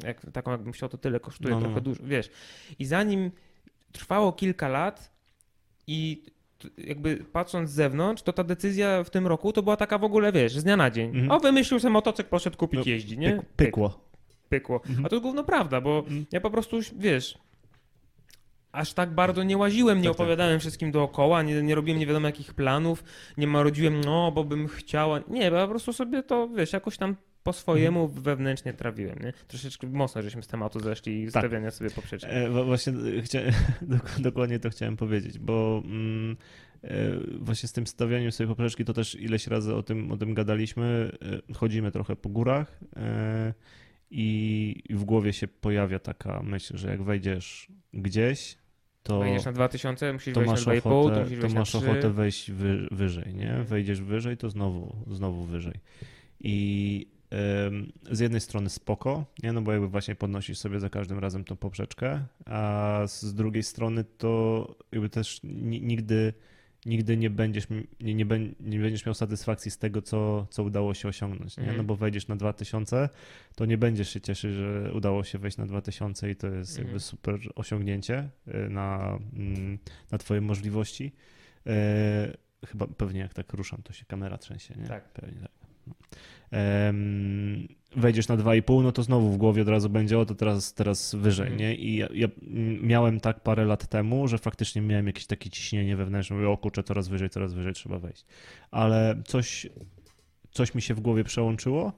jak, 0.03 0.31
taką 0.33 0.51
jakbym 0.51 0.73
chciał, 0.73 0.89
to 0.89 0.97
tyle 0.97 1.19
kosztuje, 1.19 1.49
No, 1.49 1.55
no, 1.55 1.61
trochę 1.61 1.75
no. 1.75 1.81
dużo, 1.81 2.03
wiesz. 2.03 2.29
I 2.79 2.85
zanim 2.85 3.31
trwało 3.91 4.33
kilka 4.33 4.67
lat 4.67 5.11
i 5.87 6.23
jakby 6.77 7.17
patrząc 7.17 7.69
z 7.69 7.73
zewnątrz, 7.73 8.23
to 8.23 8.33
ta 8.33 8.43
decyzja 8.43 9.03
w 9.03 9.09
tym 9.09 9.27
roku 9.27 9.53
to 9.53 9.63
była 9.63 9.77
taka 9.77 9.97
w 9.97 10.03
ogóle, 10.03 10.31
wiesz, 10.31 10.57
z 10.57 10.63
dnia 10.63 10.77
na 10.77 10.91
dzień. 10.91 11.09
Mhm. 11.09 11.31
O, 11.31 11.39
wymyślił 11.39 11.79
sobie 11.79 11.91
motocykl, 11.93 12.29
poszedł 12.29 12.57
kupić, 12.57 12.79
No, 12.85 12.91
jeździ, 12.91 13.17
nie? 13.17 13.31
Pyk, 13.35 13.45
pykło. 13.55 13.99
Pykło. 14.49 14.81
Mhm. 14.89 15.05
A 15.05 15.09
to 15.09 15.21
gówno 15.21 15.43
prawda, 15.43 15.81
bo 15.81 15.97
Mhm. 15.99 16.25
ja 16.31 16.41
po 16.41 16.49
prostu, 16.49 16.77
wiesz, 16.95 17.37
aż 18.71 18.93
tak 18.93 19.13
bardzo 19.13 19.43
nie 19.43 19.57
łaziłem, 19.57 19.97
nie 19.97 20.03
Tak, 20.03 20.13
tak. 20.13 20.21
opowiadałem 20.21 20.59
wszystkim 20.59 20.91
dookoła, 20.91 21.43
nie, 21.43 21.61
nie 21.61 21.75
robiłem 21.75 21.99
nie 21.99 22.05
wiadomo 22.07 22.27
jakich 22.27 22.53
planów, 22.53 23.03
nie 23.37 23.47
marudziłem, 23.47 24.01
no, 24.01 24.31
bo 24.31 24.43
bym 24.43 24.67
chciała. 24.67 25.19
Nie, 25.27 25.51
bo 25.51 25.57
po 25.63 25.67
prostu 25.67 25.93
sobie 25.93 26.23
to, 26.23 26.47
wiesz, 26.49 26.73
jakoś 26.73 26.97
tam 26.97 27.15
po 27.43 27.53
swojemu 27.53 28.03
Mhm. 28.03 28.21
wewnętrznie 28.23 28.73
trawiłem, 28.73 29.19
nie? 29.19 29.33
Troszeczkę 29.47 29.87
mocno 29.87 30.21
żeśmy 30.21 30.43
z 30.43 30.47
tematu 30.47 30.79
zeszli 30.79 31.21
i 31.23 31.31
Tak. 31.31 31.41
stawiania 31.43 31.71
sobie 31.71 31.89
poprzeczki. 31.89 32.27
E, 32.31 32.49
właśnie 32.63 32.93
e, 33.19 33.21
chcia... 33.21 33.39
dok- 33.81 34.19
dokładnie 34.21 34.59
to 34.59 34.69
chciałem 34.69 34.97
powiedzieć, 34.97 35.39
bo 35.39 35.81
mm, 35.85 36.37
e, 36.83 36.87
właśnie 37.39 37.69
z 37.69 37.73
tym 37.73 37.87
stawianiem 37.87 38.31
sobie 38.31 38.47
poprzeczki 38.47 38.85
to 38.85 38.93
też 38.93 39.15
ileś 39.15 39.47
razy 39.47 39.75
o 39.75 39.83
tym, 39.83 40.11
o 40.11 40.17
tym 40.17 40.33
gadaliśmy. 40.33 41.11
E, 41.49 41.53
chodzimy 41.53 41.91
trochę 41.91 42.15
po 42.15 42.29
górach 42.29 42.79
e, 42.95 43.53
i 44.11 44.83
w 44.89 45.03
głowie 45.03 45.33
się 45.33 45.47
pojawia 45.47 45.99
taka 45.99 46.43
myśl, 46.43 46.77
że 46.77 46.89
jak 46.89 47.03
wejdziesz 47.03 47.67
gdzieś, 47.93 48.57
to, 49.03 49.19
Wejdziesz 49.19 49.45
na 49.45 49.51
2000, 49.51 50.13
musisz 50.13 50.33
to 50.33 50.39
wejść 50.41 50.65
na 50.65 50.73
2,5, 50.73 50.81
to 50.81 51.19
musisz 51.19 51.35
to 51.35 51.41
wejść 51.41 51.55
masz 51.55 51.73
na 51.73 51.79
3. 51.79 51.89
ochotę 51.91 52.09
wejść 52.09 52.51
wy, 52.51 52.87
wyżej, 52.91 53.35
nie? 53.35 53.63
Wejdziesz 53.63 54.01
wyżej, 54.01 54.37
to 54.37 54.49
znowu, 54.49 54.95
znowu 55.07 55.43
wyżej. 55.43 55.73
I 56.39 57.07
z 58.11 58.19
jednej 58.19 58.41
strony 58.41 58.69
spoko, 58.69 59.25
nie? 59.43 59.53
No 59.53 59.61
bo 59.61 59.71
jakby 59.71 59.87
właśnie 59.87 60.15
podnosisz 60.15 60.57
sobie 60.57 60.79
za 60.79 60.89
każdym 60.89 61.19
razem 61.19 61.43
tą 61.43 61.55
poprzeczkę, 61.55 62.25
a 62.45 63.01
z 63.07 63.33
drugiej 63.33 63.63
strony 63.63 64.03
to 64.17 64.75
jakby 64.91 65.09
też 65.09 65.39
ni- 65.43 65.81
nigdy, 65.81 66.33
nigdy 66.85 67.17
nie 67.17 67.29
będziesz, 67.29 67.69
nie, 67.69 68.13
nie, 68.13 68.25
nie 68.59 68.79
będziesz 68.79 69.05
miał 69.05 69.15
satysfakcji 69.15 69.71
z 69.71 69.77
tego, 69.77 70.01
co, 70.01 70.47
co 70.49 70.63
udało 70.63 70.93
się 70.93 71.07
osiągnąć, 71.07 71.57
nie? 71.57 71.61
Mhm. 71.63 71.77
No 71.77 71.83
bo 71.83 71.95
wejdziesz 71.95 72.27
na 72.27 72.35
2000, 72.35 73.09
to 73.55 73.65
nie 73.65 73.77
będziesz 73.77 74.09
się 74.09 74.21
cieszyć, 74.21 74.53
że 74.53 74.91
udało 74.93 75.23
się 75.23 75.37
wejść 75.39 75.57
na 75.57 75.65
2000 75.65 76.31
i 76.31 76.35
to 76.35 76.47
jest 76.47 76.71
jakby 76.77 76.83
Mhm. 76.93 76.99
super 76.99 77.39
osiągnięcie 77.55 78.29
y, 78.47 78.69
na, 78.69 79.19
mm, 79.33 79.77
na 80.11 80.17
twoje 80.17 80.41
możliwości. 80.41 81.11
E, 81.67 82.37
chyba 82.65 82.87
pewnie 82.87 83.19
jak 83.19 83.33
tak 83.33 83.53
ruszam, 83.53 83.81
to 83.83 83.93
się 83.93 84.05
kamera 84.05 84.37
trzęsie, 84.37 84.73
nie? 84.77 84.87
Tak. 84.87 85.09
Pewnie 85.13 85.41
tak. 85.41 85.51
Wejdziesz 87.95 88.27
na 88.27 88.37
2,5, 88.37 88.83
no 88.83 88.91
to 88.91 89.03
znowu 89.03 89.31
w 89.31 89.37
głowie 89.37 89.61
od 89.61 89.67
razu 89.67 89.89
będzie, 89.89 90.19
o 90.19 90.25
to 90.25 90.35
teraz, 90.35 90.73
teraz 90.73 91.15
wyżej, 91.15 91.47
Mhm. 91.47 91.59
nie? 91.59 91.75
I 91.75 91.95
ja, 91.95 92.07
ja 92.13 92.27
miałem 92.81 93.19
tak 93.19 93.39
parę 93.39 93.65
lat 93.65 93.87
temu, 93.87 94.27
że 94.27 94.37
faktycznie 94.37 94.81
miałem 94.81 95.07
jakieś 95.07 95.25
takie 95.25 95.49
ciśnienie 95.49 95.95
wewnętrzne, 95.95 96.35
mówię, 96.35 96.49
o 96.49 96.57
kurczę, 96.57 96.83
coraz 96.83 97.07
wyżej, 97.07 97.29
coraz 97.29 97.53
wyżej 97.53 97.73
trzeba 97.73 97.99
wejść. 97.99 98.25
Ale 98.71 99.21
coś, 99.25 99.67
coś 100.51 100.75
mi 100.75 100.81
się 100.81 100.93
w 100.93 100.99
głowie 100.99 101.23
przełączyło 101.23 101.93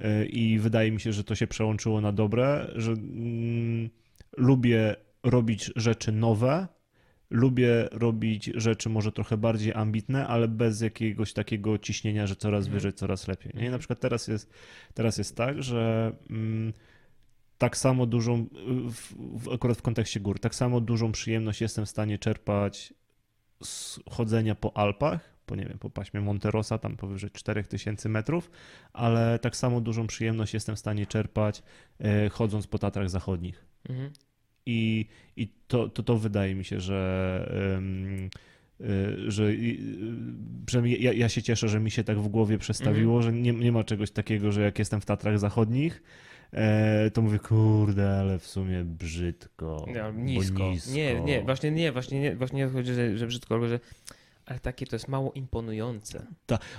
y, 0.00 0.26
i 0.26 0.58
wydaje 0.58 0.92
mi 0.92 1.00
się, 1.00 1.12
że 1.12 1.24
to 1.24 1.34
się 1.34 1.46
przełączyło 1.46 2.00
na 2.00 2.12
dobre, 2.12 2.70
że 2.74 2.92
mm, 2.92 3.90
lubię 4.36 4.96
robić 5.22 5.72
rzeczy 5.76 6.12
nowe, 6.12 6.68
lubię 7.30 7.88
robić 7.92 8.50
rzeczy 8.54 8.88
może 8.88 9.12
trochę 9.12 9.36
bardziej 9.36 9.74
ambitne, 9.74 10.26
ale 10.26 10.48
bez 10.48 10.80
jakiegoś 10.80 11.32
takiego 11.32 11.78
ciśnienia, 11.78 12.26
że 12.26 12.36
coraz 12.36 12.64
Mhm. 12.64 12.74
wyżej, 12.74 12.92
coraz 12.92 13.28
lepiej. 13.28 13.52
Nie? 13.54 13.70
Na 13.70 13.78
przykład 13.78 14.00
teraz 14.00 14.28
jest, 14.28 14.50
teraz 14.94 15.18
jest 15.18 15.36
tak, 15.36 15.62
że 15.62 16.12
mm, 16.30 16.72
tak 17.58 17.76
samo 17.76 18.06
dużą, 18.06 18.46
w, 18.90 19.14
w, 19.44 19.52
akurat 19.54 19.78
w 19.78 19.82
kontekście 19.82 20.20
gór, 20.20 20.40
tak 20.40 20.54
samo 20.54 20.80
dużą 20.80 21.12
przyjemność 21.12 21.60
jestem 21.60 21.86
w 21.86 21.88
stanie 21.88 22.18
czerpać 22.18 22.94
z 23.62 24.00
chodzenia 24.10 24.54
po 24.54 24.76
Alpach, 24.76 25.38
po 25.46 25.56
nie 25.56 25.64
wiem, 25.64 25.78
po 25.78 25.90
paśmie 25.90 26.20
Monterosa, 26.20 26.78
tam 26.78 26.96
powyżej 26.96 27.30
4000 27.30 28.08
metrów, 28.08 28.50
ale 28.92 29.38
tak 29.38 29.56
samo 29.56 29.80
dużą 29.80 30.06
przyjemność 30.06 30.54
jestem 30.54 30.76
w 30.76 30.78
stanie 30.78 31.06
czerpać 31.06 31.62
e, 32.00 32.28
chodząc 32.28 32.66
po 32.66 32.78
Tatrach 32.78 33.10
Zachodnich. 33.10 33.64
Mhm. 33.88 34.10
I, 34.70 35.06
i 35.36 35.48
to, 35.68 35.88
to, 35.88 36.02
to 36.02 36.16
wydaje 36.16 36.54
mi 36.54 36.64
się, 36.64 36.80
że, 36.80 37.52
y, 38.80 39.30
że 39.30 39.44
y, 39.44 39.78
przynajmniej 40.66 41.02
ja, 41.02 41.12
ja 41.12 41.28
się 41.28 41.42
cieszę, 41.42 41.68
że 41.68 41.80
mi 41.80 41.90
się 41.90 42.04
tak 42.04 42.18
w 42.18 42.28
głowie 42.28 42.58
przestawiło, 42.58 43.16
Mhm. 43.16 43.34
że 43.36 43.42
nie, 43.42 43.52
nie 43.52 43.72
ma 43.72 43.84
czegoś 43.84 44.10
takiego, 44.10 44.52
że 44.52 44.62
jak 44.62 44.78
jestem 44.78 45.00
w 45.00 45.04
Tatrach 45.04 45.38
Zachodnich, 45.38 46.02
e, 46.52 47.10
to 47.10 47.22
mówię, 47.22 47.38
kurde, 47.38 48.10
ale 48.20 48.38
w 48.38 48.46
sumie 48.46 48.84
brzydko. 48.84 49.86
Nisko. 50.14 50.70
nisko. 50.70 50.92
Nie, 50.92 51.20
nie, 51.20 51.42
właśnie 51.42 51.70
nie, 51.70 51.92
właśnie 51.92 52.20
nie, 52.20 52.36
właśnie 52.36 52.58
nie 52.58 52.68
chodzi, 52.68 52.94
że, 52.94 53.18
że 53.18 53.26
brzydko, 53.26 53.54
ale 53.54 53.68
że 53.68 53.80
ale 54.48 54.58
takie 54.60 54.86
to 54.86 54.96
jest 54.96 55.08
mało 55.08 55.32
imponujące. 55.32 56.26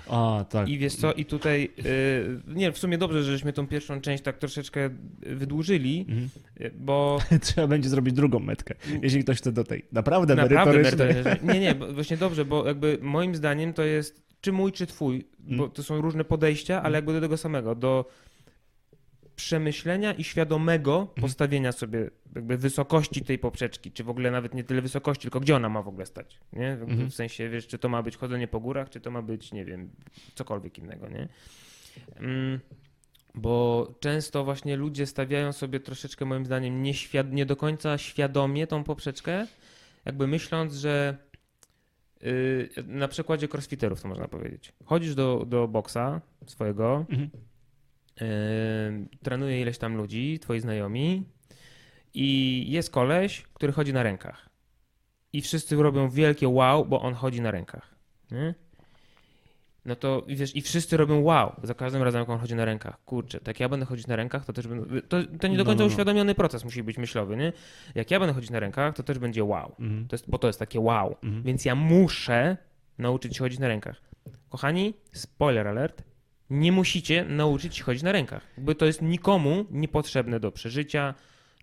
A, 0.10 0.45
tak. 0.49 0.69
I 0.69 0.77
wiesz 0.77 0.95
co, 0.95 1.13
i 1.13 1.25
tutaj, 1.25 1.69
y, 1.86 2.41
nie, 2.55 2.71
w 2.71 2.77
sumie 2.77 2.97
dobrze, 2.97 3.23
żeśmy 3.23 3.53
tą 3.53 3.67
pierwszą 3.67 4.01
część 4.01 4.23
tak 4.23 4.38
troszeczkę 4.38 4.89
wydłużyli, 5.19 6.05
Mhm. 6.10 6.29
y, 6.62 6.71
bo 6.79 7.19
Trzeba 7.41 7.67
będzie 7.67 7.89
zrobić 7.89 8.13
drugą 8.15 8.39
metkę, 8.39 8.75
jeśli 9.01 9.23
ktoś 9.23 9.38
chce 9.38 9.51
do 9.51 9.63
tej 9.63 9.86
naprawdę, 9.91 10.36
naprawdę 10.36 10.55
merytorycznej. 10.65 11.08
merytoryczne. 11.08 11.47
Nie, 11.53 11.60
nie, 11.60 11.75
bo 11.75 11.93
właśnie 11.93 12.17
dobrze, 12.17 12.45
bo 12.45 12.67
jakby 12.67 12.97
moim 13.01 13.36
zdaniem 13.36 13.73
to 13.73 13.84
jest 13.84 14.29
czy 14.41 14.51
mój, 14.51 14.71
czy 14.71 14.88
twój, 14.88 15.25
bo 15.39 15.63
Mm. 15.63 15.71
to 15.71 15.84
są 15.84 16.01
różne 16.01 16.23
podejścia, 16.25 16.84
ale 16.84 16.97
jakby 16.97 17.13
do 17.13 17.21
tego 17.21 17.38
samego, 17.38 17.75
do 17.75 18.05
przemyślenia 19.43 20.13
i 20.13 20.23
świadomego 20.23 20.99
Mhm. 20.99 21.21
postawienia 21.21 21.71
sobie 21.71 22.10
jakby 22.36 22.58
wysokości 22.58 23.21
tej 23.25 23.39
poprzeczki, 23.39 23.91
czy 23.91 24.04
w 24.04 24.10
ogóle 24.10 24.32
nawet 24.32 24.54
nie 24.54 24.63
tyle 24.63 24.82
wysokości, 24.82 25.21
tylko 25.21 25.39
gdzie 25.39 25.56
ona 25.56 25.69
ma 25.69 25.82
w 25.82 25.88
ogóle 25.88 26.06
stać, 26.06 26.39
nie? 26.54 26.63
Jakby 26.63 26.86
Mhm. 26.91 27.10
W 27.10 27.15
sensie, 27.15 27.49
wiesz, 27.49 27.67
czy 27.67 27.78
to 27.78 27.89
ma 27.89 28.04
być 28.04 28.17
chodzenie 28.17 28.47
po 28.47 28.60
górach, 28.60 28.89
czy 28.89 28.99
to 29.02 29.12
ma 29.12 29.21
być, 29.21 29.52
nie 29.52 29.65
wiem, 29.65 29.89
cokolwiek 30.36 30.78
innego, 30.78 31.10
nie? 31.10 31.28
Mm, 32.15 32.60
bo 33.36 33.88
często 33.99 34.43
właśnie 34.43 34.75
ludzie 34.78 35.06
stawiają 35.06 35.52
sobie 35.52 35.80
troszeczkę, 35.80 36.25
moim 36.25 36.45
zdaniem, 36.45 36.84
nieświad- 36.84 37.32
nie 37.32 37.45
do 37.45 37.56
końca 37.56 37.97
świadomie 37.97 38.67
tą 38.67 38.84
poprzeczkę, 38.84 39.47
jakby 40.06 40.28
myśląc, 40.28 40.73
że 40.73 41.17
yy, 42.21 42.69
na 42.88 43.08
przykładzie 43.08 43.47
crossfiterów 43.54 44.02
to 44.02 44.08
można 44.08 44.28
powiedzieć. 44.28 44.73
Chodzisz 44.86 45.15
do, 45.15 45.45
do 45.47 45.67
boksa 45.67 46.21
swojego, 46.45 47.06
Mhm. 47.10 47.30
Yy, 48.21 48.27
trenuje 49.23 49.62
ileś 49.62 49.77
tam 49.77 49.95
ludzi, 49.95 50.39
twoi 50.39 50.60
znajomi 50.60 51.23
i 52.13 52.65
jest 52.71 52.91
koleś, 52.91 53.41
który 53.41 53.73
chodzi 53.73 53.93
na 53.93 54.03
rękach. 54.03 54.49
I 55.34 55.41
wszyscy 55.41 55.75
robią 55.75 56.10
wielkie 56.10 56.47
wow, 56.47 56.86
bo 56.86 57.01
on 57.01 57.13
chodzi 57.13 57.41
na 57.41 57.51
rękach. 57.51 57.95
Nie? 58.32 58.53
No 59.86 59.95
to 59.95 60.23
wiesz, 60.27 60.55
i 60.55 60.62
wszyscy 60.62 60.97
robią 60.97 61.21
wow 61.21 61.55
za 61.63 61.73
każdym 61.73 62.03
razem, 62.03 62.19
jak 62.19 62.29
on 62.29 62.39
chodzi 62.39 62.55
na 62.55 62.65
rękach. 62.65 63.03
Kurczę, 63.05 63.39
tak 63.39 63.47
jak 63.47 63.60
ja 63.60 63.69
będę 63.69 63.86
chodzić 63.86 64.08
na 64.08 64.15
rękach, 64.15 64.45
to 64.45 64.53
też 64.53 64.67
będę. 64.67 65.01
To, 65.01 65.17
to 65.39 65.47
nie 65.47 65.58
do 65.58 65.63
No, 65.63 65.65
końca 65.65 65.84
no, 65.84 65.86
no. 65.86 65.86
uświadomiony 65.86 66.36
proces 66.36 66.63
musi 66.63 66.84
być 66.84 66.97
myślowy, 66.97 67.38
nie? 67.38 67.53
Jak 67.95 68.12
ja 68.12 68.19
będę 68.19 68.34
chodzić 68.34 68.49
na 68.49 68.60
rękach, 68.60 68.95
to 68.95 69.03
też 69.03 69.19
będzie 69.19 69.43
wow. 69.43 69.75
Mhm. 69.79 70.08
To 70.08 70.13
jest, 70.13 70.29
bo 70.29 70.38
to 70.38 70.47
jest 70.47 70.60
takie 70.60 70.79
wow. 70.79 71.15
Mhm. 71.23 71.43
Więc 71.43 71.65
ja 71.65 71.75
muszę 71.75 72.58
nauczyć 72.97 73.38
się 73.38 73.43
chodzić 73.43 73.60
na 73.60 73.67
rękach. 73.67 74.01
Kochani, 74.49 74.93
spoiler 75.13 75.67
alert, 75.67 76.03
nie 76.50 76.72
musicie 76.72 77.26
nauczyć 77.26 77.76
się 77.78 77.84
chodzić 77.84 78.04
na 78.04 78.12
rękach. 78.12 78.48
Jakby 78.58 78.76
to 78.76 78.86
jest 78.86 79.02
nikomu 79.02 79.66
niepotrzebne 79.72 80.40
do 80.40 80.52
przeżycia, 80.52 81.14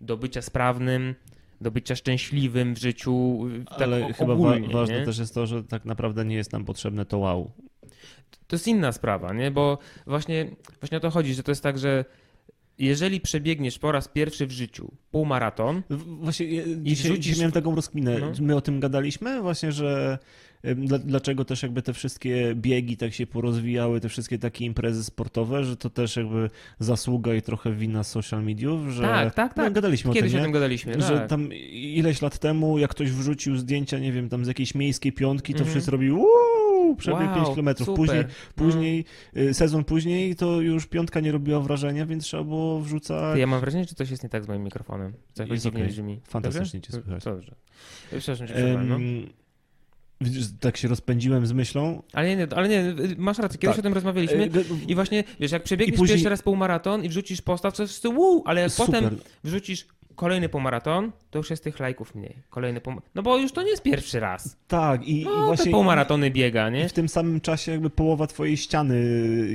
do 0.01 0.17
bycia 0.17 0.41
sprawnym, 0.41 1.15
do 1.61 1.71
bycia 1.71 1.95
szczęśliwym 1.95 2.73
w 2.75 2.79
życiu. 2.79 3.39
Tak 3.69 3.81
Ale 3.81 4.13
chyba 4.13 4.27
wa- 4.27 4.33
ogólnie, 4.33 4.67
ważne 4.69 4.99
nie? 4.99 5.05
też 5.05 5.17
jest 5.17 5.33
to, 5.33 5.47
że 5.47 5.63
tak 5.63 5.85
naprawdę 5.85 6.25
nie 6.25 6.35
jest 6.35 6.53
nam 6.53 6.65
potrzebne 6.65 7.05
to 7.05 7.17
wow. 7.17 7.51
To 8.47 8.55
jest 8.55 8.67
inna 8.67 8.91
sprawa, 8.91 9.33
nie? 9.33 9.51
Bo 9.51 9.77
właśnie, 10.07 10.55
właśnie 10.81 10.97
o 10.97 11.01
to 11.01 11.09
chodzi, 11.09 11.33
że 11.33 11.43
to 11.43 11.51
jest 11.51 11.63
tak, 11.63 11.77
że 11.77 12.05
jeżeli 12.79 13.21
przebiegniesz 13.21 13.79
po 13.79 13.91
raz 13.91 14.07
pierwszy 14.07 14.47
w 14.47 14.51
życiu 14.51 14.91
półmaraton, 15.11 15.83
Właśnie 15.89 16.45
ja 16.53 16.63
dzisiaj, 16.77 17.11
wrzucisz- 17.11 17.19
dzisiaj 17.19 17.39
miałem 17.39 17.51
taką 17.51 17.75
rozkminę. 17.75 18.19
No. 18.19 18.31
My 18.41 18.55
o 18.55 18.61
tym 18.61 18.79
gadaliśmy 18.79 19.41
właśnie, 19.41 19.71
że 19.71 20.19
dlaczego 20.75 21.45
też 21.45 21.63
jakby 21.63 21.81
te 21.81 21.93
wszystkie 21.93 22.55
biegi 22.55 22.97
tak 22.97 23.13
się 23.13 23.27
porozwijały, 23.27 23.99
te 23.99 24.09
wszystkie 24.09 24.39
takie 24.39 24.65
imprezy 24.65 25.03
sportowe, 25.03 25.63
że 25.63 25.77
to 25.77 25.89
też 25.89 26.15
jakby 26.15 26.49
zasługa 26.79 27.33
i 27.33 27.41
trochę 27.41 27.71
wina 27.73 28.03
social 28.03 28.43
mediów, 28.43 28.87
że 28.89 29.01
Tak, 29.03 29.33
tak, 29.33 29.55
no, 29.57 29.63
tak. 29.63 29.73
gadaliśmy 29.73 30.13
kiedyś 30.13 30.31
o 30.31 30.33
tym, 30.33 30.41
o 30.41 30.43
tym 30.43 30.51
gadaliśmy, 30.51 31.01
że 31.01 31.17
tak. 31.19 31.29
tam 31.29 31.53
ileś 31.71 32.21
lat 32.21 32.39
temu, 32.39 32.77
jak 32.77 32.91
ktoś 32.91 33.11
wrzucił 33.11 33.55
zdjęcia, 33.57 33.99
nie 33.99 34.11
wiem, 34.11 34.29
tam 34.29 34.45
z 34.45 34.47
jakiejś 34.47 34.75
miejskiej 34.75 35.11
piątki, 35.11 35.53
to 35.53 35.59
Mhm. 35.59 35.71
wszyscy 35.73 35.91
uuu, 36.13 36.95
przebieg 36.95 37.21
Wow, 37.21 37.35
5 37.35 37.55
km. 37.55 37.75
super. 37.77 37.95
Później, 37.95 38.23
No. 38.23 38.27
później 38.55 39.05
y, 39.37 39.53
sezon 39.53 39.83
później, 39.83 40.35
to 40.35 40.61
już 40.61 40.85
piątka 40.87 41.19
nie 41.19 41.31
robiła 41.31 41.59
wrażenia, 41.59 42.05
więc 42.05 42.23
trzeba 42.23 42.43
było 42.43 42.79
wrzucać. 42.81 43.39
Ja 43.39 43.47
mam 43.47 43.59
wrażenie, 43.59 43.83
że 43.85 43.95
coś 43.95 44.09
jest 44.11 44.23
nie 44.23 44.29
tak 44.29 44.43
z 44.43 44.47
moim 44.47 44.63
mikrofonem. 44.63 45.13
Co 45.33 45.43
jakoś 45.43 45.59
dziwnie 45.61 45.85
brzmi. 45.85 46.19
Fantastycznie 46.27 46.79
Dobrze? 46.79 46.97
cię 46.97 47.03
słychać. 47.03 47.23
Dobrze. 47.23 47.55
Przepraszam 48.19 48.47
cię, 48.47 48.53
no. 48.87 48.97
Tak 50.59 50.77
się 50.77 50.87
rozpędziłem 50.87 51.47
z 51.47 51.51
myślą. 51.51 52.03
Ale 52.13 52.35
nie, 52.35 52.47
ale 52.55 52.69
nie, 52.69 52.95
masz 53.17 53.37
rację, 53.39 53.59
kiedyś 53.59 53.75
Tak. 53.75 53.79
o 53.79 53.83
tym 53.83 53.93
rozmawialiśmy. 53.93 54.43
E, 54.43 54.47
g- 54.49 54.63
I 54.87 54.95
właśnie, 54.95 55.23
wiesz, 55.39 55.51
jak 55.51 55.63
przebiegniesz 55.63 55.95
I 55.95 55.97
później- 55.97 56.15
pierwszy 56.17 56.29
raz 56.29 56.41
półmaraton 56.41 57.03
i 57.03 57.09
wrzucisz 57.09 57.41
postaw, 57.41 57.77
to 57.77 57.85
wszyscy 57.87 58.09
wow, 58.09 58.43
ale 58.45 58.61
jak 58.61 58.71
Super. 58.71 58.85
potem 59.01 59.17
wrzucisz 59.43 59.85
kolejny 60.15 60.49
półmaraton, 60.49 61.11
to 61.31 61.39
już 61.39 61.49
jest 61.49 61.63
tych 61.63 61.79
lajków 61.79 62.15
mniej. 62.15 62.35
Kolejny 62.49 62.81
pół... 62.81 62.93
No 63.15 63.21
bo 63.23 63.37
już 63.37 63.51
to 63.51 63.63
nie 63.63 63.69
jest 63.69 63.83
pierwszy 63.83 64.19
raz. 64.19 64.57
Tak, 64.67 65.03
i, 65.07 65.21
i 65.21 65.25
No, 65.25 65.35
te 65.39 65.45
właśnie 65.45 65.71
półmaratony 65.71 66.31
biega, 66.31 66.69
i 66.69 66.73
nie? 66.73 66.89
w 66.89 66.93
tym 66.93 67.09
samym 67.09 67.41
czasie 67.41 67.71
jakby 67.71 67.89
połowa 67.89 68.27
twojej 68.27 68.57
ściany 68.57 69.01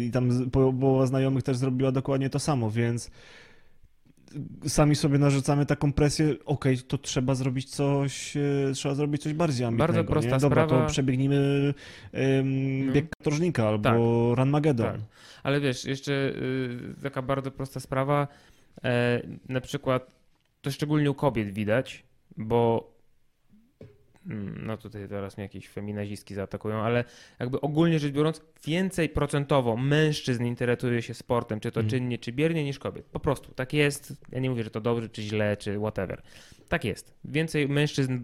i 0.06 0.10
tam 0.10 0.50
połowa 0.50 1.06
znajomych 1.06 1.42
też 1.42 1.56
zrobiła 1.56 1.92
dokładnie 1.92 2.30
to 2.30 2.38
samo, 2.38 2.70
więc 2.70 3.10
sami 4.66 4.96
sobie 4.96 5.18
narzucamy 5.18 5.66
taką 5.66 5.92
presję, 5.92 6.34
okej, 6.44 6.78
to 6.78 6.98
trzeba 6.98 7.34
zrobić 7.34 7.70
coś, 7.70 8.36
e, 8.36 8.40
trzeba 8.74 8.94
zrobić 8.94 9.22
coś 9.22 9.32
bardziej 9.32 9.66
ambitnego. 9.66 9.92
Bardzo 9.92 10.12
prosta 10.12 10.30
nie? 10.36 10.40
Dobra, 10.40 10.64
sprawa. 10.66 10.84
to 10.84 10.90
przebiegnijmy 10.90 11.74
No. 12.86 12.92
bieg 12.92 13.10
katorżnika 13.18 13.68
albo 13.68 14.34
Run 14.34 14.50
Magedon. 14.50 14.86
Tak. 14.86 15.00
Ale 15.42 15.60
wiesz, 15.60 15.84
jeszcze 15.84 16.12
y, 16.12 16.94
taka 17.02 17.22
bardzo 17.22 17.50
prosta 17.50 17.80
sprawa, 17.80 18.28
e, 18.84 19.22
na 19.48 19.60
przykład 19.60 20.10
to 20.60 20.70
szczególnie 20.70 21.10
u 21.10 21.14
kobiet 21.14 21.50
widać, 21.50 22.04
bo 22.36 22.92
no 24.62 24.76
tutaj 24.76 25.08
teraz 25.08 25.36
mnie 25.36 25.42
jakieś 25.44 25.68
feminazistki 25.68 26.34
zaatakują, 26.34 26.76
ale 26.76 27.04
jakby 27.40 27.60
ogólnie 27.60 27.98
rzecz 27.98 28.12
biorąc, 28.12 28.40
więcej 28.66 29.08
procentowo 29.08 29.76
mężczyzn 29.76 30.44
interesuje 30.44 31.02
się 31.02 31.14
sportem, 31.14 31.60
czy 31.60 31.72
to 31.72 31.80
Mhm. 31.80 31.90
czynnie, 31.90 32.18
czy 32.18 32.32
biernie, 32.32 32.64
niż 32.64 32.78
kobiet. 32.78 33.06
Po 33.06 33.20
prostu, 33.20 33.54
tak 33.54 33.72
jest. 33.72 34.12
Ja 34.32 34.40
nie 34.40 34.50
mówię, 34.50 34.64
że 34.64 34.70
to 34.70 34.80
dobrze, 34.80 35.08
czy 35.08 35.22
źle, 35.22 35.56
czy 35.56 35.78
whatever. 35.78 36.22
Tak 36.68 36.84
jest. 36.84 37.14
Więcej 37.24 37.68
mężczyzn 37.68 38.12
y, 38.14 38.20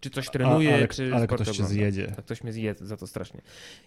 czy 0.00 0.10
coś 0.10 0.30
trenuje, 0.30 0.70
A, 0.72 0.74
ale, 0.76 0.88
czy 0.88 1.14
ale 1.14 1.26
ktoś 1.26 1.46
cię 1.46 1.50
ogląda. 1.52 1.72
zjedzie. 1.74 2.06
Tak, 2.06 2.24
ktoś 2.24 2.42
mnie 2.42 2.52
zje 2.52 2.74
za 2.80 2.96
to 2.96 3.06
strasznie. 3.06 3.40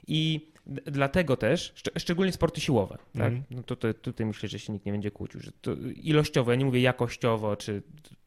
I 0.08 0.48
dlatego 0.86 1.38
też, 1.38 1.74
szcz- 1.76 2.00
szczególnie 2.00 2.32
sporty 2.32 2.62
siłowe, 2.62 2.98
tak? 2.98 3.34
Mhm. 3.34 3.44
No 3.52 3.64
to, 3.64 3.76
to, 3.76 3.94
tutaj 3.94 4.28
myślę, 4.28 4.50
że 4.50 4.60
się 4.60 4.74
nikt 4.74 4.86
nie 4.86 4.92
będzie 4.92 5.12
kłócił. 5.12 5.40
Że 5.42 5.52
ilościowo, 5.96 6.52
ja 6.52 6.58
nie 6.58 6.66
mówię 6.66 6.82
jakościowo, 6.82 7.56
czy 7.56 7.82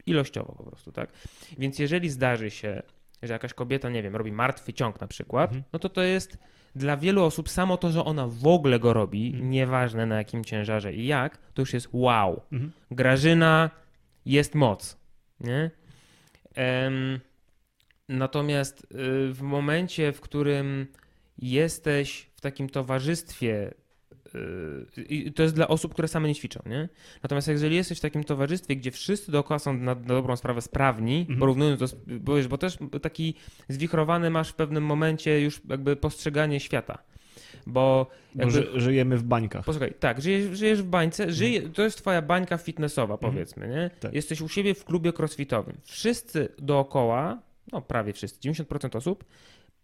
ilościowo 0.07 0.53
po 0.57 0.63
prostu, 0.63 0.91
tak? 0.91 1.09
Więc 1.57 1.79
jeżeli 1.79 2.09
zdarzy 2.09 2.51
się, 2.51 2.83
że 3.23 3.33
jakaś 3.33 3.53
kobieta, 3.53 3.89
nie 3.89 4.03
wiem, 4.03 4.15
robi 4.15 4.31
martwy 4.31 4.73
ciąg 4.73 5.01
na 5.01 5.07
przykład, 5.07 5.49
Mhm. 5.51 5.63
no 5.73 5.79
to 5.79 5.89
to 5.89 6.01
jest 6.03 6.37
dla 6.75 6.97
wielu 6.97 7.23
osób 7.23 7.49
samo 7.49 7.77
to, 7.77 7.91
że 7.91 8.05
ona 8.05 8.27
w 8.27 8.47
ogóle 8.47 8.79
go 8.79 8.93
robi, 8.93 9.27
Mhm. 9.27 9.49
nieważne 9.49 10.05
na 10.05 10.17
jakim 10.17 10.43
ciężarze 10.45 10.93
i 10.93 11.07
jak, 11.07 11.37
to 11.53 11.61
już 11.61 11.73
jest 11.73 11.87
wow. 11.91 12.41
Mhm. 12.51 12.71
Grażyna 12.91 13.69
jest 14.25 14.55
moc, 14.55 14.97
nie? 15.39 15.71
Em, 16.55 17.19
natomiast 18.09 18.83
y, 18.83 19.33
w 19.33 19.41
momencie, 19.41 20.11
w 20.11 20.21
którym 20.21 20.87
jesteś 21.37 22.29
w 22.35 22.41
takim 22.41 22.69
towarzystwie, 22.69 23.73
i 25.09 25.33
to 25.33 25.43
jest 25.43 25.55
dla 25.55 25.67
osób, 25.67 25.93
które 25.93 26.07
same 26.07 26.27
nie 26.27 26.35
ćwiczą, 26.35 26.59
nie? 26.65 26.89
Natomiast 27.23 27.47
jeżeli 27.47 27.75
jesteś 27.75 27.97
w 27.97 28.01
takim 28.01 28.23
towarzystwie, 28.23 28.75
gdzie 28.75 28.91
wszyscy 28.91 29.31
dookoła 29.31 29.59
są 29.59 29.73
na, 29.73 29.95
na 29.95 29.95
dobrą 29.95 30.35
sprawę 30.35 30.61
sprawni, 30.61 31.19
Mhm. 31.19 31.39
porównując 31.39 31.81
sp- 31.91 32.03
bo, 32.19 32.35
wiesz, 32.35 32.47
bo 32.47 32.57
też 32.57 32.77
taki 33.01 33.33
zwichrowany 33.69 34.29
masz 34.29 34.49
w 34.49 34.55
pewnym 34.55 34.83
momencie 34.85 35.41
już 35.41 35.61
jakby 35.69 35.95
postrzeganie 35.95 36.59
świata. 36.59 36.97
Bo 37.67 38.07
Bo 38.35 38.41
jakby, 38.43 38.51
ży, 38.51 38.79
żyjemy 38.81 39.17
w 39.17 39.23
bańkach. 39.23 39.65
Posłuchaj, 39.65 39.93
tak, 39.99 40.21
żyjesz, 40.21 40.57
żyjesz 40.57 40.81
w 40.81 40.85
bańce, 40.85 41.31
żyje, 41.31 41.61
to 41.69 41.81
jest 41.83 41.97
twoja 41.97 42.21
bańka 42.21 42.57
fitnessowa, 42.57 43.13
Mhm. 43.13 43.33
powiedzmy, 43.33 43.67
nie? 43.67 43.89
Tak. 43.99 44.13
Jesteś 44.13 44.41
u 44.41 44.49
siebie 44.49 44.73
w 44.73 44.85
klubie 44.85 45.13
crossfitowym. 45.19 45.77
Wszyscy 45.83 46.49
dookoła, 46.59 47.41
no 47.71 47.81
prawie 47.81 48.13
wszyscy, 48.13 48.39
90% 48.41 48.95
osób, 48.95 49.25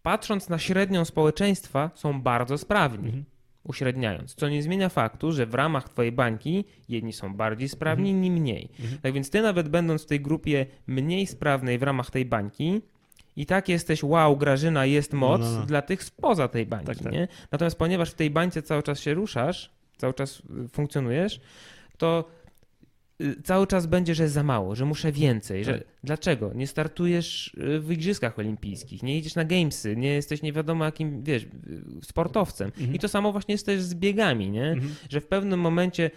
patrząc 0.02 0.48
na 0.48 0.58
średnią 0.58 1.04
społeczeństwa, 1.04 1.90
są 1.94 2.22
bardzo 2.22 2.58
sprawni, 2.58 3.06
Mhm. 3.06 3.24
Uśredniając. 3.64 4.34
Co 4.34 4.48
nie 4.48 4.62
zmienia 4.62 4.88
faktu, 4.88 5.32
że 5.32 5.46
w 5.46 5.54
ramach 5.54 5.88
twojej 5.88 6.12
bańki 6.12 6.64
jedni 6.88 7.12
są 7.12 7.34
bardziej 7.34 7.68
sprawni, 7.68 8.10
inni 8.10 8.30
mniej. 8.30 8.68
Mhm. 8.80 8.98
Tak 9.00 9.12
więc 9.12 9.30
ty 9.30 9.42
nawet 9.42 9.68
będąc 9.68 10.02
w 10.02 10.06
tej 10.06 10.20
grupie 10.20 10.66
mniej 10.86 11.26
sprawnej 11.26 11.78
w 11.78 11.82
ramach 11.82 12.10
tej 12.10 12.24
bańki, 12.24 12.80
i 13.36 13.46
tak 13.46 13.68
jesteś, 13.68 14.02
wow, 14.02 14.36
Grażyna, 14.36 14.86
jest 14.86 15.12
moc 15.12 15.40
No, 15.40 15.50
no, 15.50 15.58
no. 15.60 15.66
dla 15.66 15.82
tych 15.82 16.04
spoza 16.04 16.48
tej 16.48 16.66
bańki, 16.66 16.86
Tak, 16.86 16.98
tak. 16.98 17.12
nie? 17.12 17.28
Natomiast 17.52 17.78
ponieważ 17.78 18.10
w 18.10 18.14
tej 18.14 18.30
bańce 18.30 18.62
cały 18.62 18.82
czas 18.82 19.00
się 19.00 19.14
ruszasz, 19.14 19.70
cały 19.96 20.14
czas 20.14 20.42
y, 20.64 20.68
funkcjonujesz, 20.68 21.40
to 21.98 22.24
cały 23.44 23.66
czas 23.66 23.86
będzie, 23.86 24.14
że 24.14 24.28
za 24.28 24.42
mało, 24.42 24.74
że 24.74 24.84
muszę 24.84 25.12
więcej. 25.12 25.64
Że... 25.64 25.78
Tak. 25.78 25.88
Dlaczego? 26.04 26.52
Nie 26.54 26.66
startujesz 26.66 27.54
y, 27.54 27.80
w 27.80 27.92
Igrzyskach 27.92 28.38
Olimpijskich, 28.38 29.02
nie 29.02 29.14
jedziesz 29.14 29.34
na 29.34 29.44
Gamesy, 29.44 29.96
nie 29.96 30.08
jesteś 30.08 30.42
nie 30.42 30.52
wiadomo 30.52 30.84
jakim, 30.84 31.22
wiesz, 31.22 31.42
y, 31.42 31.48
sportowcem. 32.02 32.72
Mhm. 32.78 32.94
I 32.94 32.98
to 32.98 33.08
samo 33.08 33.32
właśnie 33.32 33.54
jest 33.54 33.66
też 33.66 33.82
z 33.82 33.94
biegami, 33.94 34.50
nie? 34.50 34.70
Mhm. 34.70 34.94
że 35.10 35.20
w 35.20 35.26
pewnym 35.26 35.60
momencie 35.60 36.10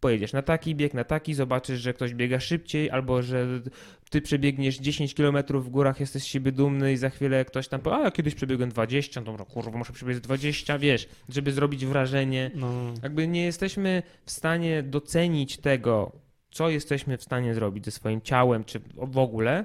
pojedziesz 0.00 0.32
na 0.32 0.42
taki 0.42 0.74
bieg, 0.74 0.94
na 0.94 1.04
taki, 1.04 1.34
zobaczysz, 1.34 1.80
że 1.80 1.94
ktoś 1.94 2.14
biega 2.14 2.40
szybciej, 2.40 2.90
albo 2.90 3.22
że 3.22 3.46
ty 4.10 4.20
przebiegniesz 4.20 4.78
10 4.78 5.14
km 5.14 5.36
w 5.48 5.68
górach, 5.68 6.00
jesteś 6.00 6.22
z 6.22 6.26
siebie 6.26 6.52
dumny 6.52 6.92
i 6.92 6.96
za 6.96 7.10
chwilę 7.10 7.44
ktoś 7.44 7.68
tam 7.68 7.80
powie, 7.80 7.96
a 7.96 8.00
ja 8.00 8.10
kiedyś 8.10 8.34
przebiegłem 8.34 8.70
20, 8.70 9.22
dobra, 9.22 9.44
kurwa, 9.44 9.78
muszę 9.78 9.92
przebiec 9.92 10.20
20, 10.20 10.78
wiesz, 10.78 11.08
żeby 11.28 11.52
zrobić 11.52 11.86
wrażenie. 11.86 12.50
No, 12.54 12.72
Jakby 13.02 13.28
nie 13.28 13.44
jesteśmy 13.44 14.02
w 14.26 14.30
stanie 14.30 14.82
docenić 14.82 15.58
tego, 15.58 16.12
co 16.52 16.70
jesteśmy 16.70 17.18
w 17.18 17.22
stanie 17.22 17.54
zrobić 17.54 17.84
ze 17.84 17.90
swoim 17.90 18.20
ciałem, 18.20 18.64
czy 18.64 18.80
w 18.94 19.18
ogóle, 19.18 19.64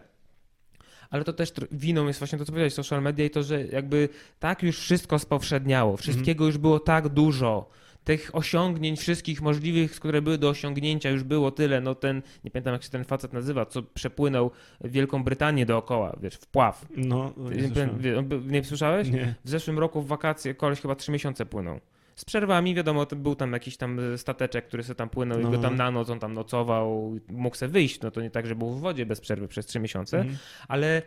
ale 1.09 1.23
to 1.23 1.33
też 1.33 1.53
winą 1.71 2.07
jest 2.07 2.19
właśnie 2.19 2.37
to, 2.39 2.45
co 2.45 2.51
powiedziałeś, 2.51 2.73
social 2.73 3.01
media 3.01 3.25
i 3.25 3.29
to, 3.29 3.43
że 3.43 3.65
jakby 3.65 4.09
tak 4.39 4.63
już 4.63 4.79
wszystko 4.79 5.19
spowszedniało, 5.19 5.97
wszystkiego 5.97 6.45
już 6.45 6.57
było 6.57 6.79
tak 6.79 7.09
dużo, 7.09 7.69
tych 8.03 8.29
osiągnięć 8.35 8.99
wszystkich 8.99 9.41
możliwych, 9.41 9.91
które 9.91 10.21
były 10.21 10.37
do 10.37 10.49
osiągnięcia 10.49 11.09
już 11.09 11.23
było 11.23 11.51
tyle, 11.51 11.81
no 11.81 11.95
ten, 11.95 12.21
nie 12.43 12.51
pamiętam 12.51 12.73
jak 12.73 12.83
się 12.83 12.89
ten 12.89 13.03
facet 13.05 13.33
nazywa, 13.33 13.65
co 13.65 13.83
przepłynął 13.83 14.51
Wielką 14.83 15.23
Brytanię 15.23 15.65
dookoła, 15.65 16.15
wiesz, 16.21 16.33
wpław. 16.35 16.85
no, 16.97 17.33
nie, 17.37 17.49
Nie, 17.61 17.67
słyszałem. 17.67 17.99
wie- 17.99 18.23
nie 18.47 18.63
słyszałeś? 18.63 19.09
nie. 19.09 19.35
W 19.45 19.49
zeszłym 19.49 19.79
roku 19.79 20.01
w 20.01 20.07
wakacje 20.07 20.55
koleś 20.55 20.81
chyba 20.81 20.95
trzy 20.95 21.11
miesiące 21.11 21.45
płynął. 21.45 21.79
Z 22.17 22.25
przerwami, 22.25 22.75
wiadomo, 22.75 23.05
był 23.15 23.35
tam 23.35 23.53
jakiś 23.53 23.77
tam 23.77 23.99
e, 24.13 24.17
stateczek, 24.17 24.67
który 24.67 24.83
sobie 24.83 24.95
tam 24.95 25.09
płynął 25.09 25.39
No, 25.39 25.49
i 25.49 25.51
go 25.51 25.57
no, 25.57 25.63
tam 25.63 25.71
no. 25.71 25.77
na 25.83 25.91
noc 25.91 26.09
on 26.09 26.19
tam 26.19 26.33
nocował, 26.33 27.15
mógł 27.29 27.55
sobie 27.55 27.71
wyjść, 27.71 28.01
no 28.01 28.11
to 28.11 28.21
nie 28.21 28.31
tak, 28.31 28.47
że 28.47 28.55
był 28.55 28.69
w 28.69 28.79
wodzie 28.79 29.05
bez 29.05 29.21
przerwy 29.21 29.47
przez 29.47 29.65
trzy 29.65 29.79
miesiące, 29.79 30.17
Mhm. 30.17 30.37
ale, 30.67 31.01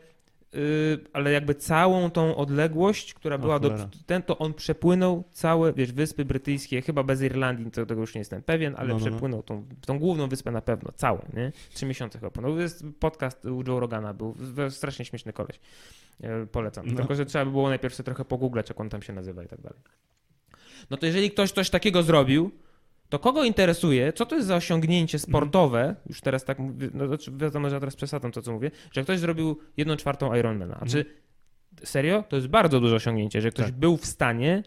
y, 0.54 0.98
ale 1.12 1.32
jakby 1.32 1.54
całą 1.54 2.10
tą 2.10 2.36
odległość, 2.36 3.14
która 3.14 3.38
była 3.38 3.58
do 3.58 3.70
ten, 4.06 4.22
to 4.22 4.38
on 4.38 4.54
przepłynął 4.54 5.24
całe, 5.32 5.72
wiesz, 5.72 5.92
Wyspy 5.92 6.24
Brytyjskie, 6.24 6.82
chyba 6.82 7.02
bez 7.02 7.22
Irlandii, 7.22 7.70
to 7.70 7.86
tego 7.86 8.00
już 8.00 8.14
nie 8.14 8.18
jestem 8.18 8.42
pewien, 8.42 8.74
ale 8.78 8.88
No, 8.88 8.94
no, 8.94 9.00
no. 9.04 9.10
przepłynął 9.10 9.42
tą, 9.42 9.64
tą 9.86 9.98
główną 9.98 10.28
wyspę 10.28 10.50
na 10.50 10.60
pewno, 10.62 10.92
całą, 10.92 11.18
nie? 11.34 11.52
Trzy 11.74 11.86
miesiące 11.86 12.18
chyba 12.18 12.30
płynął. 12.30 12.58
Jest 12.58 12.84
podcast 13.00 13.44
u 13.44 13.62
Joe 13.68 13.80
Rogana 13.80 14.14
był, 14.14 14.34
strasznie 14.70 15.04
śmieszny 15.04 15.32
koleś. 15.32 15.60
E, 16.22 16.46
Polecam. 16.46 16.86
No. 16.86 16.96
Tylko, 16.96 17.14
że 17.14 17.26
trzeba 17.26 17.44
by 17.44 17.50
było 17.50 17.68
najpierw 17.68 17.94
sobie 17.94 18.04
trochę 18.04 18.24
pogooglać, 18.24 18.68
jak 18.68 18.80
on 18.80 18.88
tam 18.88 19.02
się 19.02 19.12
nazywa 19.12 19.42
i 19.44 19.46
tak 19.48 19.60
dalej. 19.60 19.80
No 20.90 20.96
to 20.96 21.06
jeżeli 21.06 21.30
ktoś 21.30 21.52
coś 21.52 21.70
takiego 21.70 22.02
zrobił, 22.02 22.50
to 23.08 23.18
kogo 23.18 23.44
interesuje, 23.44 24.12
co 24.12 24.26
to 24.26 24.34
jest 24.36 24.48
za 24.48 24.56
osiągnięcie 24.56 25.18
sportowe, 25.18 25.96
już 26.08 26.20
teraz 26.20 26.44
tak 26.44 26.58
mówię, 26.58 26.88
no 26.94 27.06
znaczy 27.06 27.32
wiadomo, 27.36 27.68
że 27.68 27.74
ja 27.76 27.80
teraz 27.80 27.96
przesadzam 27.96 28.32
to, 28.32 28.42
co 28.42 28.52
mówię, 28.52 28.70
że 28.92 29.02
ktoś 29.02 29.18
zrobił 29.18 29.58
jedną 29.76 29.96
czwartą 29.96 30.34
Ironmana. 30.34 30.78
A 30.80 30.86
czy 30.86 31.04
serio? 31.84 32.24
To 32.28 32.36
jest 32.36 32.48
bardzo 32.48 32.80
duże 32.80 32.96
osiągnięcie, 32.96 33.40
że 33.40 33.50
ktoś 33.50 33.66
Tak. 33.66 33.74
był 33.74 33.96
w 33.96 34.06
stanie 34.06 34.62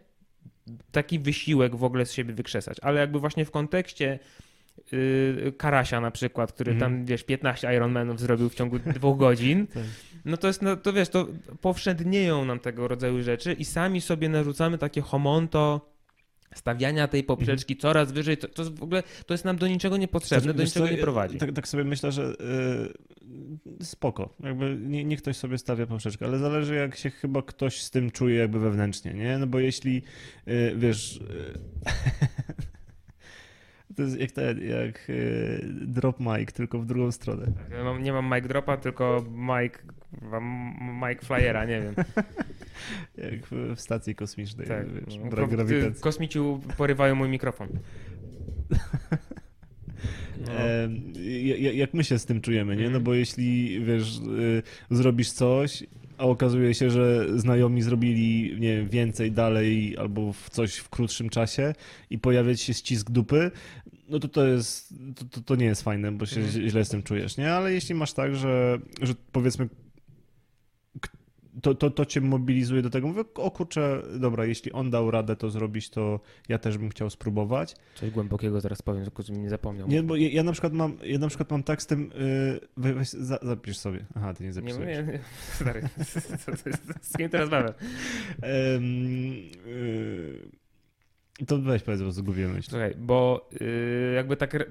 taki 0.91 1.19
wysiłek 1.19 1.75
w 1.75 1.83
ogóle 1.83 2.05
z 2.05 2.13
siebie 2.13 2.33
wykrzesać, 2.33 2.77
ale 2.81 2.99
jakby 2.99 3.19
właśnie 3.19 3.45
w 3.45 3.51
kontekście 3.51 4.19
yy, 4.91 5.53
Karasia 5.57 6.01
na 6.01 6.11
przykład, 6.11 6.51
który 6.53 6.71
Mhm. 6.71 6.91
tam, 6.91 7.05
wiesz, 7.05 7.23
15 7.23 7.75
Ironmanów 7.75 8.19
zrobił 8.19 8.49
w 8.49 8.55
ciągu 8.55 8.79
dwóch 8.79 9.17
godzin, 9.17 9.67
Tak. 9.73 9.83
no 10.25 10.37
to 10.37 10.47
jest, 10.47 10.61
no, 10.61 10.75
to 10.77 10.93
wiesz, 10.93 11.09
to 11.09 11.27
powszednieją 11.61 12.45
nam 12.45 12.59
tego 12.59 12.87
rodzaju 12.87 13.21
rzeczy 13.23 13.53
i 13.53 13.65
sami 13.65 14.01
sobie 14.01 14.29
narzucamy 14.29 14.77
takie 14.77 15.01
homonto 15.01 15.92
stawiania 16.55 17.07
tej 17.07 17.23
poprzeczki 17.23 17.77
coraz 17.77 18.11
wyżej, 18.11 18.37
to, 18.37 18.47
to 18.47 18.63
w 18.71 18.83
ogóle, 18.83 19.03
to 19.25 19.33
jest 19.33 19.45
nam 19.45 19.57
do 19.57 19.67
niczego 19.67 19.97
niepotrzebne, 19.97 20.41
Znaczy, 20.43 20.57
do 20.57 20.63
wiesz 20.63 20.71
co, 20.71 20.79
niczego 20.79 20.95
nie 20.97 21.03
prowadzi. 21.03 21.37
Tak, 21.37 21.51
tak 21.51 21.67
sobie 21.67 21.83
myślę, 21.83 22.11
że 22.11 22.33
y, 23.79 23.85
spoko. 23.85 24.35
Jakby 24.39 24.77
nie, 24.81 25.03
niech 25.05 25.21
ktoś 25.21 25.37
sobie 25.37 25.57
stawia 25.57 25.85
poprzeczkę, 25.85 26.25
ale 26.25 26.37
zależy 26.37 26.75
jak 26.75 26.95
się 26.95 27.09
chyba 27.09 27.41
ktoś 27.41 27.81
z 27.81 27.91
tym 27.91 28.11
czuje 28.11 28.35
jakby 28.35 28.59
wewnętrznie, 28.59 29.13
nie? 29.13 29.37
No 29.37 29.47
bo 29.47 29.59
jeśli 29.59 30.01
y, 30.47 30.73
wiesz... 30.77 31.17
y, 31.17 31.23
To 33.95 34.01
jest 34.01 34.19
jak, 34.19 34.31
ten, 34.31 34.67
jak 34.67 35.09
y, 35.09 35.65
drop 35.81 36.19
mic, 36.19 36.53
tylko 36.53 36.79
w 36.79 36.85
drugą 36.85 37.11
stronę. 37.11 37.45
Ja 37.71 37.83
mam, 37.83 38.03
nie 38.03 38.13
mam 38.13 38.35
mic 38.35 38.47
dropa, 38.47 38.77
tylko 38.77 39.25
mic, 39.31 39.73
mic 41.09 41.21
flyera, 41.25 41.65
nie 41.65 41.81
wiem. 41.81 41.95
Jak 43.31 43.47
w, 43.51 43.79
stacji 43.79 44.15
kosmicznej, 44.15 44.67
Tak, 44.67 44.93
wiesz, 44.93 45.15
no, 45.23 45.29
brak 45.29 45.49
ko- 45.49 45.55
grawitacji. 45.55 46.01
Kosmici 46.01 46.39
porywają 46.77 47.15
mój 47.15 47.29
mikrofon. 47.29 47.67
No. 50.47 50.51
Ja- 51.57 51.71
jak 51.71 51.93
my 51.93 52.03
się 52.03 52.19
z 52.19 52.25
tym 52.25 52.41
czujemy, 52.41 52.75
nie? 52.75 52.81
No 52.81 52.85
Mhm. 52.87 53.03
bo 53.03 53.13
jeśli, 53.13 53.79
wiesz, 53.85 54.17
y, 54.17 54.63
zrobisz 54.95 55.31
coś, 55.31 55.83
a 56.17 56.23
okazuje 56.25 56.73
się, 56.73 56.89
że 56.89 57.27
znajomi 57.39 57.81
zrobili, 57.81 58.55
nie 58.59 58.77
wiem, 58.77 58.89
więcej 58.89 59.31
dalej 59.31 59.97
albo 59.97 60.33
w 60.33 60.49
coś 60.49 60.75
w 60.75 60.89
krótszym 60.89 61.29
czasie 61.29 61.73
i 62.09 62.19
pojawia 62.19 62.57
się 62.57 62.73
ścisk 62.73 63.11
dupy, 63.11 63.51
no 64.09 64.19
to 64.19 64.27
to 64.27 64.47
jest, 64.47 64.93
to, 65.15 65.25
to, 65.25 65.41
to 65.41 65.55
nie 65.55 65.65
jest 65.65 65.81
fajne, 65.83 66.11
bo 66.11 66.25
się 66.25 66.41
Mhm. 66.41 66.69
źle 66.69 66.85
z 66.85 66.89
tym 66.89 67.03
czujesz, 67.03 67.37
nie? 67.37 67.53
Ale 67.53 67.73
jeśli 67.73 67.95
masz 67.95 68.13
tak, 68.13 68.35
że, 68.35 68.79
że 69.01 69.13
powiedzmy 69.31 69.69
to, 71.61 71.75
to, 71.75 71.89
to 71.89 72.05
cię 72.05 72.21
mobilizuje 72.21 72.81
do 72.81 72.89
tego, 72.89 73.07
mówię, 73.07 73.23
o 73.35 73.51
kurczę, 73.51 74.01
dobra, 74.19 74.45
jeśli 74.45 74.71
on 74.71 74.89
dał 74.89 75.11
radę 75.11 75.35
to 75.35 75.49
zrobić, 75.49 75.89
to 75.89 76.19
ja 76.49 76.57
też 76.57 76.77
bym 76.77 76.89
chciał 76.89 77.09
spróbować. 77.09 77.75
Coś 77.95 78.09
głębokiego 78.11 78.61
zaraz 78.61 78.81
powiem, 78.81 79.03
tylko 79.03 79.23
żebym 79.23 79.41
nie 79.43 79.49
zapomniał. 79.49 79.87
Nie, 79.87 80.03
bo 80.03 80.15
ja, 80.15 80.29
ja 80.29 80.43
na 80.43 80.51
przykład 80.51 80.73
mam, 80.73 80.97
ja 81.03 81.19
na 81.19 81.27
przykład 81.27 81.51
mam 81.51 81.63
tak 81.63 81.81
z 81.81 81.87
tym, 81.87 82.01
yy, 82.01 82.59
we, 82.77 82.93
weź, 82.93 83.09
za, 83.09 83.39
zapisz 83.41 83.77
sobie. 83.77 84.05
Aha, 84.15 84.33
ty 84.33 84.43
nie 84.43 84.47
nie, 84.47 84.53
zapisujesz. 84.53 85.07
nie, 85.07 85.13
nie. 85.13 85.19
Stary, 85.55 85.81
to 86.45 86.69
jest- 86.69 86.93
z 87.01 87.17
kim 87.17 87.29
teraz 87.29 87.49
yy, 89.65 90.39
To 91.47 91.57
weź 91.57 91.83
powiedz, 91.83 92.01
bo 92.01 92.11
zgubiłem 92.11 92.53
myśl. 92.53 92.69
Słuchaj, 92.69 92.95
bo 92.97 93.49
yy, 93.61 94.13
jakby 94.15 94.37
tak 94.37 94.55
re, 94.55 94.65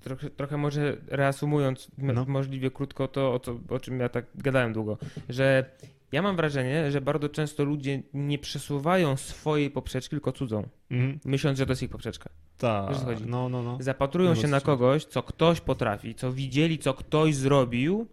trochę, 0.00 0.30
trochę 0.30 0.56
może 0.56 0.96
reasumując 1.08 1.90
No. 1.98 2.24
możliwie 2.28 2.70
krótko 2.70 3.08
to, 3.08 3.34
o, 3.34 3.38
co, 3.40 3.58
o 3.68 3.80
czym 3.80 4.00
ja 4.00 4.08
tak 4.08 4.26
gadałem 4.34 4.72
długo, 4.72 4.98
że 5.28 5.70
ja 6.16 6.22
mam 6.22 6.36
wrażenie, 6.36 6.90
że 6.90 7.00
bardzo 7.00 7.28
często 7.28 7.64
ludzie 7.64 8.02
nie 8.14 8.38
przesuwają 8.38 9.16
swojej 9.16 9.70
poprzeczki, 9.70 10.10
tylko 10.10 10.32
cudzą, 10.32 10.68
Mhm. 10.90 11.18
myśląc, 11.24 11.58
że 11.58 11.66
to 11.66 11.72
jest 11.72 11.82
ich 11.82 11.90
poprzeczka. 11.90 12.30
Tak, 12.58 12.90
no, 13.26 13.48
no, 13.48 13.62
no. 13.62 13.76
Zapatrują 13.80 14.28
No, 14.30 14.34
się 14.34 14.48
na 14.48 14.56
rozumiem. 14.58 14.78
kogoś, 14.78 15.04
co 15.04 15.22
ktoś 15.22 15.60
potrafi, 15.60 16.14
co 16.14 16.32
widzieli, 16.32 16.78
co 16.78 16.94
ktoś 16.94 17.34
zrobił 17.34 18.06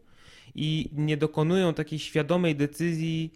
i 0.55 0.89
nie 0.93 1.17
dokonują 1.17 1.73
takiej 1.73 1.99
świadomej 1.99 2.55
decyzji 2.55 3.33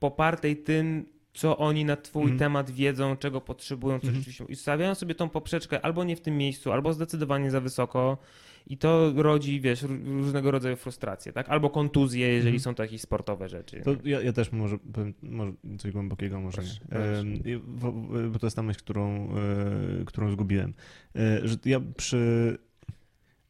popartej 0.00 0.56
tym, 0.56 1.06
co 1.34 1.58
oni 1.58 1.84
na 1.84 1.96
twój 1.96 2.22
Mhm. 2.22 2.38
temat 2.38 2.70
wiedzą, 2.70 3.16
czego 3.16 3.40
potrzebują, 3.40 3.98
co 4.00 4.06
Mhm. 4.06 4.14
rzeczywiście. 4.16 4.44
I 4.48 4.56
stawiają 4.56 4.94
sobie 4.94 5.14
tą 5.14 5.28
poprzeczkę 5.28 5.80
albo 5.84 6.04
nie 6.04 6.16
w 6.16 6.20
tym 6.20 6.36
miejscu, 6.36 6.72
albo 6.72 6.92
zdecydowanie 6.92 7.50
za 7.50 7.60
wysoko. 7.60 8.18
I 8.66 8.78
to 8.78 9.12
rodzi, 9.16 9.60
wiesz, 9.60 9.82
ró- 9.82 10.04
różnego 10.06 10.50
rodzaju 10.50 10.76
frustracje, 10.76 11.32
tak? 11.32 11.48
Albo 11.48 11.70
kontuzje, 11.70 12.28
jeżeli 12.28 12.48
Mhm. 12.56 12.60
są 12.60 12.74
to 12.74 12.82
jakieś 12.82 13.00
sportowe 13.00 13.48
rzeczy. 13.48 13.80
To 13.84 13.96
ja, 14.04 14.20
ja 14.22 14.32
też 14.32 14.52
może 14.52 14.78
powiem 14.78 15.14
może 15.22 15.52
coś 15.78 15.92
głębokiego, 15.92 16.40
może 16.40 16.62
Proszę, 16.88 17.24
nie. 17.24 17.52
i 17.52 17.60
wo- 17.66 17.92
bo 18.32 18.38
to 18.38 18.46
jest 18.46 18.56
ta 18.56 18.62
myśl, 18.62 18.78
którą, 18.80 19.28
e, 19.36 20.04
którą 20.06 20.30
zgubiłem. 20.30 20.74
E, 21.16 21.48
Że 21.48 21.56
ja 21.64 21.80
przy... 21.96 22.58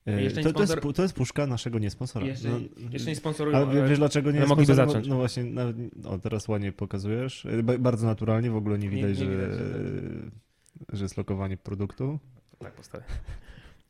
e, 0.06 0.22
Jeszcze 0.22 0.40
nie 0.40 0.44
To, 0.46 0.52
to, 0.52 0.60
jest, 0.60 0.72
sponsor- 0.72 0.94
to 0.94 1.02
jest 1.02 1.14
puszka 1.14 1.46
naszego 1.46 1.78
niesponsora. 1.78 2.26
Jeszcze, 2.26 2.48
No, 2.48 2.58
jeszcze 2.90 3.08
nie 3.10 3.16
sponsorują, 3.16 3.56
ale 3.56 3.82
wie- 3.82 3.88
wiesz 3.88 3.98
dlaczego 3.98 4.30
nie 4.30 4.46
sponsorem? 4.46 4.88
zacząć. 4.88 5.06
No 5.06 5.16
właśnie, 5.16 5.44
nawet, 5.44 5.76
o 6.06 6.18
teraz 6.18 6.48
ładnie 6.48 6.72
pokazujesz. 6.72 7.46
E, 7.46 7.62
ba- 7.62 7.78
Bardzo 7.78 8.06
naturalnie, 8.06 8.50
w 8.50 8.56
ogóle 8.56 8.78
nie 8.78 8.88
Nie- 8.88 8.96
widać, 8.96 9.18
nie 9.18 9.24
że, 9.24 9.30
widać, 9.30 9.50
e, 9.50 10.96
że 10.96 11.04
jest 11.04 11.16
lokowanie 11.16 11.56
produktu. 11.56 12.18
Tak 12.58 12.72
postawię. 12.72 13.04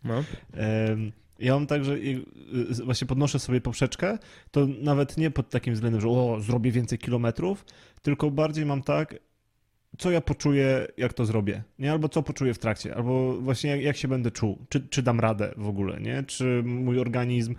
No. 0.05 0.24
Ja 1.38 1.55
mam 1.55 1.66
tak, 1.66 1.84
że 1.84 1.98
i- 1.98 2.24
y, 2.80 2.84
właśnie 2.84 3.07
podnoszę 3.07 3.38
sobie 3.38 3.61
poprzeczkę, 3.61 4.18
to 4.51 4.66
nawet 4.82 5.16
nie 5.16 5.30
pod 5.30 5.51
takim 5.51 5.74
względem, 5.74 6.01
że 6.01 6.09
o, 6.09 6.36
zrobię 6.40 6.70
więcej 6.72 6.98
kilometrów, 6.98 7.64
tylko 8.03 8.30
bardziej 8.30 8.66
mam 8.66 8.82
tak, 8.82 9.14
co 9.98 10.11
ja 10.11 10.20
poczuję, 10.20 10.86
jak 10.96 11.12
to 11.12 11.24
zrobię, 11.24 11.62
nie? 11.78 11.92
Albo 11.92 12.09
co 12.09 12.22
poczuję 12.22 12.55
w 12.55 12.59
trakcie, 12.59 12.94
albo 12.96 13.32
właśnie 13.40 13.70
jak, 13.70 13.82
jak 13.82 13.96
się 13.96 14.09
będę 14.09 14.30
czuł, 14.30 14.59
czy, 14.68 14.80
czy 14.88 15.03
dam 15.03 15.20
radę 15.20 15.55
w 15.57 15.68
ogóle, 15.68 16.01
nie? 16.01 16.22
Czy 16.26 16.62
mój 16.64 16.98
organizm 16.98 17.55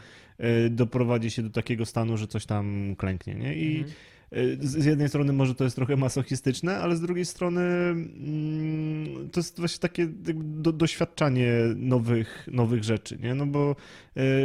y, 0.66 0.70
doprowadzi 0.70 1.32
się 1.32 1.42
do 1.44 1.50
takiego 1.50 1.86
stanu, 1.86 2.18
że 2.18 2.28
coś 2.28 2.46
tam 2.46 2.96
klęknie, 2.98 3.36
nie? 3.36 3.56
I 3.56 3.78
Mhm. 3.78 3.94
Y, 4.38 4.58
z 4.62 4.86
jednej 4.86 5.10
strony 5.10 5.34
może 5.34 5.56
to 5.56 5.64
jest 5.64 5.76
trochę 5.76 5.96
masochistyczne, 5.96 6.78
ale 6.78 6.96
z 6.96 7.02
drugiej 7.02 7.26
strony 7.26 7.62
mm, 7.62 9.30
to 9.30 9.40
jest 9.40 9.60
właśnie 9.60 9.80
takie 9.80 10.08
do, 10.36 10.72
doświadczanie 10.72 11.54
nowych, 11.76 12.48
nowych 12.52 12.84
rzeczy, 12.84 13.18
nie? 13.22 13.36
No 13.36 13.46
bo 13.46 13.76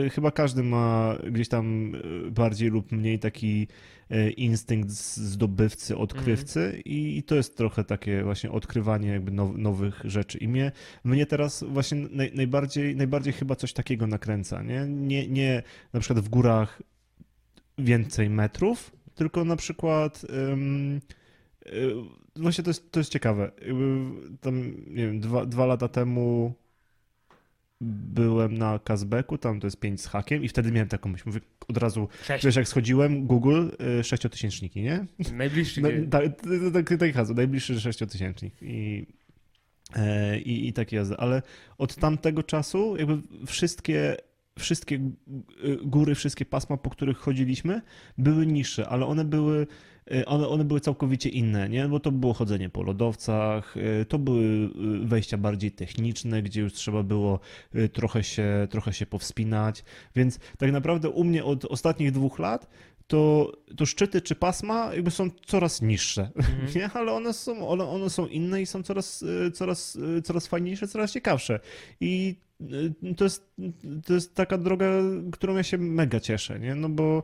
y, 0.06 0.10
chyba 0.10 0.30
każdy 0.30 0.62
ma 0.62 1.16
gdzieś 1.30 1.48
tam 1.48 1.94
y, 1.94 2.30
bardziej 2.30 2.70
lub 2.70 2.92
mniej 2.92 3.18
taki 3.18 3.68
instynkt 4.36 4.90
zdobywcy, 4.90 5.96
odkrywcy 5.96 6.82
i, 6.84 7.18
i 7.18 7.22
to 7.22 7.34
jest 7.34 7.56
trochę 7.56 7.84
takie 7.84 8.22
właśnie 8.22 8.50
odkrywanie 8.50 9.08
jakby 9.08 9.30
now, 9.30 9.56
nowych 9.56 10.00
rzeczy. 10.04 10.38
I 10.38 10.48
mnie, 10.48 10.72
mnie 11.04 11.26
teraz 11.26 11.64
właśnie 11.68 12.06
naj, 12.10 12.32
najbardziej, 12.34 12.96
najbardziej 12.96 13.32
chyba 13.32 13.56
coś 13.56 13.72
takiego 13.72 14.06
nakręca, 14.06 14.62
nie? 14.62 14.86
Nie, 14.88 15.28
nie 15.28 15.62
na 15.92 16.00
przykład 16.00 16.24
w 16.24 16.28
górach 16.28 16.82
więcej 17.78 18.30
metrów, 18.30 18.95
tylko 19.16 19.44
na 19.44 19.56
przykład 19.56 20.26
y, 21.66 21.94
właśnie 22.36 22.64
to 22.64 22.70
jest, 22.70 22.92
to 22.92 23.00
jest 23.00 23.12
ciekawe. 23.12 23.50
Tam, 24.40 24.74
nie 24.86 25.06
wiem, 25.06 25.20
dwa, 25.20 25.46
dwa 25.46 25.66
lata 25.66 25.88
temu 25.88 26.54
byłem 27.80 28.58
na 28.58 28.78
Kazbeku, 28.78 29.38
tam 29.38 29.60
to 29.60 29.66
jest 29.66 29.80
5 29.80 30.00
z 30.00 30.06
hakiem 30.06 30.44
i 30.44 30.48
wtedy 30.48 30.72
miałem 30.72 30.88
taką 30.88 31.08
myśl, 31.08 31.22
mówię 31.26 31.40
od 31.68 31.76
razu, 31.76 32.08
Sześć. 32.24 32.44
wiesz, 32.44 32.56
jak 32.56 32.68
schodziłem, 32.68 33.26
Google, 33.26 33.68
y, 34.00 34.04
sześciotysięczniki, 34.04 34.82
nie? 34.82 35.06
Najbliższy. 35.32 35.82
Dzień. 35.82 36.08
tak, 36.10 36.22
tak, 36.72 36.98
tak 36.98 37.14
hasło, 37.14 37.34
najbliższy 37.34 37.80
sześciotysięcznik 37.80 38.54
i, 38.62 39.06
e, 39.96 40.38
i, 40.38 40.68
i 40.68 40.72
takie 40.72 40.96
jazdy, 40.96 41.16
ale 41.16 41.42
od 41.78 41.94
tamtego 41.94 42.42
czasu 42.42 42.96
jakby 42.96 43.22
wszystkie, 43.46 44.16
wszystkie 44.58 44.94
y, 45.64 45.78
góry, 45.84 46.14
wszystkie 46.14 46.44
pasma, 46.44 46.76
po 46.76 46.90
których 46.90 47.18
chodziliśmy, 47.18 47.82
były 48.18 48.46
niższe, 48.46 48.88
ale 48.88 49.06
one 49.06 49.24
były 49.24 49.66
y, 50.12 50.26
one, 50.26 50.48
one 50.48 50.64
były 50.64 50.80
całkowicie 50.80 51.28
inne, 51.28 51.68
nie? 51.68 51.88
Bo 51.88 52.00
to 52.00 52.12
było 52.12 52.32
chodzenie 52.32 52.68
po 52.68 52.82
lodowcach, 52.82 53.76
y, 53.76 54.04
to 54.08 54.18
były 54.18 54.70
wejścia 55.04 55.38
bardziej 55.38 55.72
techniczne, 55.72 56.42
gdzie 56.42 56.60
już 56.60 56.72
trzeba 56.72 57.02
było 57.02 57.40
trochę 57.92 58.24
się, 58.24 58.68
trochę 58.70 58.92
się 58.92 59.06
powspinać, 59.06 59.84
więc 60.16 60.38
tak 60.58 60.72
naprawdę 60.72 61.10
u 61.10 61.24
mnie 61.24 61.44
od 61.44 61.64
ostatnich 61.64 62.12
dwóch 62.12 62.38
lat 62.38 62.68
to, 63.06 63.52
to 63.76 63.86
szczyty 63.86 64.20
czy 64.20 64.34
pasma 64.34 64.94
jakby 64.94 65.10
są 65.10 65.30
coraz 65.46 65.82
niższe, 65.82 66.30
Mhm. 66.36 66.68
nie? 66.76 66.90
ale 66.94 67.12
one 67.12 67.32
są, 67.32 67.68
one, 67.68 67.84
one 67.84 68.10
są 68.10 68.26
inne 68.26 68.62
i 68.62 68.66
są 68.66 68.82
coraz, 68.82 69.22
y, 69.22 69.50
coraz, 69.50 69.96
y, 69.96 70.22
coraz 70.22 70.46
fajniejsze, 70.46 70.88
coraz 70.88 71.12
ciekawsze. 71.12 71.60
I 72.00 72.36
y, 72.60 73.14
to 73.16 73.24
jest, 73.24 73.54
to 74.06 74.14
jest 74.14 74.34
taka 74.34 74.58
droga, 74.58 74.86
którą 75.32 75.56
ja 75.56 75.62
się 75.62 75.78
mega 75.78 76.20
cieszę, 76.20 76.60
nie? 76.60 76.74
No 76.74 76.88
bo 76.88 77.22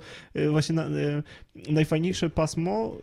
właśnie 0.51 0.75
na, 0.75 0.85
najfajniejsze 1.69 2.31
pasmo 2.31 2.97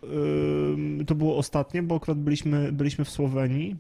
to 1.08 1.16
było 1.16 1.38
ostatnie, 1.38 1.84
bo 1.84 1.96
akurat 1.96 2.18
byliśmy, 2.18 2.72
byliśmy 2.72 3.06
w 3.06 3.10
Słowenii, 3.10 3.76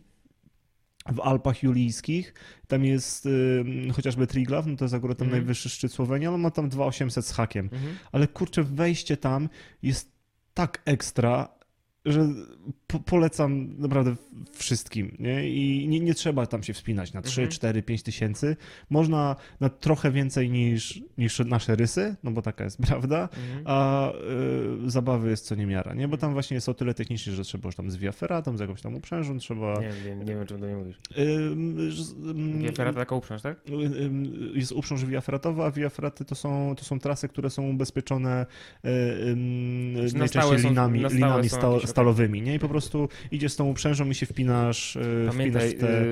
w 1.11 1.19
Alpach 1.19 1.63
Julijskich. 1.63 2.33
Tam 2.67 2.85
jest 2.85 3.25
y, 3.25 3.63
chociażby 3.95 4.27
Triglav, 4.27 4.67
no 4.67 4.75
to 4.77 4.85
jest 4.85 4.95
akurat 4.95 5.17
tam 5.17 5.27
Mhm. 5.27 5.41
najwyższy 5.41 5.69
szczyt 5.69 5.91
Słowenii, 5.93 6.27
ale 6.27 6.35
on 6.35 6.41
ma 6.41 6.51
tam 6.51 6.69
2800 6.69 7.25
z 7.25 7.31
hakiem 7.31 7.69
Mhm. 7.73 7.95
ale 8.11 8.27
kurczę, 8.27 8.63
wejście 8.63 9.17
tam 9.17 9.49
jest 9.83 10.11
tak 10.53 10.81
ekstra, 10.85 11.58
że 12.05 12.27
po 12.87 12.99
polecam 12.99 13.75
naprawdę 13.77 14.15
wszystkim, 14.53 15.15
nie? 15.19 15.49
I 15.49 15.87
nie, 15.87 15.99
nie 15.99 16.13
trzeba 16.13 16.45
tam 16.45 16.63
się 16.63 16.73
wspinać 16.73 17.13
na 17.13 17.21
3, 17.21 17.41
Mhm. 17.41 17.51
4, 17.51 17.83
5 17.83 18.03
tysięcy. 18.03 18.55
Można 18.89 19.35
na 19.59 19.69
trochę 19.69 20.11
więcej 20.11 20.49
niż, 20.49 21.01
niż 21.17 21.39
nasze 21.39 21.75
rysy, 21.75 22.15
no 22.23 22.31
bo 22.31 22.41
taka 22.41 22.63
jest 22.63 22.77
prawda, 22.87 23.29
Mhm. 23.37 23.63
a 23.65 24.11
y, 24.85 24.89
zabawy 24.91 25.29
jest 25.29 25.45
co 25.45 25.55
niemiara, 25.55 25.93
nie? 25.93 26.07
Bo 26.07 26.17
tam 26.17 26.33
właśnie 26.33 26.55
jest 26.55 26.69
o 26.69 26.73
tyle 26.73 26.93
technicznie, 26.93 27.33
że 27.33 27.43
trzeba 27.43 27.67
już 27.67 27.75
tam 27.75 27.91
z 27.91 27.95
via 27.97 28.11
ferratą, 28.11 28.57
z 28.57 28.59
jakąś 28.59 28.81
tam 28.81 28.95
uprzężą, 28.95 29.37
trzeba... 29.39 29.73
Nie, 29.81 29.89
nie, 30.09 30.15
nie 30.15 30.25
wiem, 30.35 30.45
czym 30.45 30.59
do 30.59 30.65
mnie 30.67 30.75
mówisz. 30.75 30.99
Ym, 31.17 31.91
z- 31.91 32.11
ym, 32.11 32.59
Nie, 32.61 32.71
Ferrata 32.71 32.99
taka 32.99 33.15
uprząż, 33.15 33.41
tak? 33.41 33.61
Jest 34.53 34.71
uprząż 34.71 35.05
via 35.05 35.21
ferratowa, 35.21 35.65
a 35.65 35.71
via 35.71 35.89
ferraty 35.89 36.25
to 36.25 36.35
są, 36.35 36.75
to 36.77 36.83
są 36.85 36.99
trasy, 36.99 37.27
które 37.29 37.49
są 37.49 37.69
ubezpieczone 37.69 38.45
y, 38.85 38.89
na 40.13 40.19
najczęściej 40.19 40.57
linami, 40.69 40.99
linami 40.99 41.49
sta, 41.49 41.69
stalowymi, 41.89 42.41
nie? 42.41 42.55
I 42.55 42.59
po 42.59 42.69
prostu 42.69 43.09
idziesz 43.31 43.51
z 43.51 43.55
tą 43.55 43.69
uprzężą 43.69 44.09
i 44.09 44.15
się 44.15 44.25
wpinasz, 44.25 44.95
y, 44.95 45.25
Pamiętaj, 45.29 45.69
wpinasz 45.69 45.87
w 45.87 45.87
te... 45.87 46.03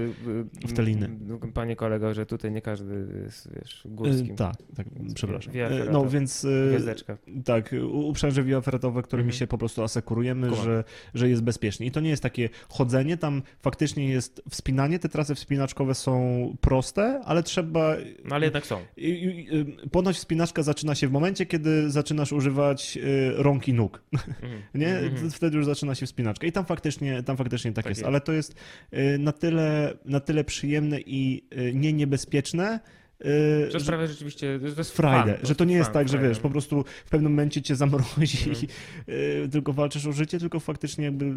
y, 0.65 0.67
w 0.67 0.73
te 0.73 0.84
liny. 0.84 1.09
Panie 1.53 1.75
kolego, 1.75 2.13
że 2.13 2.25
tutaj 2.25 2.51
nie 2.51 2.61
każdy 2.61 3.07
jest, 3.23 3.49
wiesz, 3.55 3.82
górskim. 3.86 4.36
Tak, 4.36 4.55
tak, 4.75 4.88
Więc 4.99 5.13
przepraszam. 5.13 5.53
No 5.91 6.09
więc 6.09 6.47
Gwiazdeczka. 6.69 7.17
tak, 7.45 7.75
uprzęże 7.91 8.43
via 8.43 8.61
ferratowe, 8.61 9.01
którymi 9.01 9.28
Mhm. 9.28 9.39
się 9.39 9.47
po 9.47 9.57
prostu 9.57 9.84
asekurujemy, 9.84 10.55
że, 10.55 10.84
że 11.13 11.30
jest 11.30 11.43
bezpiecznie. 11.43 11.88
I 11.88 11.91
to 11.91 11.99
nie 11.99 12.09
jest 12.09 12.23
takie 12.23 12.49
chodzenie, 12.69 13.17
tam 13.17 13.41
faktycznie 13.61 14.09
jest 14.09 14.41
wspinanie, 14.49 14.99
te 14.99 15.09
trasy 15.09 15.36
wspinaczkowe 15.36 15.95
są 15.95 16.17
proste, 16.61 17.21
ale 17.25 17.43
trzeba 17.43 17.95
No 18.25 18.36
ale 18.36 18.45
jednak 18.45 18.65
są. 18.65 18.80
Y, 18.97 19.65
Ponoć 19.91 20.15
wspinaczka 20.15 20.63
zaczyna 20.63 20.95
się 20.95 21.07
w 21.07 21.11
momencie, 21.11 21.45
kiedy 21.45 21.91
zaczynasz 21.91 22.32
używać 22.32 22.97
y, 22.97 23.32
rąk 23.36 23.67
i 23.67 23.73
nóg, 23.73 24.01
Mhm. 24.13 24.61
nie? 24.75 24.97
Mhm. 24.97 25.32
Wtedy 25.32 25.57
już 25.57 25.65
zaczyna 25.68 25.95
się 25.95 26.05
wspinaczka 26.05 26.47
i 26.47 26.51
tam 26.51 26.65
faktycznie, 26.65 27.24
tam 27.24 27.38
faktycznie 27.38 27.72
tak, 27.74 27.84
Tak 27.84 27.89
jest, 27.91 27.99
jest. 28.01 28.07
ale 28.07 28.22
to 28.22 28.32
jest 28.34 28.55
y, 28.93 29.18
na 29.20 29.32
tyle, 29.32 29.97
na 30.05 30.20
tyle 30.20 30.43
przyjemne 30.43 30.99
i 30.99 31.43
y, 31.57 31.74
nie 31.76 31.93
niebezpieczne, 31.93 32.80
y, 33.22 33.70
To 33.72 33.80
że- 33.80 33.86
sprawia 33.86 34.07
rzeczywiście, 34.07 34.59
że 34.65 34.74
to 34.76 34.82
jest 34.82 34.97
fan, 34.97 35.34
że 35.43 35.55
to 35.55 35.65
nie 35.65 35.76
jest 35.76 35.91
tak, 35.91 36.09
że 36.09 36.20
wiesz, 36.20 36.39
po 36.39 36.49
prostu 36.49 36.84
w 37.05 37.09
pewnym 37.09 37.32
momencie 37.32 37.61
cię 37.61 37.76
zamrozi 37.76 38.38
Mhm. 38.38 38.55
i 38.55 38.68
y, 39.45 39.49
tylko 39.49 39.74
walczysz 39.74 40.05
o 40.07 40.11
życie, 40.13 40.39
tylko 40.39 40.59
faktycznie 40.59 41.05
jakby 41.05 41.34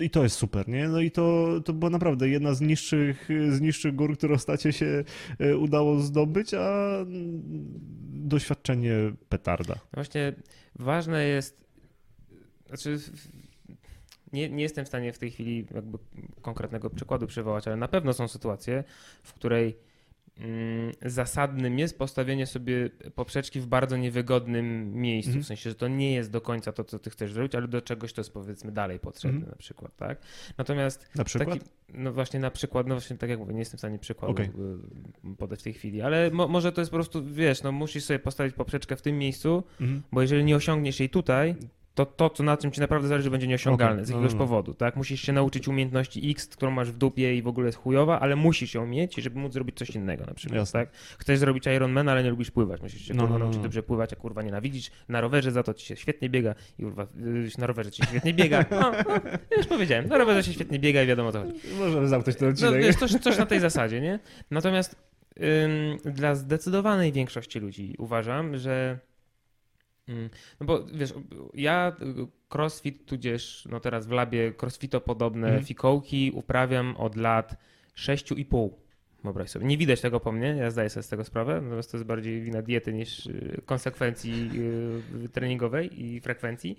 i 0.00 0.10
to 0.10 0.22
jest 0.22 0.36
super, 0.36 0.68
nie? 0.68 0.88
No 0.88 1.00
i 1.00 1.10
to, 1.10 1.48
to 1.64 1.72
była 1.72 1.90
naprawdę 1.90 2.28
jedna 2.28 2.54
z 2.54 2.60
niższych, 2.60 3.28
z 3.50 3.60
niższych 3.60 3.94
gór, 3.94 4.18
które 4.18 4.34
ostatnio 4.34 4.72
się 4.72 5.04
y, 5.40 5.56
udało 5.56 6.00
zdobyć, 6.00 6.54
a 6.54 6.88
mm, 7.00 7.42
doświadczenie 8.28 8.94
petarda. 9.28 9.74
No 9.74 9.80
Właśnie 9.94 10.32
ważne 10.78 11.24
jest, 11.24 11.64
znaczy 12.68 12.98
nie, 14.34 14.48
nie 14.50 14.62
jestem 14.62 14.84
w 14.84 14.88
stanie 14.88 15.12
w 15.12 15.18
tej 15.18 15.30
chwili 15.30 15.66
jakby 15.74 15.98
konkretnego 16.42 16.90
przykładu 16.90 17.26
przywołać, 17.26 17.66
ale 17.68 17.76
na 17.76 17.88
pewno 17.88 18.12
są 18.12 18.28
sytuacje, 18.28 18.84
w 19.22 19.32
której 19.32 19.76
mm, 20.38 20.92
zasadnym 21.02 21.78
jest 21.78 21.98
postawienie 21.98 22.46
sobie 22.46 22.90
poprzeczki 23.14 23.60
w 23.60 23.66
bardzo 23.66 23.96
niewygodnym 23.96 24.94
miejscu, 24.94 25.28
Mhm. 25.30 25.44
w 25.44 25.46
sensie, 25.46 25.70
że 25.70 25.76
to 25.76 25.88
nie 25.88 26.14
jest 26.14 26.30
do 26.30 26.40
końca 26.40 26.72
to, 26.72 26.84
co 26.84 26.98
ty 26.98 27.10
chcesz 27.10 27.32
zrobić, 27.32 27.54
ale 27.54 27.68
do 27.68 27.82
czegoś 27.82 28.12
to 28.12 28.20
jest 28.20 28.32
powiedzmy 28.32 28.72
dalej 28.72 28.98
potrzebne 29.00 29.36
Mhm. 29.36 29.50
na 29.50 29.56
przykład, 29.58 29.96
tak? 29.96 30.18
Natomiast 30.58 31.08
Na 31.16 31.24
przykład? 31.24 31.58
Taki, 31.58 31.70
no 31.94 32.12
właśnie 32.12 32.40
na 32.40 32.50
przykład, 32.50 32.86
no 32.86 32.94
właśnie 32.94 33.16
tak 33.16 33.30
jak 33.30 33.38
mówię, 33.38 33.52
nie 33.54 33.58
jestem 33.60 33.78
w 33.78 33.80
stanie 33.80 33.98
przykładu 33.98 34.32
Okej. 34.32 34.46
y, 35.32 35.36
podać 35.36 35.60
w 35.60 35.62
tej 35.62 35.72
chwili, 35.72 36.02
ale 36.02 36.30
mo, 36.30 36.48
może 36.48 36.72
to 36.72 36.80
jest 36.80 36.90
po 36.90 36.96
prostu, 36.96 37.24
wiesz, 37.24 37.62
no 37.62 37.72
musisz 37.72 38.04
sobie 38.04 38.18
postawić 38.18 38.54
poprzeczkę 38.54 38.96
w 38.96 39.02
tym 39.02 39.18
miejscu, 39.18 39.62
Mhm. 39.80 40.02
bo 40.12 40.22
jeżeli 40.22 40.44
nie 40.44 40.56
osiągniesz 40.56 41.00
jej 41.00 41.10
tutaj, 41.10 41.54
to 41.94 42.06
to, 42.06 42.30
co 42.30 42.42
na 42.42 42.56
czym 42.56 42.70
ci 42.72 42.80
naprawdę 42.80 43.08
zależy, 43.08 43.30
będzie 43.30 43.46
nieosiągalne 43.46 43.94
Okej, 43.94 44.06
z 44.06 44.10
no, 44.10 44.16
jakiegoś 44.16 44.32
no, 44.32 44.38
no. 44.38 44.44
powodu, 44.44 44.74
tak? 44.74 44.96
Musisz 44.96 45.20
się 45.22 45.32
nauczyć 45.32 45.68
umiejętności 45.68 46.30
X, 46.30 46.46
którą 46.48 46.70
masz 46.70 46.90
w 46.92 46.98
dupie 46.98 47.36
i 47.36 47.42
w 47.42 47.46
ogóle 47.48 47.66
jest 47.66 47.78
chujowa, 47.78 48.20
ale 48.20 48.36
musisz 48.36 48.74
ją 48.74 48.86
mieć, 48.86 49.14
żeby 49.14 49.38
móc 49.38 49.52
zrobić 49.52 49.76
coś 49.78 49.90
innego 49.90 50.24
na 50.26 50.34
przykład, 50.34 50.58
Jasne. 50.58 50.80
tak? 50.80 50.94
Chcesz 51.18 51.38
zrobić 51.38 51.66
Ironman, 51.66 52.08
ale 52.08 52.22
nie 52.24 52.30
lubisz 52.30 52.50
pływać, 52.50 52.82
musisz 52.82 53.02
się 53.02 53.14
No, 53.14 53.20
kurwa 53.22 53.32
no, 53.32 53.38
no, 53.38 53.44
nauczyć 53.44 53.56
no. 53.58 53.62
dobrze 53.62 53.82
pływać, 53.82 54.12
a 54.12 54.16
kurwa 54.16 54.42
nienawidzisz, 54.42 54.90
na 55.08 55.20
rowerze 55.20 55.52
za 55.52 55.62
to 55.62 55.74
ci 55.74 55.86
się 55.86 55.96
świetnie 55.96 56.28
biega 56.30 56.54
i 56.78 56.82
kurwa, 56.82 57.02
y, 57.02 57.48
na 57.58 57.66
rowerze 57.66 57.90
ci 57.90 58.02
się 58.02 58.08
świetnie 58.08 58.34
biega, 58.34 58.64
no, 58.70 58.80
no, 58.80 58.96
już 59.56 59.66
powiedziałem, 59.66 60.06
na 60.08 60.18
rowerze 60.18 60.42
się 60.42 60.52
świetnie 60.52 60.78
biega 60.78 61.02
i 61.02 61.06
wiadomo 61.06 61.28
o 61.28 61.32
co 61.32 61.40
chodzi. 61.40 61.52
Możemy 61.78 62.08
zamknąć 62.08 62.38
ten 62.38 62.48
No, 62.48 62.52
odcinek. 62.52 62.82
wiesz, 62.82 62.96
coś, 62.96 63.10
coś 63.12 63.38
na 63.38 63.46
tej 63.46 63.60
zasadzie, 63.60 64.00
nie? 64.00 64.18
Natomiast 64.50 64.96
ym, 66.04 66.12
dla 66.14 66.34
zdecydowanej 66.34 67.12
większości 67.12 67.60
ludzi 67.60 67.94
uważam, 67.98 68.56
że. 68.56 68.98
Ym, 70.08 70.30
no 70.60 70.66
bo 70.66 70.84
wiesz, 70.84 71.14
ja 71.54 71.96
crossfit, 72.54 73.06
tudzież 73.06 73.68
no 73.70 73.80
teraz 73.80 74.06
w 74.06 74.10
labie 74.10 74.52
crossfito-podobne 74.62 75.46
Mhm. 75.46 75.64
fikołki 75.64 76.30
uprawiam 76.34 76.96
od 76.96 77.16
lat 77.16 77.56
6,5. 77.96 78.70
Wyobraź 79.24 79.50
sobie. 79.50 79.66
Nie 79.66 79.78
widać 79.78 80.00
tego 80.00 80.20
po 80.20 80.32
mnie, 80.32 80.46
ja 80.46 80.70
zdaję 80.70 80.90
sobie 80.90 81.02
z 81.02 81.08
tego 81.08 81.24
sprawę, 81.24 81.60
natomiast 81.60 81.90
to 81.90 81.96
jest 81.96 82.06
bardziej 82.06 82.42
wina 82.42 82.62
diety 82.62 82.92
niż 82.92 83.26
y, 83.26 83.62
konsekwencji 83.66 84.50
y, 85.24 85.28
treningowej 85.28 86.02
i 86.04 86.20
frekwencji. 86.20 86.78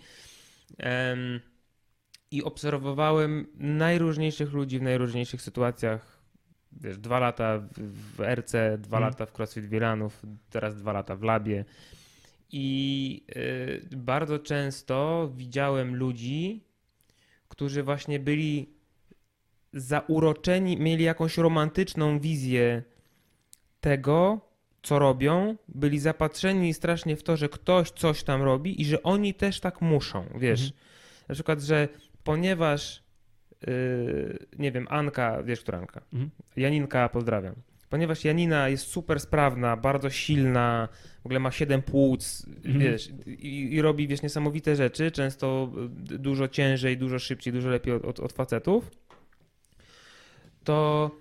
I 2.32 2.44
obserwowałem 2.44 3.46
najróżniejszych 3.58 4.54
ludzi 4.54 4.80
w 4.80 4.82
najróżniejszych 4.82 5.42
sytuacjach. 5.42 6.20
Wiesz, 6.72 6.98
dwa 6.98 7.20
lata 7.20 7.60
w, 7.60 7.68
w 8.18 8.20
RC, 8.22 8.78
dwa 8.78 8.98
Mhm. 8.98 9.04
lata 9.04 9.26
w 9.26 9.32
CrossFit 9.32 9.66
Wielanów, 9.66 10.22
teraz 10.50 10.76
dwa 10.76 10.94
lata 10.94 11.16
w 11.16 11.24
labie. 11.24 11.66
I 12.58 13.24
y, 13.36 13.97
bardzo 13.97 14.39
często 14.39 15.30
widziałem 15.36 15.95
ludzi, 15.95 16.64
którzy 17.47 17.84
właśnie 17.84 18.20
byli 18.20 18.70
zauroczeni, 19.74 20.78
mieli 20.78 21.03
jakąś 21.03 21.38
romantyczną 21.38 22.20
wizję 22.20 22.84
tego, 23.82 24.41
co 24.84 24.99
robią, 24.99 25.56
byli 25.68 25.99
zapatrzeni 25.99 26.74
strasznie 26.74 27.16
w 27.16 27.24
to, 27.24 27.38
że 27.38 27.49
ktoś 27.49 27.91
coś 27.91 28.24
tam 28.24 28.43
robi 28.43 28.82
i 28.82 28.86
że 28.86 29.03
oni 29.03 29.34
też 29.34 29.60
tak 29.60 29.82
muszą, 29.82 30.26
wiesz. 30.36 30.62
Mhm. 30.62 30.80
Na 31.28 31.36
przykład, 31.36 31.62
że 31.62 31.88
ponieważ, 32.24 33.03
yy, 33.68 34.47
nie 34.60 34.72
wiem, 34.72 34.88
Anka, 34.89 35.43
wiesz, 35.43 35.62
która 35.62 35.78
Anka? 35.78 36.01
Mhm. 36.14 36.32
Janinka, 36.58 37.10
pozdrawiam. 37.10 37.56
Ponieważ 37.96 38.24
Janina 38.26 38.70
jest 38.70 38.88
super 38.88 39.20
sprawna, 39.20 39.78
bardzo 39.78 40.10
silna, 40.10 40.88
w 41.24 41.26
ogóle 41.26 41.39
ma 41.39 41.52
7 41.52 41.82
płuc, 41.82 42.46
Mhm. 42.66 42.80
wiesz, 42.80 43.10
i, 43.28 43.74
i 43.74 43.82
robi, 43.82 44.08
wiesz, 44.08 44.22
niesamowite 44.22 44.76
rzeczy, 44.76 45.12
często 45.12 45.72
y, 46.12 46.18
dużo 46.18 46.48
ciężej, 46.48 46.98
dużo 46.98 47.20
szybciej, 47.20 47.54
dużo 47.54 47.70
lepiej 47.70 47.93
od, 47.93 48.06
od, 48.06 48.20
od 48.20 48.34
facetów, 48.34 48.91
to 50.64 51.12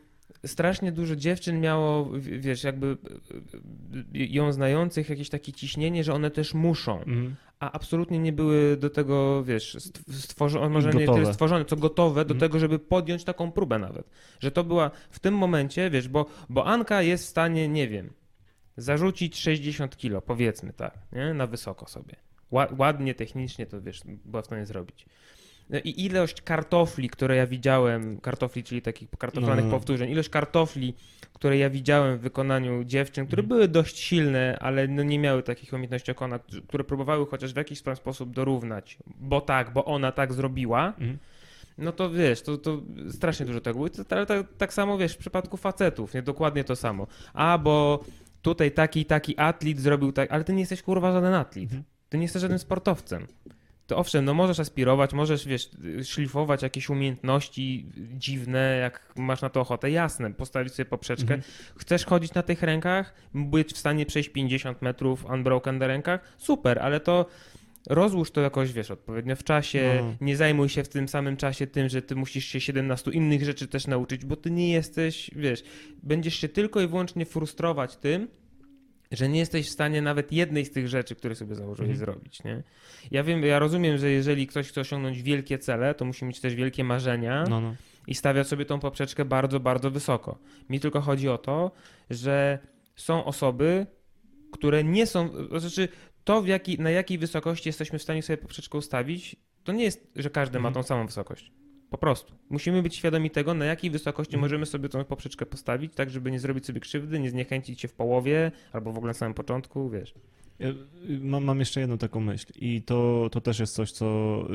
strasznie 0.47 0.93
dużo 0.93 1.17
dziewczyn 1.17 1.61
miało, 1.61 2.11
wiesz, 2.19 2.65
jakby 2.65 2.87
y, 2.87 4.19
y, 4.21 4.27
ją 4.27 4.53
znających 4.53 5.09
jakieś 5.09 5.29
takie 5.29 5.53
ciśnienie, 5.53 6.05
że 6.05 6.15
one 6.15 6.31
też 6.31 6.55
muszą 6.55 6.99
Mhm. 6.99 7.35
A 7.65 7.73
absolutnie 7.73 8.19
nie 8.19 8.33
były 8.33 8.77
do 8.77 8.91
tego, 8.91 9.45
wiesz, 9.45 9.77
stw- 9.77 10.13
stworzone, 10.13 10.69
może 10.69 10.91
nie 10.91 11.01
Gotowe. 11.07 11.21
tyle 11.21 11.33
stworzone, 11.33 11.65
co 11.65 11.77
gotowe 11.77 12.25
do 12.25 12.35
Mhm. 12.35 12.41
tego, 12.41 12.59
żeby 12.59 12.79
podjąć 12.79 13.25
taką 13.25 13.53
próbę 13.53 13.79
nawet. 13.79 14.11
Że 14.41 14.51
to 14.51 14.65
była 14.65 14.91
w 15.11 15.19
tym 15.19 15.35
momencie, 15.35 15.91
wiesz, 15.91 16.09
bo, 16.09 16.27
bo 16.49 16.67
Anka 16.67 17.03
jest 17.03 17.25
w 17.25 17.29
stanie, 17.29 17.69
nie 17.69 17.89
wiem, 17.89 18.13
zarzucić 18.77 19.37
60 19.41 19.97
kilo, 19.97 20.23
powiedzmy 20.23 20.73
tak, 20.73 20.99
nie? 21.13 21.35
na 21.35 21.47
wysoko 21.47 21.89
sobie. 21.89 22.17
Ła- 22.53 22.79
Ładnie, 22.79 23.15
technicznie 23.15 23.67
to, 23.67 23.81
wiesz, 23.83 24.01
była 24.25 24.43
w 24.43 24.47
stanie 24.47 24.67
zrobić. 24.67 25.07
No 25.71 25.79
i 25.85 26.05
ilość 26.05 26.43
kartofli, 26.43 27.09
które 27.11 27.37
ja 27.37 27.47
widziałem, 27.47 28.21
kartofli, 28.21 28.63
czyli 28.65 28.83
takich 28.83 29.09
kartoflanych 29.19 29.65
No, 29.65 29.71
no. 29.71 29.77
powtórzeń, 29.77 30.11
ilość 30.11 30.29
kartofli, 30.29 30.95
które 31.33 31.59
ja 31.59 31.71
widziałem 31.71 32.19
w 32.19 32.21
wykonaniu 32.21 32.85
dziewczyn, 32.85 33.27
które 33.27 33.43
Mhm. 33.43 33.49
były 33.49 33.69
dość 33.69 33.99
silne, 33.99 34.59
ale 34.61 34.89
no 34.89 35.03
nie 35.03 35.19
miały 35.19 35.43
takich 35.43 35.73
umiejętności 35.73 36.11
okona, 36.11 36.39
które 36.69 36.85
próbowały 36.85 37.27
chociaż 37.27 37.53
w 37.53 37.57
jakiś 37.57 37.83
tam 37.83 37.97
sposób 37.97 38.31
dorównać, 38.31 38.99
bo 39.07 39.41
tak, 39.41 39.73
bo 39.73 39.85
ona 39.85 40.13
tak 40.13 40.33
zrobiła, 40.33 40.87
Mhm. 40.87 41.19
no 41.79 41.93
to 41.93 42.11
wiesz, 42.11 42.43
to, 42.43 42.59
to 42.59 42.83
strasznie 43.11 43.47
dużo 43.47 43.61
tego 43.61 43.75
było. 43.79 43.89
Ale 44.11 44.27
tak, 44.27 44.47
tak 44.59 44.73
samo 44.73 44.99
wiesz, 44.99 45.13
w 45.15 45.19
przypadku 45.19 45.57
facetów, 45.57 46.15
nie 46.15 46.23
dokładnie 46.23 46.65
to 46.65 46.77
samo. 46.77 47.07
A, 47.35 47.59
bo 47.59 48.05
tutaj 48.43 48.73
taki 48.73 49.05
taki 49.05 49.39
atlet 49.39 49.81
zrobił 49.81 50.13
tak, 50.13 50.33
ale 50.33 50.45
ty 50.45 50.53
nie 50.53 50.61
jesteś 50.61 50.83
kurwa 50.83 51.13
żaden 51.13 51.35
atlet. 51.35 51.65
Mhm. 51.65 51.83
Ty 52.09 52.19
nie 52.19 52.23
jesteś 52.25 52.41
żadnym 52.43 52.59
sportowcem. 52.59 53.27
To 53.87 53.97
owszem, 53.99 54.25
no 54.25 54.35
możesz 54.35 54.61
aspirować, 54.61 55.13
możesz, 55.13 55.47
wiesz, 55.47 55.71
szlifować 56.05 56.63
jakieś 56.63 56.91
umiejętności 56.91 57.87
dziwne, 58.19 58.77
jak 58.77 59.13
masz 59.17 59.43
na 59.43 59.51
to 59.51 59.61
ochotę, 59.61 59.91
jasne, 59.91 60.35
postawić 60.35 60.75
sobie 60.75 60.87
poprzeczkę. 60.87 61.35
Mhm. 61.35 61.43
Chcesz 61.77 62.05
chodzić 62.05 62.35
na 62.35 62.43
tych 62.43 62.63
rękach, 62.63 63.15
być 63.35 63.73
w 63.73 63.79
stanie 63.79 64.07
przejść 64.07 64.29
50 64.29 64.83
metrów 64.83 65.25
unbroken 65.25 65.79
na 65.79 65.87
rękach? 65.87 66.21
Super, 66.39 66.79
ale 66.79 67.01
to 67.01 67.27
rozłóż 67.91 68.31
to 68.31 68.41
jakoś, 68.41 68.73
wiesz, 68.73 68.91
odpowiednio 68.91 69.37
w 69.37 69.45
czasie, 69.45 70.01
No. 70.03 70.15
nie 70.21 70.37
zajmuj 70.37 70.69
się 70.69 70.85
w 70.85 70.89
tym 70.89 71.09
samym 71.09 71.37
czasie 71.37 71.67
tym, 71.67 71.89
że 71.89 72.03
ty 72.03 72.17
musisz 72.17 72.45
się 72.45 72.61
17 72.61 73.11
innych 73.11 73.45
rzeczy 73.45 73.69
też 73.69 73.87
nauczyć, 73.87 74.25
bo 74.25 74.37
ty 74.37 74.51
nie 74.51 74.73
jesteś, 74.73 75.31
wiesz, 75.37 75.65
będziesz 76.03 76.35
się 76.35 76.49
tylko 76.49 76.81
i 76.81 76.87
wyłącznie 76.87 77.27
frustrować 77.27 77.97
tym, 77.97 78.29
że 79.13 79.29
nie 79.29 79.39
jesteś 79.39 79.67
w 79.67 79.71
stanie 79.73 80.03
nawet 80.03 80.33
jednej 80.33 80.65
z 80.65 80.71
tych 80.73 80.89
rzeczy, 80.89 81.15
które 81.15 81.35
sobie 81.35 81.55
założyłeś 81.55 81.91
Mhm. 81.91 81.99
zrobić, 81.99 82.45
nie? 82.45 82.63
Ja 83.11 83.23
wiem, 83.25 83.43
ja 83.43 83.59
rozumiem, 83.59 83.99
że 83.99 84.11
jeżeli 84.11 84.47
ktoś 84.47 84.69
chce 84.69 84.81
osiągnąć 84.81 85.23
wielkie 85.23 85.59
cele, 85.59 85.95
to 85.95 86.05
musi 86.05 86.25
mieć 86.25 86.41
też 86.41 86.55
wielkie 86.55 86.85
marzenia 86.85 87.45
No, 87.51 87.61
no. 87.61 87.75
i 88.07 88.15
stawia 88.15 88.45
sobie 88.45 88.65
tą 88.65 88.81
poprzeczkę 88.81 89.25
bardzo, 89.25 89.61
bardzo 89.61 89.91
wysoko. 89.91 90.39
Mi 90.71 90.81
tylko 90.81 91.01
chodzi 91.01 91.29
o 91.29 91.39
to, 91.39 91.71
że 92.11 92.59
są 92.97 93.25
osoby, 93.25 93.87
które 94.53 94.85
nie 94.85 95.07
są, 95.07 95.29
to 95.51 95.61
znaczy 95.61 95.89
to 96.25 96.43
w 96.43 96.47
jaki, 96.49 96.79
na 96.79 96.91
jakiej 96.91 97.19
wysokości 97.19 97.69
jesteśmy 97.69 97.99
w 97.99 98.03
stanie 98.03 98.23
sobie 98.23 98.37
poprzeczkę 98.37 98.79
ustawić, 98.79 99.37
to 99.65 99.73
nie 99.73 99.85
jest, 99.85 100.07
że 100.17 100.31
każdy 100.31 100.59
ma 100.61 100.69
Mhm. 100.69 100.83
tą 100.85 100.89
samą 100.89 101.07
wysokość. 101.07 101.53
Po 101.95 101.99
prostu. 101.99 102.35
Musimy 102.51 102.83
być 102.83 102.95
świadomi 102.97 103.31
tego, 103.31 103.55
na 103.55 103.65
jakiej 103.65 103.91
wysokości 103.91 104.35
Mhm. 104.35 104.41
możemy 104.41 104.67
sobie 104.67 104.89
tą 104.89 105.05
poprzeczkę 105.05 105.47
postawić, 105.47 105.95
tak 105.95 106.11
żeby 106.11 106.31
nie 106.31 106.39
zrobić 106.41 106.67
sobie 106.67 106.81
krzywdy, 106.81 107.21
nie 107.21 107.31
zniechęcić 107.31 107.81
się 107.81 107.89
w 107.89 107.93
połowie, 107.93 108.53
albo 108.73 108.93
w 108.93 108.97
ogóle 108.99 109.11
na 109.11 109.15
samym 109.15 109.35
początku, 109.35 109.91
wiesz. 109.91 110.15
Ja, 110.59 110.69
y, 110.69 110.75
mam, 111.21 111.45
mam 111.45 111.59
jeszcze 111.59 111.81
jedną 111.81 111.99
taką 111.99 112.21
myśl 112.21 112.47
i 112.57 112.83
to, 112.83 113.29
to 113.33 113.41
też 113.41 113.59
jest 113.59 113.75
coś, 113.75 113.93
co, 113.93 114.07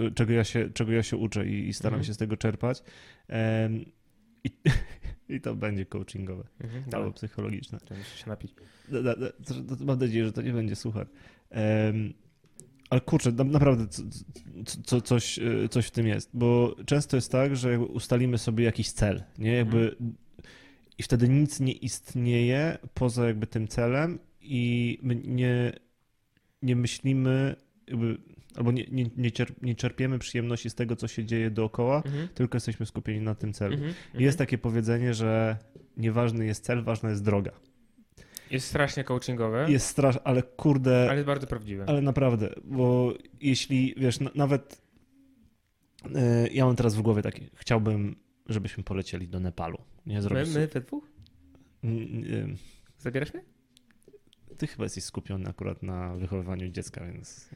y, 0.07 0.11
czego, 0.11 0.33
ja 0.33 0.43
się, 0.43 0.69
czego 0.73 0.91
ja 0.91 1.03
się 1.03 1.17
uczę 1.17 1.47
i, 1.47 1.67
i 1.67 1.73
staram 1.73 1.93
Mhm. 1.93 2.03
się 2.07 2.13
z 2.13 2.17
tego 2.17 2.37
czerpać. 2.37 2.83
Em, 3.27 3.85
i, 4.43 4.49
I 5.35 5.41
to 5.41 5.55
będzie 5.55 5.85
coachingowe 5.85 6.43
Mhm, 6.61 6.83
albo 6.83 6.97
Dobra, 6.97 7.11
psychologiczne. 7.11 7.79
muszę 7.97 8.17
się 8.17 8.27
napić. 8.29 8.53
Da- 8.89 9.01
da- 9.03 9.15
da- 9.15 9.85
Mam 9.85 9.99
nadzieję, 9.99 10.25
że 10.25 10.31
to 10.33 10.41
nie 10.41 10.53
będzie 10.53 10.75
suchar. 10.75 11.07
Em, 11.49 12.13
ale 12.89 13.01
kurczę, 13.01 13.31
na, 13.31 13.43
naprawdę 13.43 13.87
co, 13.87 14.03
co, 14.65 14.81
co, 14.83 15.01
coś, 15.01 15.39
y, 15.39 15.69
coś 15.69 15.85
w 15.87 15.91
tym 15.91 16.07
jest, 16.07 16.29
bo 16.33 16.75
często 16.85 17.17
jest 17.17 17.31
tak, 17.31 17.55
że 17.55 17.79
ustalimy 17.79 18.37
sobie 18.37 18.65
jakiś 18.65 18.91
cel, 18.91 19.23
nie? 19.37 19.53
Jakby 19.53 19.95
i 20.97 21.03
wtedy 21.03 21.29
nic 21.29 21.59
nie 21.59 21.73
istnieje 21.73 22.77
poza 22.93 23.27
jakby 23.27 23.47
tym 23.47 23.67
celem 23.67 24.19
i 24.41 24.99
my 25.01 25.15
nie, 25.15 25.73
nie 26.61 26.75
myślimy 26.75 27.55
jakby, 27.87 28.17
albo 28.55 28.71
nie, 28.71 28.85
nie, 28.91 29.03
nie, 29.17 29.31
nie 29.61 29.75
czerpiemy 29.75 30.19
przyjemności 30.19 30.69
z 30.69 30.75
tego, 30.75 30.95
co 30.95 31.07
się 31.07 31.25
dzieje 31.25 31.51
dookoła, 31.51 32.01
Mhm, 32.05 32.27
tylko 32.27 32.55
jesteśmy 32.55 32.85
skupieni 32.85 33.21
na 33.21 33.35
tym 33.35 33.53
celu. 33.53 33.73
mhm, 33.73 33.93
mhm. 34.05 34.23
Jest 34.23 34.37
takie 34.37 34.57
powiedzenie, 34.57 35.13
że 35.13 35.57
nieważny 35.97 36.45
jest 36.45 36.63
cel, 36.63 36.83
ważna 36.83 37.09
jest 37.09 37.23
droga. 37.23 37.51
Jest 38.51 38.67
strasznie 38.67 39.03
coachingowe, 39.03 39.71
Jest 39.71 39.85
straszne, 39.87 40.21
ale 40.23 40.43
kurde, 40.43 41.03
ale 41.09 41.15
jest 41.15 41.27
bardzo 41.27 41.47
prawdziwe. 41.47 41.85
ale 41.87 42.01
naprawdę, 42.01 42.49
bo 42.63 43.13
jeśli, 43.41 43.93
wiesz, 43.97 44.19
na, 44.19 44.29
nawet 44.35 44.81
e, 46.15 46.47
ja 46.47 46.65
mam 46.65 46.75
teraz 46.75 46.95
w 46.95 47.01
głowie 47.01 47.21
taki, 47.21 47.49
chciałbym, 47.55 48.15
żebyśmy 48.45 48.83
polecieli 48.83 49.27
do 49.27 49.39
Nepalu. 49.39 49.77
Nie 50.05 50.15
My, 50.15 50.21
zrobić. 50.21 50.53
my 50.53 50.67
we 50.67 50.81
dwóch? 50.81 51.03
Mm, 51.83 52.57
Zabierasz 52.97 53.33
mnie? 53.33 53.43
Ty 54.57 54.67
chyba 54.67 54.83
jesteś 54.83 55.03
skupiony 55.03 55.49
akurat 55.49 55.83
na 55.83 56.15
wychowywaniu 56.15 56.69
dziecka, 56.69 57.05
więc 57.05 57.49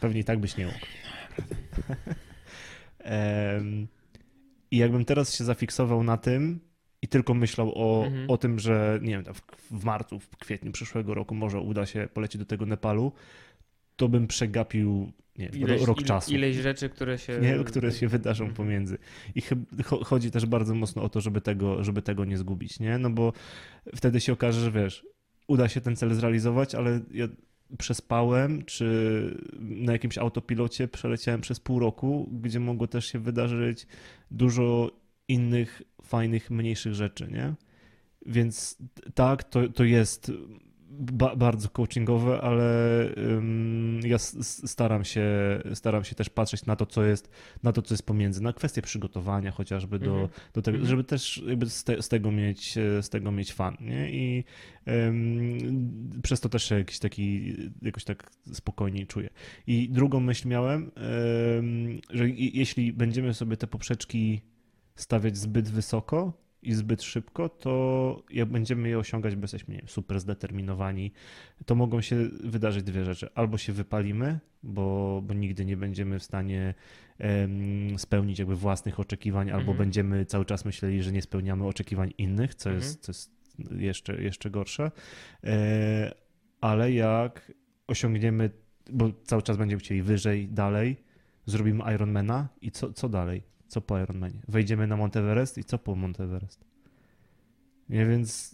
pewnie 0.00 0.20
i 0.20 0.24
tak 0.24 0.38
byś 0.40 0.56
nie 0.56 0.66
mógł. 0.66 0.78
I 4.70 4.76
jakbym 4.76 5.04
teraz 5.04 5.34
się 5.34 5.44
zafiksował 5.44 6.02
na 6.02 6.16
tym 6.16 6.60
i 7.06 7.08
tylko 7.08 7.34
myślał 7.34 7.72
o, 7.74 8.04
Mhm. 8.06 8.30
o 8.30 8.36
tym, 8.38 8.58
że 8.58 8.98
nie 9.02 9.10
wiem, 9.10 9.24
w, 9.34 9.40
w 9.80 9.84
marcu, 9.84 10.18
w 10.20 10.28
kwietniu 10.36 10.72
przyszłego 10.72 11.14
roku 11.14 11.34
może 11.34 11.60
uda 11.60 11.86
się 11.86 12.08
polecieć 12.14 12.38
do 12.38 12.44
tego 12.46 12.66
Nepalu, 12.66 13.12
to 13.96 14.08
bym 14.08 14.26
przegapił 14.26 15.12
nie 15.38 15.46
Ileś, 15.46 15.80
ro- 15.80 15.86
rok 15.86 15.98
ile- 15.98 16.06
czasu. 16.08 16.32
Ileś 16.34 16.56
rzeczy, 16.56 16.88
które 16.88 17.18
się... 17.18 17.38
Nie, 17.42 17.64
które 17.64 17.92
się 17.92 18.08
wydarzą 18.08 18.44
Mhm. 18.44 18.56
pomiędzy. 18.56 18.98
I 19.34 19.42
chodzi 20.04 20.30
też 20.30 20.46
bardzo 20.46 20.74
mocno 20.74 21.02
o 21.02 21.08
to, 21.08 21.20
żeby 21.20 21.40
tego, 21.40 21.84
żeby 21.84 22.02
tego 22.02 22.24
nie 22.24 22.38
zgubić, 22.38 22.80
nie? 22.80 22.98
No 22.98 23.10
bo 23.10 23.32
wtedy 23.96 24.20
się 24.20 24.32
okaże, 24.32 24.60
że 24.60 24.70
wiesz, 24.70 25.06
uda 25.48 25.68
się 25.68 25.80
ten 25.80 25.96
cel 25.96 26.14
zrealizować, 26.14 26.74
ale 26.74 27.00
ja 27.12 27.28
przespałem, 27.78 28.64
czy 28.64 28.86
na 29.60 29.92
jakimś 29.92 30.18
autopilocie 30.18 30.88
przeleciałem 30.88 31.40
przez 31.40 31.60
pół 31.60 31.78
roku, 31.78 32.28
gdzie 32.32 32.60
mogło 32.60 32.86
też 32.86 33.06
się 33.06 33.18
wydarzyć 33.18 33.86
dużo 34.30 34.90
innych 35.28 35.82
fajnych, 36.02 36.50
mniejszych 36.50 36.94
rzeczy, 36.94 37.28
nie? 37.32 37.54
Więc 38.26 38.78
tak, 39.14 39.44
to, 39.44 39.68
to 39.68 39.84
jest 39.84 40.32
ba 40.98 41.36
bardzo 41.36 41.68
coachingowe, 41.68 42.40
ale 42.40 42.64
ym, 43.16 44.00
ja 44.04 44.18
staram 44.18 45.04
się, 45.04 45.24
staram 45.74 46.04
się 46.04 46.14
też 46.14 46.28
patrzeć 46.30 46.66
na 46.66 46.76
to, 46.76 46.86
co 46.86 47.04
jest, 47.04 47.30
na 47.62 47.72
to, 47.72 47.82
co 47.82 47.94
jest 47.94 48.06
pomiędzy, 48.06 48.42
na 48.42 48.52
kwestie 48.52 48.82
przygotowania 48.82 49.50
chociażby 49.50 49.98
do, 49.98 50.10
Mhm. 50.10 50.28
do 50.52 50.62
tego, 50.62 50.76
Mhm. 50.76 50.88
żeby 50.90 51.04
też 51.04 51.42
jakby 51.46 51.70
z, 51.70 51.84
te, 51.84 52.02
z 52.02 52.08
tego 52.08 52.32
mieć, 52.32 52.74
z 53.00 53.08
tego 53.08 53.32
mieć 53.32 53.52
fan, 53.52 53.76
nie? 53.80 54.10
I 54.10 54.44
ym, 54.88 56.20
przez 56.22 56.40
to 56.40 56.48
też 56.48 56.64
się 56.68 56.74
jakiś 56.78 56.98
taki, 56.98 57.54
jakoś 57.82 58.04
tak 58.04 58.30
spokojniej 58.52 59.06
czuję. 59.06 59.30
I 59.66 59.88
drugą 59.88 60.20
myśl 60.20 60.48
miałem, 60.48 60.90
ym, 61.58 62.00
że 62.10 62.28
jeśli 62.30 62.92
będziemy 62.92 63.34
sobie 63.34 63.56
te 63.56 63.66
poprzeczki 63.66 64.40
stawiać 64.96 65.36
zbyt 65.36 65.68
wysoko 65.70 66.32
i 66.62 66.74
zbyt 66.74 67.02
szybko, 67.02 67.48
to 67.48 68.22
jak 68.30 68.48
będziemy 68.48 68.88
je 68.88 68.98
osiągać, 68.98 69.36
bo 69.36 69.42
jesteśmy 69.42 69.74
nie 69.74 69.78
wiem, 69.80 69.88
super 69.88 70.20
zdeterminowani, 70.20 71.12
to 71.66 71.74
mogą 71.74 72.00
się 72.00 72.16
wydarzyć 72.44 72.82
dwie 72.82 73.04
rzeczy. 73.04 73.28
Albo 73.34 73.58
się 73.58 73.72
wypalimy, 73.72 74.40
bo, 74.62 75.22
bo 75.26 75.34
nigdy 75.34 75.64
nie 75.64 75.76
będziemy 75.76 76.18
w 76.18 76.22
stanie 76.22 76.74
spełnić 77.96 78.38
jakby 78.38 78.56
własnych 78.56 79.00
oczekiwań, 79.00 79.48
albo 79.50 79.60
Mhm. 79.60 79.78
będziemy 79.78 80.24
cały 80.26 80.44
czas 80.44 80.64
myśleli, 80.64 81.02
że 81.02 81.12
nie 81.12 81.22
spełniamy 81.22 81.66
oczekiwań 81.66 82.12
innych, 82.18 82.54
co, 82.54 82.70
Mhm. 82.70 82.84
jest, 82.84 83.00
co 83.02 83.10
jest 83.12 83.32
jeszcze, 83.78 84.22
jeszcze 84.22 84.50
gorsze. 84.50 84.90
E, 85.44 86.14
ale 86.60 86.92
jak 86.92 87.52
osiągniemy, 87.86 88.50
bo 88.92 89.10
cały 89.24 89.42
czas 89.42 89.56
będziemy 89.56 89.80
chcieli 89.80 90.02
wyżej, 90.02 90.48
dalej, 90.48 90.96
zrobimy 91.46 91.94
Ironmana 91.94 92.48
i 92.60 92.70
co, 92.70 92.92
co 92.92 93.08
dalej? 93.08 93.42
Co 93.68 93.80
po 93.80 93.98
Ironmanie? 93.98 94.40
Wejdziemy 94.48 94.86
na 94.86 94.96
Monteverest 94.96 95.58
i 95.58 95.64
co 95.64 95.78
po 95.78 95.94
Monteverest? 95.94 96.64
Nie, 97.88 98.06
więc 98.06 98.52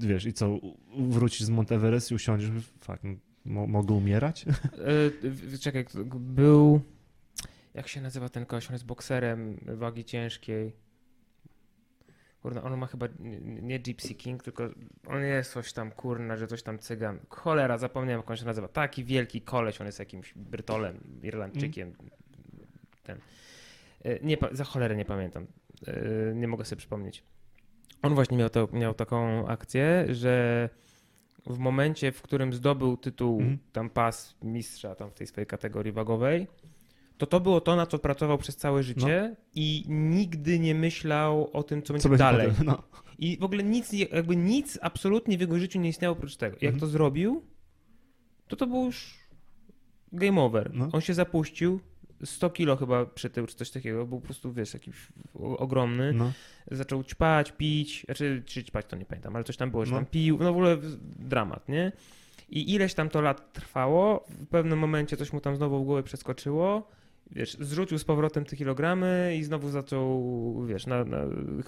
y, 0.00 0.06
wiesz, 0.06 0.26
i 0.26 0.32
co, 0.32 0.58
wrócisz 0.98 1.42
z 1.42 1.50
Monteverest 1.50 2.10
i 2.10 2.14
usiądziesz, 2.14 2.50
fakt, 2.80 3.04
mo, 3.44 3.66
mogę 3.66 3.94
umierać? 3.94 4.44
E, 4.46 5.58
Czekaj, 5.64 5.84
był... 6.14 6.80
Jak 7.74 7.88
się 7.88 8.00
nazywa 8.00 8.28
ten 8.28 8.46
koleś? 8.46 8.66
On 8.66 8.72
jest 8.72 8.86
bokserem 8.86 9.60
wagi 9.66 10.04
ciężkiej. 10.04 10.72
Kurna, 12.42 12.62
on 12.62 12.76
ma 12.76 12.86
chyba 12.86 13.06
nie, 13.62 13.80
Gypsy 13.80 14.14
King, 14.14 14.42
tylko 14.42 14.68
on 15.06 15.22
jest 15.22 15.52
coś 15.52 15.72
tam, 15.72 15.90
kurna, 15.90 16.36
że 16.36 16.46
coś 16.46 16.62
tam 16.62 16.78
cygan. 16.78 17.18
Cholera, 17.28 17.78
zapomniałem 17.78 18.20
jak 18.20 18.30
on 18.30 18.36
się 18.36 18.44
nazywa. 18.44 18.68
Taki 18.68 19.04
wielki 19.04 19.40
koleś, 19.40 19.80
on 19.80 19.86
jest 19.86 19.98
jakimś 19.98 20.34
Brytolem, 20.36 21.00
Irlandczykiem. 21.22 21.92
Ten. 23.02 23.18
E, 24.04 24.18
Nie, 24.22 24.36
za 24.52 24.64
cholerę 24.64 24.96
nie 24.96 25.04
pamiętam. 25.04 25.46
E, 25.86 26.34
Nie 26.34 26.48
mogę 26.48 26.64
sobie 26.64 26.78
przypomnieć. 26.78 27.24
On 28.02 28.14
właśnie 28.14 28.36
miał, 28.36 28.50
to, 28.50 28.68
miał 28.72 28.94
taką 28.94 29.46
akcję, 29.48 30.06
że 30.10 30.68
w 31.46 31.58
momencie, 31.58 32.12
w 32.12 32.22
którym 32.22 32.52
zdobył 32.52 32.96
tytuł, 32.96 33.40
Mhm. 33.40 33.58
tam 33.72 33.90
pas 33.90 34.36
mistrza 34.42 34.94
tam 34.94 35.10
w 35.10 35.14
tej 35.14 35.26
swojej 35.26 35.46
kategorii 35.46 35.92
wagowej, 35.92 36.46
to 37.18 37.26
to 37.26 37.40
było 37.40 37.60
to, 37.60 37.76
na 37.76 37.86
co 37.86 37.98
pracował 37.98 38.38
przez 38.38 38.56
całe 38.56 38.82
życie 38.82 39.36
i 39.54 39.84
nigdy 39.88 40.58
nie 40.58 40.74
myślał 40.74 41.50
o 41.52 41.62
tym, 41.62 41.82
co 41.82 41.92
będzie 41.92 42.02
Co 42.02 42.08
będzie 42.08 42.24
dalej. 42.24 42.48
potem? 42.48 42.66
No. 42.66 42.82
I 43.18 43.38
w 43.40 43.44
ogóle 43.44 43.62
nic, 43.62 43.92
jakby 43.92 44.36
nic 44.36 44.78
absolutnie 44.82 45.38
w 45.38 45.40
jego 45.40 45.58
życiu 45.58 45.80
nie 45.80 45.88
istniało 45.88 46.16
oprócz 46.16 46.36
tego. 46.36 46.54
Jak 46.56 46.74
Mhm. 46.74 46.80
to 46.80 46.86
zrobił, 46.86 47.42
to 48.48 48.56
to 48.56 48.66
był 48.66 48.84
już 48.84 49.14
game 50.12 50.40
over. 50.40 50.70
No. 50.74 50.88
On 50.92 51.00
się 51.00 51.14
zapuścił, 51.14 51.80
100 52.24 52.50
kilo 52.50 52.76
chyba 52.76 53.06
przytył, 53.06 53.46
czy 53.46 53.54
coś 53.56 53.70
takiego, 53.70 54.06
był 54.06 54.20
po 54.20 54.24
prostu, 54.26 54.52
wiesz, 54.52 54.74
jakiś 54.74 54.94
ogromny. 55.34 56.12
No. 56.12 56.32
Zaczął 56.70 57.04
ćpać, 57.04 57.52
pić, 57.52 58.02
znaczy, 58.04 58.42
czy 58.46 58.64
ćpać 58.64 58.86
to 58.86 58.96
nie 58.96 59.04
pamiętam, 59.04 59.36
ale 59.36 59.44
coś 59.44 59.56
tam 59.56 59.70
było, 59.70 59.84
że 59.84 59.92
No. 59.92 59.98
tam 59.98 60.06
pił, 60.06 60.38
no 60.40 60.44
w 60.44 60.56
ogóle 60.56 60.76
dramat, 61.18 61.68
nie? 61.68 61.92
I 62.48 62.74
ileś 62.74 62.94
tam 62.94 63.08
to 63.08 63.20
lat 63.20 63.52
trwało, 63.52 64.24
w 64.28 64.46
pewnym 64.46 64.78
momencie 64.78 65.16
coś 65.16 65.32
mu 65.32 65.40
tam 65.40 65.56
znowu 65.56 65.82
w 65.82 65.84
głowie 65.86 66.02
przeskoczyło, 66.02 66.88
wiesz, 67.30 67.56
zrzucił 67.60 67.98
z 67.98 68.04
powrotem 68.04 68.44
te 68.44 68.56
kilogramy 68.56 69.36
i 69.38 69.44
znowu 69.44 69.68
zaczął, 69.70 70.66
wiesz, 70.66 70.86
na, 70.86 71.04
na, 71.04 71.18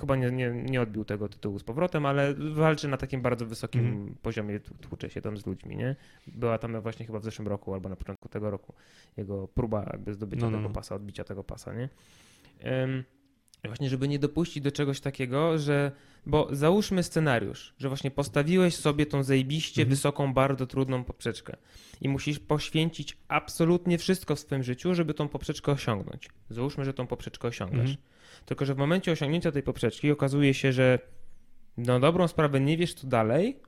chyba 0.01 0.17
nie, 0.17 0.31
nie, 0.31 0.51
nie 0.51 0.81
odbił 0.81 1.05
tego 1.05 1.29
tytułu 1.29 1.59
z 1.59 1.65
powrotem, 1.65 2.07
ale 2.07 2.35
walczy 2.35 2.89
na 2.89 2.97
takim 2.97 3.23
bardzo 3.23 3.47
wysokim 3.47 3.87
Mhm. 3.87 4.15
poziomie, 4.23 4.61
tł- 4.61 4.75
tłucze 4.81 5.11
się 5.11 5.21
tam 5.21 5.37
z 5.39 5.47
ludźmi, 5.47 5.77
nie? 5.77 5.97
Była 6.27 6.59
tam 6.59 6.81
właśnie 6.81 7.07
chyba 7.07 7.19
w 7.19 7.25
zeszłym 7.25 7.49
roku 7.49 7.75
albo 7.75 7.89
na 7.89 7.97
początku 7.97 8.29
tego 8.29 8.51
roku 8.51 8.75
jego 9.17 9.49
próba 9.49 9.85
jakby 9.93 10.15
zdobycia 10.15 10.41
No, 10.45 10.51
no, 10.51 10.57
tego 10.59 10.69
no. 10.69 10.75
pasa, 10.75 10.95
odbicia 10.95 11.25
tego 11.25 11.45
pasa, 11.45 11.75
nie? 11.75 11.89
Ym, 12.85 13.05
Właśnie, 13.69 13.89
żeby 13.89 14.09
nie 14.09 14.19
dopuścić 14.19 14.62
do 14.62 14.73
czegoś 14.73 15.01
takiego, 15.01 15.59
że. 15.59 15.93
Bo 16.27 16.49
załóżmy 16.51 17.03
scenariusz, 17.03 17.75
że 17.79 17.89
właśnie 17.89 18.11
postawiłeś 18.11 18.75
sobie 18.75 19.07
tą 19.07 19.23
zajebiście 19.23 19.83
Mhm. 19.83 19.91
wysoką, 19.91 20.35
bardzo 20.35 20.67
trudną 20.67 21.05
poprzeczkę 21.05 21.57
i 22.01 22.09
musisz 22.09 22.39
poświęcić 22.39 23.17
absolutnie 23.29 23.99
wszystko 23.99 24.37
w 24.37 24.41
swoim 24.41 24.62
życiu, 24.62 24.95
żeby 24.95 25.14
tą 25.14 25.29
poprzeczkę 25.29 25.73
osiągnąć. 25.73 26.29
Załóżmy, 26.51 26.85
że 26.85 26.95
tą 26.95 27.07
poprzeczkę 27.07 27.49
osiągasz. 27.49 27.91
Mhm. 27.91 27.97
Tylko, 28.47 28.64
że 28.64 28.75
w 28.75 28.79
momencie 28.79 29.12
osiągnięcia 29.12 29.53
tej 29.53 29.62
poprzeczki 29.62 30.11
okazuje 30.11 30.55
się, 30.55 30.73
że 30.73 30.99
na 31.77 32.01
dobrą 32.01 32.29
sprawę 32.29 32.61
nie 32.61 32.77
wiesz 32.77 32.95
co 32.95 33.07
dalej, 33.07 33.61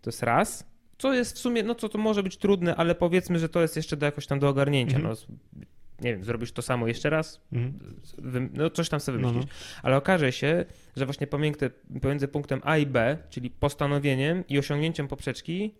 to 0.00 0.10
jest 0.10 0.22
raz, 0.22 0.66
co 0.98 1.14
jest 1.14 1.36
w 1.36 1.38
sumie, 1.38 1.62
no 1.62 1.74
co 1.74 1.88
to 1.88 1.98
może 1.98 2.22
być 2.22 2.36
trudne, 2.36 2.76
ale 2.76 2.94
powiedzmy, 2.94 3.38
że 3.38 3.48
to 3.48 3.62
jest 3.62 3.76
jeszcze 3.76 3.96
do 3.96 4.06
jakoś 4.06 4.26
tam 4.26 4.38
do 4.38 4.48
ogarnięcia. 4.48 4.96
Mhm. 4.96 5.16
No, 5.28 5.36
nie 6.00 6.12
wiem, 6.14 6.24
zrobisz 6.24 6.52
to 6.52 6.62
samo 6.62 6.86
jeszcze 6.88 7.10
raz, 7.10 7.40
Mhm. 7.52 8.50
no 8.54 8.70
coś 8.70 8.88
tam 8.88 9.00
sobie 9.00 9.18
No, 9.18 9.28
wymyślić. 9.28 9.52
no. 9.52 9.80
Ale 9.82 9.96
okaże 9.96 10.32
się, 10.32 10.64
że 10.96 11.04
właśnie 11.06 11.26
pomiędzy, 11.26 11.70
pomiędzy 12.02 12.28
punktem 12.28 12.60
A 12.64 12.78
i 12.78 12.86
B, 12.86 13.18
czyli 13.30 13.50
postanowieniem 13.50 14.44
i 14.48 14.58
osiągnięciem 14.58 15.08
poprzeczki, 15.08 15.74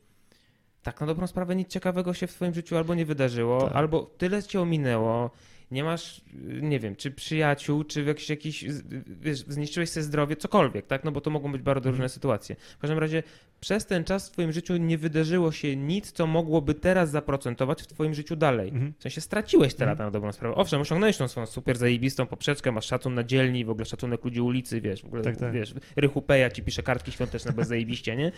tak 0.82 1.00
na 1.00 1.06
dobrą 1.06 1.26
sprawę 1.26 1.56
nic 1.56 1.68
ciekawego 1.68 2.14
się 2.14 2.26
w 2.26 2.32
twoim 2.34 2.54
życiu 2.54 2.76
albo 2.76 2.94
nie 2.94 3.06
wydarzyło, 3.06 3.60
Tak. 3.62 3.76
albo 3.76 4.02
tyle 4.18 4.42
cię 4.42 4.60
ominęło, 4.60 5.30
nie 5.70 5.84
masz, 5.84 6.20
nie 6.62 6.80
wiem, 6.80 6.96
czy 6.96 7.10
przyjaciół, 7.10 7.84
czy 7.84 8.02
w 8.04 8.06
jakiś, 8.06 8.30
jakiś 8.30 8.64
wiesz, 9.06 9.38
zniszczyłeś 9.38 9.90
sobie 9.90 10.04
zdrowie, 10.04 10.36
cokolwiek, 10.36 10.86
tak? 10.86 11.04
No 11.04 11.12
bo 11.12 11.20
to 11.20 11.30
mogą 11.30 11.52
być 11.52 11.62
bardzo 11.62 11.88
Mhm. 11.88 11.92
różne 11.94 12.08
sytuacje. 12.08 12.56
W 12.76 12.78
każdym 12.78 12.98
razie 12.98 13.22
przez 13.60 13.86
ten 13.86 14.04
czas 14.04 14.28
w 14.28 14.32
twoim 14.32 14.52
życiu 14.52 14.76
nie 14.76 14.98
wydarzyło 14.98 15.52
się 15.52 15.76
nic, 15.76 16.12
co 16.12 16.26
mogłoby 16.26 16.74
teraz 16.74 17.10
zaprocentować 17.10 17.82
w 17.82 17.86
twoim 17.86 18.14
życiu 18.14 18.36
dalej. 18.36 18.68
Mhm. 18.68 18.94
W 18.98 19.02
sensie 19.02 19.20
straciłeś 19.20 19.74
te 19.74 19.84
Mhm. 19.84 19.90
lata 19.90 20.04
na 20.04 20.10
dobrą 20.10 20.32
sprawę. 20.32 20.54
Owszem, 20.54 20.80
osiągnąłeś 20.80 21.16
tą 21.16 21.28
swoją 21.28 21.46
super 21.46 21.76
zajebistą 21.78 22.26
poprzeczkę, 22.26 22.72
masz 22.72 22.86
szacun 22.86 23.14
na 23.14 23.24
dzielni, 23.24 23.64
w 23.64 23.70
ogóle 23.70 23.84
szacunek 23.84 24.24
ludzi 24.24 24.40
ulicy, 24.40 24.80
wiesz, 24.80 25.02
w 25.02 25.06
ogóle, 25.06 25.22
Tak, 25.22 25.36
tak. 25.36 25.52
wiesz, 25.52 25.74
Rychu 25.96 26.22
Peja 26.22 26.50
ci 26.50 26.62
pisze 26.62 26.82
kartki 26.82 27.12
świąteczne 27.12 27.52
bez 27.52 27.68
zajebiście, 27.68 28.16
nie? 28.16 28.32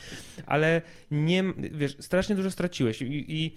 Ale 0.47 0.83
nie, 1.11 1.45
wiesz, 1.57 1.97
strasznie 2.01 2.37
dużo 2.37 2.51
straciłeś 2.51 3.03
i, 3.03 3.35
i 3.45 3.57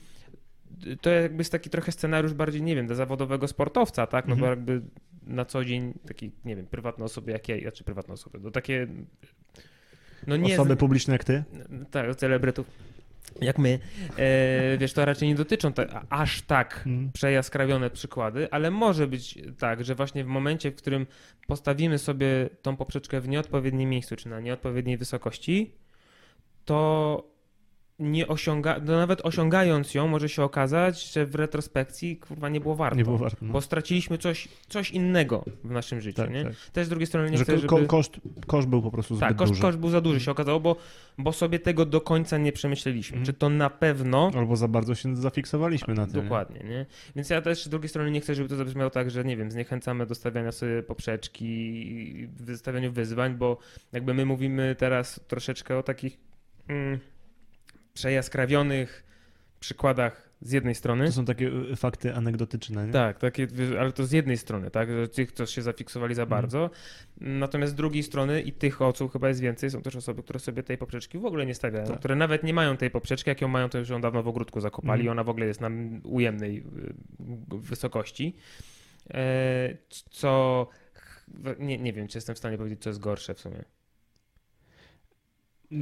to 1.01 1.09
jakby 1.09 1.37
jest 1.37 1.51
taki 1.51 1.69
trochę 1.69 1.91
scenariusz 1.91 2.33
bardziej, 2.33 2.61
nie 2.61 2.75
wiem, 2.75 2.87
dla 2.87 2.95
zawodowego 2.95 3.47
sportowca, 3.47 4.07
tak? 4.07 4.27
No 4.27 4.35
bo 4.35 4.45
Mhm. 4.47 4.59
jakby 4.59 4.81
na 5.23 5.45
co 5.45 5.65
dzień 5.65 5.93
taki, 6.07 6.31
nie 6.45 6.55
wiem, 6.55 6.65
prywatne 6.65 7.05
osoby 7.05 7.31
jak 7.31 7.49
ja, 7.49 7.71
czy 7.71 7.83
prywatne 7.83 8.13
osoby, 8.13 8.39
no 8.41 8.51
takie 8.51 8.87
no 10.27 10.35
nie 10.37 10.53
Osoby 10.53 10.75
publiczne 10.75 11.13
jak 11.13 11.23
ty? 11.23 11.43
tak, 11.91 12.15
celebrytów 12.15 12.67
jak 13.41 13.57
my, 13.57 13.79
e, 14.17 14.77
wiesz, 14.77 14.93
to 14.93 15.05
raczej 15.05 15.27
nie 15.27 15.35
dotyczą 15.35 15.73
ta, 15.73 16.05
aż 16.09 16.41
tak 16.41 16.77
Mhm. 16.85 17.11
przejaskrawione 17.11 17.89
przykłady, 17.89 18.47
ale 18.51 18.71
może 18.71 19.07
być 19.07 19.39
tak, 19.59 19.83
że 19.85 19.95
właśnie 19.95 20.23
w 20.23 20.27
momencie, 20.27 20.71
w 20.71 20.75
którym 20.75 21.07
postawimy 21.47 21.97
sobie 21.97 22.49
tą 22.61 22.77
poprzeczkę 22.77 23.21
w 23.21 23.27
nieodpowiednim 23.27 23.89
miejscu, 23.89 24.15
czy 24.15 24.29
na 24.29 24.39
nieodpowiedniej 24.39 24.97
wysokości, 24.97 25.71
to 26.65 27.30
nie 28.01 28.27
osiąga, 28.27 28.79
no 28.85 28.93
nawet 28.97 29.21
osiągając 29.25 29.93
ją, 29.93 30.07
może 30.07 30.29
się 30.29 30.43
okazać, 30.43 31.11
że 31.13 31.25
w 31.25 31.35
retrospekcji 31.35 32.17
kurwa 32.17 32.49
nie 32.49 32.59
było 32.61 32.75
warto. 32.75 32.97
Nie 32.97 33.03
było 33.03 33.17
warto. 33.17 33.37
No. 33.45 33.53
Bo 33.53 33.61
straciliśmy 33.61 34.17
coś, 34.17 34.47
coś 34.69 34.91
innego 34.91 35.45
w 35.63 35.71
naszym 35.71 36.01
życiu, 36.01 36.21
tak, 36.21 36.31
nie? 36.31 36.43
tak. 36.43 36.53
Też 36.73 36.85
z 36.85 36.89
drugiej 36.89 37.07
strony 37.07 37.31
nie 37.31 37.37
Że 37.37 37.43
chcę, 37.43 37.57
żeby... 37.57 37.85
koszt, 37.87 38.17
koszt 38.47 38.67
był 38.67 38.81
po 38.81 38.91
prostu 38.91 39.15
zbyt 39.15 39.29
Tak, 39.29 39.37
koszt, 39.37 39.51
duży. 39.51 39.61
koszt 39.61 39.77
był 39.77 39.89
za 39.89 40.01
duży 40.01 40.19
się 40.19 40.31
okazało, 40.31 40.59
bo, 40.59 40.75
bo 41.17 41.31
sobie 41.33 41.59
tego 41.59 41.85
do 41.85 42.01
końca 42.01 42.37
nie 42.37 42.51
przemyśleliśmy. 42.51 43.17
Mhm. 43.17 43.25
Czy 43.25 43.33
to 43.39 43.49
na 43.49 43.69
pewno... 43.69 44.31
Albo 44.35 44.55
za 44.55 44.67
bardzo 44.67 44.95
się 44.95 45.15
zafiksowaliśmy 45.15 45.93
na 45.93 46.05
tym. 46.07 46.15
nie? 46.15 46.21
Dokładnie, 46.21 46.59
nie? 46.69 46.85
Więc 47.15 47.29
ja 47.29 47.41
też 47.41 47.63
z 47.65 47.69
drugiej 47.69 47.89
strony 47.89 48.11
nie 48.11 48.21
chcę, 48.21 48.35
żeby 48.35 48.49
to 48.49 48.55
zabrzmiało 48.55 48.89
tak, 48.89 49.11
że 49.11 49.23
nie 49.23 49.37
wiem, 49.37 49.51
zniechęcamy 49.51 50.05
do 50.05 50.15
stawiania 50.15 50.51
sobie 50.51 50.83
poprzeczki 50.83 51.45
i 51.45 52.27
wystawianiu 52.27 52.91
wyzwań, 52.91 53.35
bo 53.35 53.57
jakby 53.91 54.13
my 54.13 54.25
mówimy 54.25 54.75
teraz 54.77 55.19
troszeczkę 55.27 55.77
o 55.77 55.83
takich 55.83 56.17
mm, 56.67 56.99
przejaskrawionych 57.93 59.03
przykładach 59.59 60.29
z 60.41 60.51
jednej 60.51 60.75
strony. 60.75 61.05
To 61.05 61.11
są 61.11 61.25
takie 61.25 61.47
y, 61.47 61.75
fakty 61.75 62.15
anegdotyczne, 62.15 62.87
nie? 62.87 62.93
Tak, 62.93 63.19
takie, 63.19 63.47
ale 63.79 63.91
to 63.91 64.05
z 64.05 64.11
jednej 64.11 64.37
strony, 64.37 64.71
tak, 64.71 64.91
że 64.91 65.07
tych, 65.07 65.31
co 65.31 65.45
się 65.45 65.61
zafiksowali 65.61 66.15
za 66.15 66.23
Mhm. 66.23 66.41
bardzo. 66.41 66.69
Natomiast 67.21 67.73
z 67.73 67.75
drugiej 67.75 68.03
strony, 68.03 68.41
i 68.41 68.51
tych 68.53 68.81
osób 68.81 69.13
chyba 69.13 69.27
jest 69.27 69.39
więcej, 69.39 69.69
są 69.69 69.81
też 69.81 69.95
osoby, 69.95 70.23
które 70.23 70.39
sobie 70.39 70.63
tej 70.63 70.77
poprzeczki 70.77 71.17
w 71.17 71.25
ogóle 71.25 71.45
nie 71.45 71.55
stawiają, 71.55 71.85
Tak. 71.87 71.99
które 71.99 72.15
nawet 72.15 72.43
nie 72.43 72.53
mają 72.53 72.77
tej 72.77 72.89
poprzeczki, 72.91 73.29
jak 73.29 73.41
ją 73.41 73.47
mają, 73.47 73.69
to 73.69 73.77
już 73.77 73.89
ją 73.89 74.01
dawno 74.01 74.23
w 74.23 74.27
ogródku 74.27 74.59
zakopali, 74.61 75.01
Mhm. 75.01 75.11
ona 75.17 75.23
w 75.23 75.29
ogóle 75.29 75.45
jest 75.45 75.61
na 75.61 75.69
ujemnej 76.03 76.57
y, 76.57 76.63
wysokości. 77.49 78.35
E, 79.13 79.77
co 80.09 80.67
nie, 81.59 81.77
nie 81.77 81.93
wiem, 81.93 82.07
czy 82.07 82.17
jestem 82.17 82.35
w 82.35 82.37
stanie 82.39 82.57
powiedzieć, 82.57 82.81
co 82.81 82.89
jest 82.89 82.99
gorsze 82.99 83.33
w 83.33 83.39
sumie. 83.39 83.63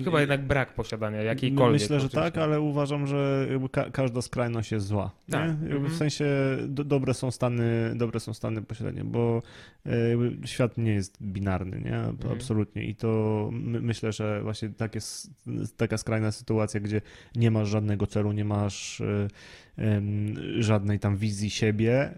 Chyba 0.03 0.19
jednak 0.19 0.47
brak 0.47 0.73
posiadania 0.73 1.21
jakiejkolwiek. 1.21 1.81
Myślę, 1.81 1.99
że 1.99 2.09
tak, 2.09 2.37
ale 2.37 2.61
uważam, 2.61 3.07
że 3.07 3.47
ka- 3.71 3.89
każda 3.91 4.21
skrajność 4.21 4.71
jest 4.71 4.87
zła. 4.87 5.11
Tak. 5.29 5.47
Jakby 5.47 5.65
Mhm. 5.75 5.93
W 5.93 5.95
sensie 5.97 6.25
do, 6.67 6.83
dobre 6.83 7.13
są 7.13 7.31
stany, 7.31 7.91
dobre 7.95 8.19
są 8.19 8.33
stany 8.33 8.61
posiadania, 8.61 9.03
bo 9.03 9.41
e, 9.85 9.91
świat 10.47 10.77
nie 10.77 10.93
jest 10.93 11.23
binarny, 11.23 11.81
nie? 11.81 11.95
Mhm. 11.97 12.31
Absolutnie. 12.31 12.83
I 12.83 12.95
to 12.95 13.49
my, 13.53 13.81
myślę, 13.81 14.11
że 14.11 14.41
właśnie 14.43 14.69
tak 14.69 14.95
jest, 14.95 15.31
taka 15.77 15.97
skrajna 15.97 16.31
sytuacja, 16.31 16.79
gdzie 16.79 17.01
nie 17.35 17.51
masz 17.51 17.69
żadnego 17.69 18.07
celu, 18.07 18.31
nie 18.31 18.45
masz 18.45 19.01
e, 19.01 19.27
żadnej 20.59 20.99
tam 20.99 21.17
wizji 21.17 21.49
siebie, 21.49 22.09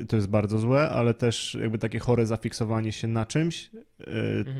e, 0.00 0.04
to 0.04 0.16
jest 0.16 0.28
bardzo 0.28 0.58
złe, 0.58 0.88
ale 0.90 1.14
też 1.14 1.58
jakby 1.60 1.78
takie 1.78 1.98
chore 1.98 2.26
zafiksowanie 2.26 2.92
się 2.92 3.08
na 3.08 3.26
czymś. 3.26 3.70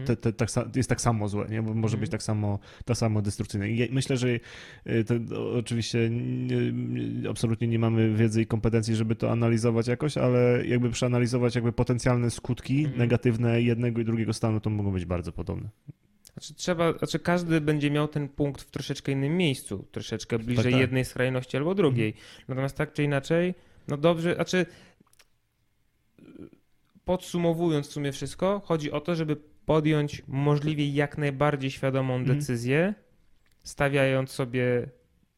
Te, 0.06 0.16
te, 0.16 0.32
tak, 0.32 0.48
jest 0.76 0.88
tak 0.88 1.00
samo 1.00 1.28
złe, 1.28 1.46
nie? 1.50 1.62
bo 1.62 1.74
może 1.74 1.94
Mhm. 1.94 2.00
być 2.00 2.10
tak 2.10 2.22
samo, 2.22 2.58
tak 2.84 2.96
samo 2.96 3.22
destrukcyjne. 3.22 3.70
I 3.70 3.88
myślę, 3.92 4.16
że 4.16 4.28
e, 4.84 5.04
to, 5.04 5.14
oczywiście 5.58 6.10
nie, 6.10 6.72
nie- 6.72 7.30
absolutnie 7.30 7.68
nie 7.68 7.78
mamy 7.78 8.14
wiedzy 8.14 8.42
i 8.42 8.46
kompetencji, 8.46 8.94
żeby 8.96 9.14
to 9.14 9.30
analizować 9.30 9.86
jakoś, 9.88 10.16
ale 10.18 10.66
jakby 10.66 10.90
przeanalizować 10.90 11.54
jakby 11.54 11.72
potencjalne 11.72 12.30
skutki 12.30 12.78
Mhm. 12.78 12.98
negatywne 12.98 13.62
jednego 13.62 14.00
i 14.00 14.04
drugiego 14.04 14.32
stanu, 14.32 14.60
to 14.60 14.70
mogą 14.70 14.92
być 14.92 15.04
bardzo 15.04 15.32
podobne. 15.32 15.68
Znaczy, 16.32 16.54
trzeba, 16.54 16.92
znaczy 16.98 17.18
każdy 17.18 17.60
będzie 17.60 17.90
miał 17.90 18.08
ten 18.08 18.28
punkt 18.28 18.62
w 18.62 18.70
troszeczkę 18.70 19.12
innym 19.12 19.36
miejscu, 19.36 19.84
troszeczkę 19.92 20.38
bliżej 20.38 20.72
tak. 20.72 20.80
jednej 20.80 21.04
skrajności 21.04 21.56
albo 21.56 21.74
drugiej. 21.74 22.14
Natomiast 22.48 22.76
tak 22.76 22.92
czy 22.92 23.02
inaczej, 23.02 23.54
no 23.88 23.96
dobrze, 23.96 24.34
znaczy 24.34 24.66
podsumowując 27.10 27.88
w 27.88 27.92
sumie 27.92 28.12
wszystko, 28.12 28.60
chodzi 28.64 28.92
o 28.92 29.00
to, 29.00 29.14
żeby 29.14 29.36
podjąć 29.66 30.22
możliwie 30.28 30.90
jak 30.90 31.18
najbardziej 31.18 31.70
świadomą 31.70 32.14
Mhm. 32.16 32.38
decyzję, 32.38 32.94
stawiając 33.62 34.30
sobie 34.30 34.90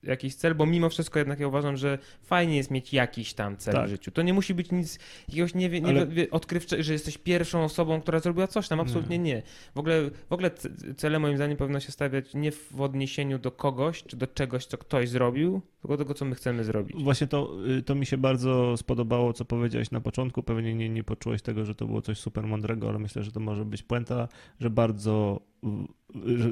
jakiś 0.02 0.34
cel, 0.34 0.54
bo 0.54 0.66
mimo 0.66 0.88
wszystko 0.88 1.18
jednak 1.18 1.40
ja 1.40 1.48
uważam, 1.48 1.76
że 1.76 1.98
fajnie 2.22 2.56
jest 2.56 2.70
mieć 2.70 2.92
jakiś 2.92 3.34
tam 3.34 3.56
cel 3.56 3.74
Tak. 3.74 3.86
w 3.86 3.90
życiu. 3.90 4.10
To 4.10 4.22
nie 4.22 4.34
musi 4.34 4.54
być 4.54 4.70
nic 4.70 4.98
jakiegoś 5.28 5.54
nie, 5.54 5.68
nie, 5.68 5.86
Ale- 5.88 6.06
wie- 6.06 6.30
odkrywcze, 6.30 6.82
że 6.82 6.92
jesteś 6.92 7.18
pierwszą 7.18 7.64
osobą, 7.64 8.00
która 8.00 8.20
zrobiła 8.20 8.46
coś 8.46 8.68
tam. 8.68 8.80
Absolutnie 8.80 9.18
nie. 9.18 9.42
W 9.74 9.78
ogóle, 9.78 10.10
w 10.30 10.32
ogóle 10.32 10.50
cele 10.96 11.18
moim 11.18 11.36
zdaniem 11.36 11.56
powinno 11.56 11.80
się 11.80 11.92
stawiać 11.92 12.34
nie 12.34 12.52
w 12.52 12.80
odniesieniu 12.80 13.38
do 13.38 13.50
kogoś, 13.50 14.02
czy 14.02 14.16
do 14.16 14.26
czegoś, 14.26 14.66
co 14.66 14.78
ktoś 14.78 15.08
zrobił, 15.08 15.60
tylko 15.80 15.96
do 15.96 16.04
tego, 16.04 16.14
co 16.14 16.24
my 16.24 16.34
chcemy 16.34 16.64
zrobić. 16.64 16.96
Właśnie 17.02 17.26
to, 17.26 17.50
y, 17.78 17.82
to 17.82 17.94
mi 17.94 18.06
się 18.06 18.16
bardzo 18.18 18.76
spodobało, 18.76 19.32
co 19.32 19.44
powiedziałeś 19.44 19.90
na 19.90 20.00
początku. 20.00 20.42
Pewnie 20.42 20.74
nie, 20.74 20.88
nie 20.88 21.04
poczułeś 21.04 21.42
tego, 21.42 21.64
że 21.64 21.74
to 21.74 21.86
było 21.86 22.02
coś 22.02 22.18
super 22.18 22.44
mądrego, 22.46 22.88
ale 22.88 22.98
myślę, 22.98 23.22
że 23.22 23.32
to 23.32 23.40
może 23.40 23.64
być 23.64 23.82
puenta, 23.82 24.28
że 24.60 24.70
bardzo 24.70 25.40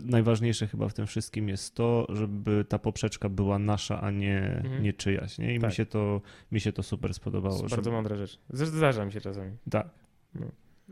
najważniejsze 0.04 0.66
chyba 0.66 0.88
w 0.88 0.94
tym 0.94 1.06
wszystkim 1.06 1.48
jest 1.48 1.74
to, 1.74 2.06
żeby 2.08 2.64
ta 2.68 2.78
poprzeczka 2.78 3.28
była 3.28 3.58
nasza, 3.58 4.00
a 4.00 4.11
nie, 4.11 4.38
Mhm. 4.64 4.82
nie 4.82 4.92
czyjaś. 4.92 5.38
Nie? 5.38 5.54
I 5.54 5.61
Tak. 5.61 5.70
mi, 5.70 5.76
się 5.76 5.86
to, 5.86 6.20
mi 6.52 6.61
się 6.61 6.72
to 6.72 6.82
super 6.82 7.11
To 7.11 7.14
spodobało. 7.14 7.54
jest 7.56 7.68
że- 7.70 7.76
bardzo 7.76 7.90
mądra 7.92 8.16
rzecz. 8.16 8.38
Zdarza 8.50 9.04
mi 9.04 9.12
się 9.12 9.20
czasami. 9.20 9.52
Tak. 9.70 9.88
No. 10.34 10.46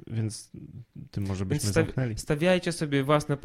Więc 0.06 0.50
tym 1.10 1.24
może 1.26 1.44
Więc 1.46 1.48
byśmy 1.64 1.70
stawi- 1.72 1.86
zamknęli. 1.86 2.18
Stawiajcie 2.18 2.72
sobie 2.72 3.02
własne. 3.04 3.36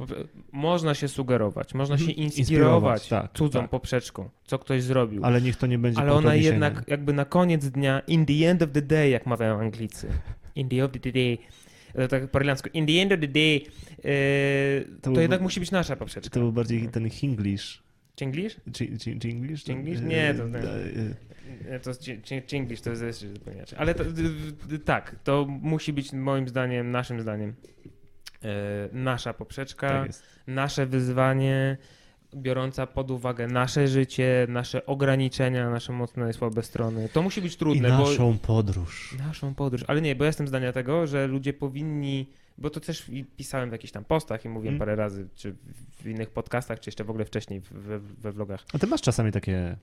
Można 0.51 0.93
się 0.95 1.07
sugerować, 1.07 1.73
można 1.73 1.97
się 1.97 2.03
Mhm. 2.03 2.17
inspirować 2.25 2.39
Inspirować, 2.39 3.07
tak, 3.07 3.33
cudzą 3.37 3.59
tak. 3.61 3.69
poprzeczką, 3.69 4.29
co 4.45 4.59
ktoś 4.59 4.83
zrobił. 4.83 5.25
Ale 5.25 5.41
niech 5.41 5.55
to 5.55 5.67
nie 5.67 5.77
będzie 5.79 5.99
Ale 6.01 6.09
to 6.11 6.17
ona 6.17 6.35
jednak 6.35 6.83
jakby 6.87 7.13
na 7.13 7.25
koniec 7.25 7.69
dnia, 7.69 7.99
in 7.99 8.25
the 8.25 8.33
end 8.49 8.61
of 8.61 8.71
the 8.71 8.81
day, 8.81 9.09
jak 9.09 9.25
mawiają 9.25 9.59
Anglicy. 9.59 10.07
In 10.55 10.69
the 10.69 10.83
end 10.83 10.95
of 10.95 11.01
the 11.01 11.11
day. 11.11 11.37
E, 11.95 12.07
Tak 12.07 12.31
po 12.31 12.39
irlandzku. 12.39 12.69
In 12.73 12.85
the 12.85 12.93
end 13.01 13.11
of 13.11 13.19
the 13.19 13.27
day. 13.27 13.61
e, 14.05 14.99
to, 15.01 15.11
był- 15.11 15.21
jednak 15.21 15.41
musi 15.41 15.59
być 15.59 15.71
nasza 15.71 15.95
poprzeczka. 15.95 16.29
To 16.33 16.39
był 16.39 16.51
bardziej 16.51 16.87
ten 16.89 17.09
Hinglish. 17.09 17.83
Chinglish? 18.19 18.57
English? 19.25 19.63
Chinglish? 19.63 19.99
Y, 19.99 20.03
Nie, 20.03 20.33
to 20.33 20.43
y, 20.43 20.47
y, 20.49 21.15
Nie, 21.71 21.79
To 21.79 21.89
jest 21.89 22.01
Chi- 22.03 22.21
Chi- 22.21 22.41
Chinglish, 22.49 22.81
to 22.81 22.89
jest 22.89 23.19
zupełnie 23.33 23.57
inaczej. 23.57 23.79
Ale 23.79 23.95
to, 23.95 24.03
tak, 24.85 25.15
to 25.23 25.45
musi 25.49 25.93
być 25.93 26.13
moim 26.13 26.47
zdaniem, 26.47 26.91
naszym 26.91 27.21
zdaniem, 27.21 27.53
e, 28.43 28.89
nasza 28.91 29.33
poprzeczka. 29.33 29.89
Tak 29.89 30.11
nasze 30.47 30.85
wyzwanie, 30.85 31.77
biorąca 32.35 32.87
pod 32.87 33.11
uwagę 33.11 33.47
nasze 33.47 33.87
życie, 33.87 34.45
nasze 34.49 34.85
ograniczenia, 34.85 35.69
nasze 35.69 35.93
mocne 35.93 36.29
i 36.29 36.33
słabe 36.33 36.63
strony. 36.63 37.09
To 37.09 37.21
musi 37.21 37.41
być 37.41 37.53
I 37.53 37.57
trudne, 37.57 37.89
naszą 37.89 38.37
podróż. 38.37 39.15
bo 39.19 39.23
naszą 39.27 39.55
podróż. 39.55 39.83
Ale 39.87 40.01
nie, 40.01 40.15
bo 40.15 40.23
ja 40.23 40.27
jestem 40.27 40.47
zdania 40.47 40.71
tego, 40.73 41.07
że 41.07 41.27
ludzie 41.27 41.53
powinni, 41.53 42.29
bo 42.57 42.69
to 42.69 42.79
też 42.79 43.09
i 43.09 43.25
pisałem 43.25 43.69
w 43.69 43.71
jakichś 43.71 43.93
tam 43.93 44.03
postach 44.05 44.45
i 44.45 44.49
mówiłem 44.49 44.73
Mm. 44.75 44.79
parę 44.79 44.95
razy, 44.95 45.27
czy 45.35 45.55
w 46.03 46.07
innych 46.07 46.29
podcastach, 46.29 46.79
czy 46.79 46.87
jeszcze 46.87 47.03
w 47.03 47.09
ogóle 47.09 47.25
wcześniej 47.25 47.59
we, 47.71 47.99
we 47.99 48.31
vlogach. 48.31 48.63
A 48.73 48.79
ty 48.79 48.87
masz 48.87 49.01
czasami 49.01 49.31
takie 49.31 49.77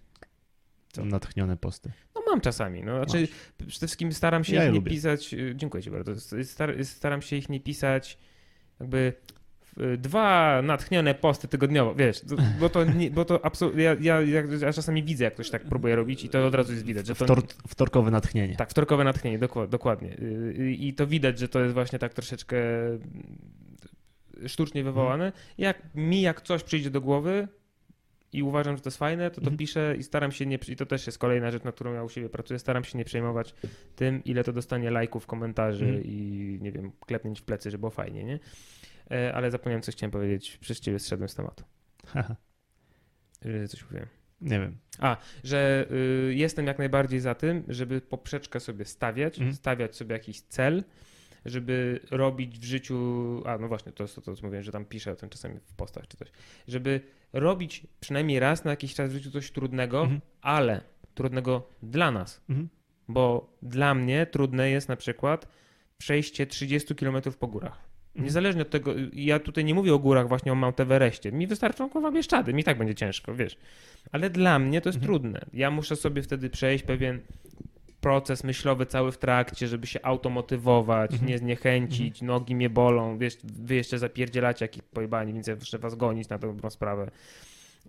Co? 0.92 1.04
natchnione 1.04 1.56
posty. 1.56 1.90
No 2.14 2.22
mam 2.30 2.40
czasami, 2.40 2.82
no 2.82 2.96
znaczy 3.04 3.28
przede 3.68 3.86
wszystkim 3.86 4.12
staram 4.12 4.44
się 4.44 4.54
Ja 4.56 4.64
ich 4.64 4.70
nie 4.70 4.74
lubię. 4.78 4.90
pisać, 4.90 5.34
y, 5.34 5.52
dziękuję 5.56 5.82
ci 5.82 5.90
bardzo, 5.90 6.12
Star, 6.44 6.84
staram 6.84 7.22
się 7.22 7.36
ich 7.36 7.48
nie 7.48 7.60
pisać 7.60 8.18
jakby 8.80 9.12
dwa 9.98 10.62
natchnione 10.62 11.14
posty 11.14 11.48
tygodniowo, 11.48 11.94
wiesz, 11.94 12.20
bo 12.60 12.68
to, 12.68 12.84
nie, 12.84 13.10
bo 13.10 13.24
to 13.24 13.44
absolutnie, 13.44 13.82
ja, 13.82 13.96
ja, 14.00 14.20
ja, 14.20 14.72
czasami 14.72 15.02
widzę, 15.02 15.24
jak 15.24 15.34
ktoś 15.34 15.50
tak 15.50 15.64
próbuje 15.64 15.96
robić 15.96 16.24
i 16.24 16.28
to 16.28 16.46
od 16.46 16.54
razu 16.54 16.72
jest 16.72 16.84
widać, 16.84 17.06
że 17.06 17.14
to... 17.14 17.24
Wtor, 17.24 17.42
wtorkowe 17.68 18.10
natchnienie. 18.10 18.56
Tak, 18.56 18.70
wtorkowe 18.70 19.04
natchnienie, 19.04 19.38
dokła- 19.38 19.68
dokładnie. 19.68 20.16
Y, 20.18 20.76
I 20.78 20.94
to 20.94 21.06
widać, 21.06 21.38
że 21.38 21.48
to 21.48 21.60
jest 21.60 21.74
właśnie 21.74 21.98
tak 21.98 22.14
troszeczkę 22.14 22.56
sztucznie 24.46 24.84
wywołane. 24.84 25.32
Jak 25.58 25.82
mi 25.94 26.20
jak 26.22 26.40
coś 26.40 26.62
przyjdzie 26.62 26.90
do 26.90 27.00
głowy 27.00 27.48
i 28.32 28.42
uważam, 28.42 28.76
że 28.76 28.82
to 28.82 28.88
jest 28.88 28.98
fajne, 28.98 29.30
to 29.30 29.34
to 29.36 29.40
Mhm. 29.40 29.56
piszę 29.56 29.94
i 29.98 30.02
staram 30.02 30.32
się 30.32 30.46
nie, 30.46 30.58
i 30.68 30.76
to 30.76 30.86
też 30.86 31.06
jest 31.06 31.18
kolejna 31.18 31.50
rzecz, 31.50 31.64
nad 31.64 31.74
którą 31.74 31.92
ja 31.94 32.02
u 32.04 32.08
siebie 32.08 32.28
pracuję, 32.28 32.58
staram 32.58 32.84
się 32.84 32.98
nie 32.98 33.04
przejmować 33.04 33.54
tym, 33.96 34.24
ile 34.24 34.44
to 34.44 34.52
dostanie 34.52 34.90
lajków, 34.90 35.26
komentarzy 35.26 35.84
Mhm. 35.84 36.04
i 36.04 36.58
nie 36.62 36.72
wiem, 36.72 36.92
klepnięć 37.06 37.40
w 37.40 37.44
plecy, 37.44 37.70
że 37.70 37.78
było 37.78 37.90
fajnie, 37.90 38.24
nie? 38.24 38.38
E, 39.10 39.34
Ale 39.34 39.50
zapomniałem, 39.50 39.82
coś 39.82 39.94
chciałem 39.94 40.10
powiedzieć, 40.10 40.58
przez 40.58 40.80
ciebie 40.80 40.98
zszedłem 40.98 41.28
z 41.28 41.34
tematu. 41.34 41.64
Haha, 42.06 42.36
Y, 43.46 43.68
Coś 43.68 43.84
mówiłem. 43.84 44.06
nie 44.40 44.60
wiem. 44.60 44.76
że 45.44 45.86
y, 46.30 46.34
jestem 46.34 46.66
jak 46.66 46.78
najbardziej 46.78 47.20
za 47.20 47.34
tym, 47.34 47.64
żeby 47.68 48.00
poprzeczkę 48.00 48.60
sobie 48.60 48.84
stawiać, 48.84 49.38
Mhm. 49.38 49.54
stawiać 49.56 49.96
sobie 49.96 50.12
jakiś 50.12 50.40
cel, 50.40 50.84
żeby 51.44 52.00
robić 52.10 52.58
w 52.58 52.64
życiu, 52.64 52.96
a 53.46 53.58
no 53.58 53.68
właśnie, 53.68 53.92
to 53.92 54.04
jest 54.04 54.14
to, 54.14 54.20
co 54.22 54.32
mówiłem, 54.42 54.62
że 54.62 54.72
tam 54.72 54.84
piszę 54.84 55.12
o 55.12 55.16
tym 55.16 55.28
czasami 55.28 55.58
w 55.60 55.74
postach 55.74 56.08
czy 56.08 56.16
coś, 56.16 56.28
żeby 56.68 57.00
robić 57.32 57.86
przynajmniej 58.00 58.40
raz 58.40 58.64
na 58.64 58.70
jakiś 58.70 58.94
czas 58.94 59.10
w 59.10 59.12
życiu 59.12 59.30
coś 59.30 59.50
trudnego, 59.50 60.00
Mhm. 60.02 60.20
ale 60.40 60.80
trudnego 61.14 61.68
dla 61.82 62.10
nas, 62.10 62.40
Mhm. 62.48 62.68
bo 63.08 63.56
dla 63.62 63.94
mnie 63.94 64.26
trudne 64.26 64.70
jest 64.70 64.88
na 64.88 64.96
przykład 64.96 65.48
przejście 65.98 66.46
30 66.46 66.94
km 66.94 67.16
po 67.38 67.46
górach. 67.46 67.89
Mhm. 68.10 68.24
Niezależnie 68.24 68.62
od 68.62 68.70
tego, 68.70 68.94
ja 69.12 69.38
tutaj 69.38 69.64
nie 69.64 69.74
mówię 69.74 69.94
o 69.94 69.98
górach 69.98 70.28
właśnie 70.28 70.52
o 70.52 70.54
Mount 70.54 70.80
Everestie. 70.80 71.32
Mi 71.32 71.46
wystarczą 71.46 71.90
kurwa 71.90 72.10
Bieszczady, 72.12 72.54
mi 72.54 72.64
tak 72.64 72.78
będzie 72.78 72.94
ciężko, 72.94 73.34
wiesz. 73.34 73.56
Ale 74.12 74.30
dla 74.30 74.58
mnie 74.58 74.80
to 74.80 74.88
jest 74.88 74.96
Mhm. 74.98 75.06
trudne. 75.12 75.40
Ja 75.52 75.70
muszę 75.70 75.96
sobie 75.96 76.22
wtedy 76.22 76.50
przejść 76.50 76.84
pewien 76.84 77.20
proces 78.00 78.44
myślowy 78.44 78.86
cały 78.86 79.12
w 79.12 79.18
trakcie, 79.18 79.68
żeby 79.68 79.86
się 79.86 80.00
automotywować, 80.02 81.12
Mhm. 81.12 81.28
nie 81.30 81.38
zniechęcić, 81.38 82.22
nogi 82.22 82.54
mnie 82.54 82.70
bolą, 82.70 83.18
wiesz, 83.18 83.36
wy 83.44 83.74
jeszcze 83.74 83.98
zapierdzielacie 83.98 84.64
jak 84.64 84.84
pojebani, 84.84 85.32
więc 85.32 85.46
ja 85.46 85.54
muszę 85.54 85.78
was 85.78 85.94
gonić 85.94 86.28
na 86.28 86.38
tą 86.38 86.48
dobrą 86.48 86.70
sprawę. 86.70 87.10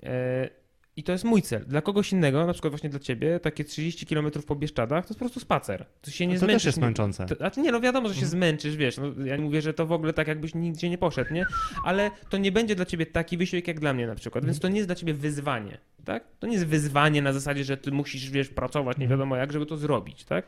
E, 0.04 0.50
I 0.96 1.04
to 1.04 1.12
jest 1.12 1.24
mój 1.24 1.42
cel. 1.42 1.66
Dla 1.68 1.82
kogoś 1.82 2.12
innego, 2.12 2.46
na 2.48 2.54
przykład 2.54 2.72
właśnie 2.72 2.90
dla 2.90 3.00
ciebie, 3.00 3.40
takie 3.40 3.64
30 3.64 4.06
km 4.06 4.32
po 4.48 4.56
Bieszczadach 4.56 5.06
to 5.06 5.10
jest 5.10 5.20
po 5.20 5.26
prostu 5.26 5.40
spacer. 5.40 5.86
To 6.02 6.12
się 6.12 6.28
nie 6.28 6.34
to 6.34 6.40
zmęczysz. 6.40 6.56
też 6.56 6.66
jest 6.66 6.78
nie- 6.78 6.86
męczące. 6.86 7.26
to, 7.26 7.36
znaczy 7.36 7.62
nie, 7.62 7.72
no 7.72 7.80
wiadomo, 7.82 8.10
że 8.10 8.16
się 8.16 8.26
zmęczysz, 8.26 8.76
wiesz, 8.76 8.98
no, 8.98 9.26
ja 9.26 9.36
nie 9.36 9.44
mówię, 9.44 9.62
że 9.62 9.74
to 9.74 9.86
w 9.86 9.92
ogóle 9.92 10.14
tak 10.14 10.28
jakbyś 10.28 10.56
nigdzie 10.56 10.90
nie 10.90 10.98
poszedł, 10.98 11.34
nie? 11.34 11.46
Ale 11.86 12.12
to 12.30 12.38
nie 12.38 12.52
będzie 12.52 12.76
dla 12.76 12.86
ciebie 12.86 13.06
taki 13.06 13.38
wysiłek 13.38 13.68
jak 13.68 13.80
dla 13.80 13.94
mnie 13.94 14.08
na 14.08 14.16
przykład, 14.16 14.46
więc 14.46 14.60
to 14.60 14.68
nie 14.68 14.76
jest 14.76 14.88
dla 14.88 14.96
ciebie 14.96 15.14
wyzwanie, 15.14 15.78
tak? 16.06 16.24
To 16.40 16.48
nie 16.48 16.54
jest 16.54 16.66
wyzwanie 16.66 17.22
na 17.22 17.34
zasadzie, 17.34 17.64
że 17.64 17.78
ty 17.78 17.92
musisz, 17.92 18.30
wiesz, 18.30 18.50
pracować 18.50 18.98
nie 18.98 19.08
wiadomo 19.08 19.36
jak, 19.36 19.52
żeby 19.52 19.66
to 19.66 19.78
zrobić, 19.78 20.26
tak? 20.26 20.46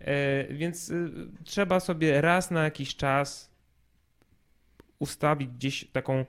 E, 0.00 0.54
więc 0.54 0.90
y, 0.90 1.10
trzeba 1.44 1.80
sobie 1.80 2.20
raz 2.20 2.50
na 2.50 2.64
jakiś 2.64 2.96
czas 2.96 3.50
ustawić 4.98 5.50
gdzieś 5.50 5.84
taką 5.92 6.24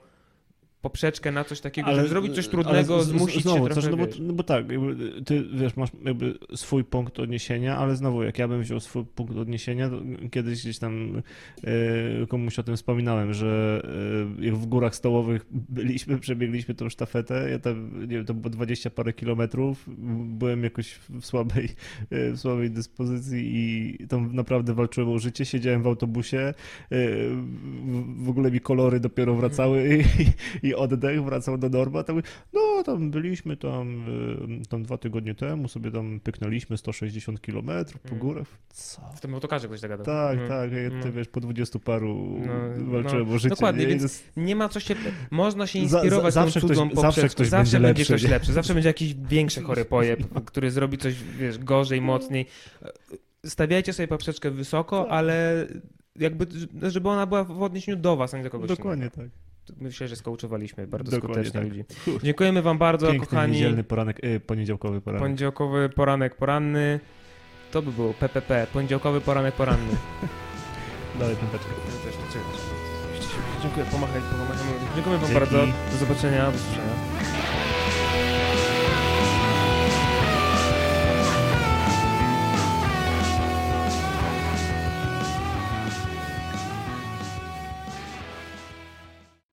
poprzeczkę 0.82 1.32
na 1.32 1.44
coś 1.44 1.60
takiego, 1.60 1.88
żeby 1.96 2.08
zrobić 2.08 2.34
coś 2.34 2.48
trudnego, 2.48 2.94
ale 2.94 3.04
z- 3.04 3.08
zmusić 3.08 3.42
znowu, 3.42 3.68
się 3.68 3.74
trochę, 3.74 3.90
no, 3.90 3.96
bo, 3.96 4.06
no 4.20 4.32
bo 4.32 4.42
tak, 4.42 4.70
jakby 4.70 5.22
ty 5.22 5.44
wiesz, 5.54 5.76
masz 5.76 5.90
jakby 6.04 6.34
swój 6.54 6.84
punkt 6.84 7.18
odniesienia, 7.20 7.76
ale 7.78 7.96
znowu, 7.96 8.22
jak 8.22 8.38
ja 8.38 8.48
bym 8.48 8.62
wziął 8.62 8.80
swój 8.80 9.04
punkt 9.04 9.36
odniesienia, 9.36 9.90
to 9.90 10.00
kiedyś 10.30 10.60
gdzieś 10.60 10.78
tam 10.78 11.22
e, 12.22 12.26
komuś 12.26 12.58
o 12.58 12.62
tym 12.62 12.76
wspominałem, 12.76 13.34
że 13.34 13.82
e, 14.40 14.44
jak 14.44 14.54
w 14.56 14.66
górach 14.66 14.94
stołowych 14.96 15.46
byliśmy, 15.50 16.18
przebiegliśmy 16.26 16.74
tą 16.74 16.88
sztafetę, 16.88 17.50
ja 17.50 17.58
tam, 17.58 18.00
nie 18.00 18.06
wiem, 18.16 18.24
to 18.24 18.34
było 18.34 18.50
20 18.50 18.90
parę 18.90 19.12
kilometrów, 19.12 19.84
byłem 20.24 20.64
jakoś 20.64 20.92
w 21.10 21.26
słabej, 21.26 21.68
e, 22.10 22.30
w 22.32 22.38
słabej 22.40 22.70
dyspozycji 22.70 23.50
i 23.54 23.98
tam 24.08 24.34
naprawdę 24.34 24.74
walczyłem 24.74 25.10
o 25.10 25.18
życie, 25.18 25.44
siedziałem 25.44 25.82
w 25.82 25.86
autobusie, 25.86 26.54
w- 26.90 28.24
w 28.24 28.28
ogóle 28.28 28.50
mi 28.50 28.60
kolory 28.60 29.00
dopiero 29.00 29.34
wracały 29.34 30.04
i, 30.62 30.66
i 30.68 30.71
oddech 30.74 31.24
wracał 31.24 31.58
do 31.58 31.68
normy, 31.68 31.98
a 31.98 32.02
tam 32.04 32.22
no 32.52 32.82
tam 32.84 33.10
byliśmy 33.10 33.56
tam, 33.56 34.04
y, 34.62 34.68
tam 34.68 34.82
dwa 34.82 34.98
tygodnie 34.98 35.34
temu, 35.34 35.68
sobie 35.68 35.90
tam 35.90 36.20
pyknęliśmy 36.20 36.76
160 36.76 37.40
km 37.40 37.66
po 38.02 38.08
Mm. 38.08 38.18
górach. 38.20 38.46
Co? 38.68 39.02
W 39.16 39.20
tym 39.20 39.34
autokarze 39.34 39.68
ktoś 39.68 39.80
tak 39.80 39.90
gadał. 39.90 40.06
Tak, 40.06 40.36
Mm. 40.38 40.48
tak, 40.48 40.70
ty 40.70 41.08
no. 41.08 41.12
wiesz, 41.12 41.28
po 41.28 41.40
20 41.40 41.78
paru 41.78 42.40
No, 42.46 42.92
walczyłem 42.92 43.28
no, 43.28 43.34
o 43.34 43.38
życie. 43.38 43.48
dokładnie, 43.48 43.82
nie? 43.82 43.88
Więc 43.88 44.22
Nie 44.36 44.56
ma 44.56 44.68
co 44.68 44.80
się. 44.80 44.94
Można 45.30 45.66
się 45.66 45.80
Za- 45.80 45.88
za- 45.88 45.98
inspirować 45.98 46.34
zawsze 46.34 46.60
tą 46.60 46.68
cudzą 46.68 46.88
zawsze 46.94 47.28
ktoś 47.28 47.48
zawsze 47.48 47.80
będzie 47.80 47.88
lepszy, 47.88 48.04
ktoś 48.04 48.22
lepszy. 48.30 48.52
Zawsze 48.52 48.74
będzie 48.74 48.88
jakiś 48.88 49.14
większy 49.14 49.60
chory 49.68 49.84
pojeb, 49.84 50.20
który 50.44 50.70
zrobi 50.70 50.98
coś, 50.98 51.14
wiesz, 51.38 51.58
gorzej, 51.58 52.00
mocniej. 52.00 52.46
Stawiajcie 53.46 53.92
sobie 53.92 54.08
poprzeczkę 54.08 54.50
wysoko, 54.50 55.02
Tak. 55.02 55.12
ale 55.12 55.66
jakby, 56.16 56.46
żeby 56.90 57.08
ona 57.08 57.26
była 57.26 57.44
w 57.44 57.62
odniesieniu 57.62 57.98
do 57.98 58.16
was, 58.16 58.34
a 58.34 58.38
nie 58.38 58.44
do 58.44 58.50
kogoś 58.50 58.68
Dokładnie 58.68 59.04
innego. 59.16 59.16
tak. 59.16 59.41
Myślę, 59.80 60.08
że 60.08 60.16
skouczowaliśmy 60.16 60.86
bardzo 60.86 61.10
Dokładnie 61.10 61.44
skutecznie 61.44 61.60
tak. 61.60 62.08
ludzi. 62.08 62.24
Dziękujemy 62.26 62.62
wam 62.62 62.78
bardzo, 62.78 63.06
Piękny, 63.06 63.26
kochani. 63.26 63.52
niedzielny 63.52 63.84
poranek, 63.84 64.24
y, 64.24 64.40
poniedziałkowy 64.40 65.00
poranek. 65.00 65.22
Poniedziałkowy 65.22 65.88
poranek 65.88 66.36
poranny. 66.36 67.00
To 67.72 67.82
by 67.82 67.92
było 67.92 68.14
PPP, 68.14 68.66
poniedziałkowy 68.72 69.20
poranek 69.20 69.54
poranny. 69.54 69.96
Dalej 71.18 71.36
piąteczkę. 71.36 71.70
Dziękuję, 73.62 73.86
pomachaj, 73.92 74.20
pomachamy. 74.20 74.70
Dziękuję 74.94 75.16
wam 75.18 75.26
Dzięki. 75.30 75.34
bardzo. 75.40 75.66
Do 75.92 75.96
zobaczenia, 75.98 76.44
do 76.50 76.56
usłyszenia. 76.56 76.92